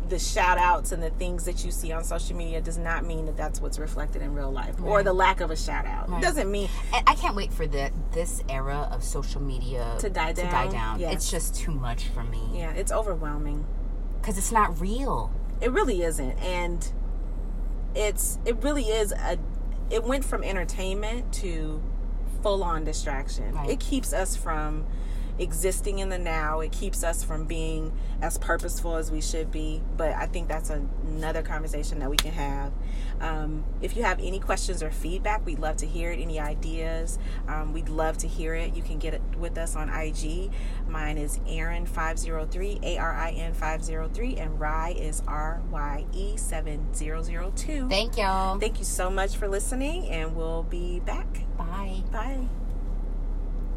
the 0.08 0.18
shout 0.18 0.56
outs 0.58 0.92
and 0.92 1.02
the 1.02 1.10
things 1.10 1.44
that 1.44 1.64
you 1.64 1.70
see 1.70 1.92
on 1.92 2.02
social 2.04 2.36
media 2.36 2.60
does 2.60 2.78
not 2.78 3.04
mean 3.04 3.26
that 3.26 3.36
that's 3.36 3.60
what's 3.60 3.78
reflected 3.78 4.22
in 4.22 4.34
real 4.34 4.50
life 4.52 4.74
or 4.82 5.02
the 5.02 5.12
lack 5.12 5.40
of 5.40 5.50
a 5.50 5.56
shout 5.56 5.84
out. 5.84 6.08
Right. 6.08 6.22
Doesn't 6.22 6.50
mean 6.50 6.68
And 6.94 7.02
I 7.08 7.14
can't 7.14 7.34
wait 7.36 7.52
for 7.52 7.66
the 7.66 7.90
this 8.12 8.42
era 8.48 8.88
of 8.92 9.02
social 9.04 9.40
media 9.42 9.96
To 10.00 10.08
die 10.10 10.32
To 10.32 10.42
die 10.42 10.50
down? 10.64 10.72
down. 10.72 11.00
Yes. 11.00 11.14
It's 11.14 11.30
just 11.30 11.54
too 11.56 11.72
much 11.72 12.08
for 12.08 12.22
me 12.24 12.40
yeah, 12.54 12.70
it's 12.72 12.90
overwhelming. 12.92 13.66
because 14.20 14.38
it's 14.38 14.52
not 14.52 14.80
real. 14.80 15.32
It 15.60 15.70
really 15.72 16.02
isn't 16.02 16.38
and 16.38 16.88
it's 17.94 18.38
it 18.44 18.62
really 18.62 18.84
is 18.84 19.12
a 19.12 19.38
it 19.90 20.04
went 20.04 20.24
from 20.24 20.42
entertainment 20.42 21.32
to 21.34 21.82
full 22.42 22.62
on 22.62 22.84
distraction. 22.84 23.54
Right. 23.54 23.70
It 23.70 23.80
keeps 23.80 24.12
us 24.12 24.36
from 24.36 24.86
existing 25.38 25.98
in 25.98 26.08
the 26.08 26.18
now. 26.18 26.60
It 26.60 26.72
keeps 26.72 27.04
us 27.04 27.22
from 27.22 27.44
being 27.44 27.92
as 28.22 28.38
purposeful 28.38 28.96
as 28.96 29.10
we 29.10 29.20
should 29.20 29.50
be. 29.50 29.82
But 29.96 30.12
I 30.12 30.26
think 30.26 30.48
that's 30.48 30.70
another 30.70 31.42
conversation 31.42 31.98
that 32.00 32.10
we 32.10 32.16
can 32.16 32.32
have. 32.32 32.72
Um, 33.20 33.64
if 33.82 33.96
you 33.96 34.02
have 34.02 34.18
any 34.20 34.38
questions 34.38 34.82
or 34.82 34.90
feedback, 34.90 35.44
we'd 35.46 35.58
love 35.58 35.76
to 35.78 35.86
hear 35.86 36.10
it. 36.10 36.20
Any 36.20 36.38
ideas, 36.40 37.18
um, 37.48 37.72
we'd 37.72 37.88
love 37.88 38.18
to 38.18 38.28
hear 38.28 38.54
it. 38.54 38.74
You 38.74 38.82
can 38.82 38.98
get 38.98 39.14
it 39.14 39.22
with 39.38 39.58
us 39.58 39.76
on 39.76 39.88
IG. 39.88 40.50
Mine 40.88 41.18
is 41.18 41.38
Arin503, 41.40 42.82
A 42.82 42.98
R 42.98 43.14
I 43.14 43.30
N 43.30 43.54
503, 43.54 44.36
and 44.36 44.60
Rye 44.60 44.94
is 44.98 45.22
R 45.26 45.62
Y 45.70 46.04
E 46.12 46.36
7002. 46.36 47.88
Thank 47.88 48.16
y'all. 48.16 48.58
Thank 48.58 48.78
you 48.78 48.84
so 48.84 49.10
much 49.10 49.36
for 49.36 49.48
listening, 49.48 50.08
and 50.08 50.34
we'll 50.34 50.64
be 50.64 51.00
back. 51.00 51.26
Bye. 51.56 52.02
Bye. 52.12 52.48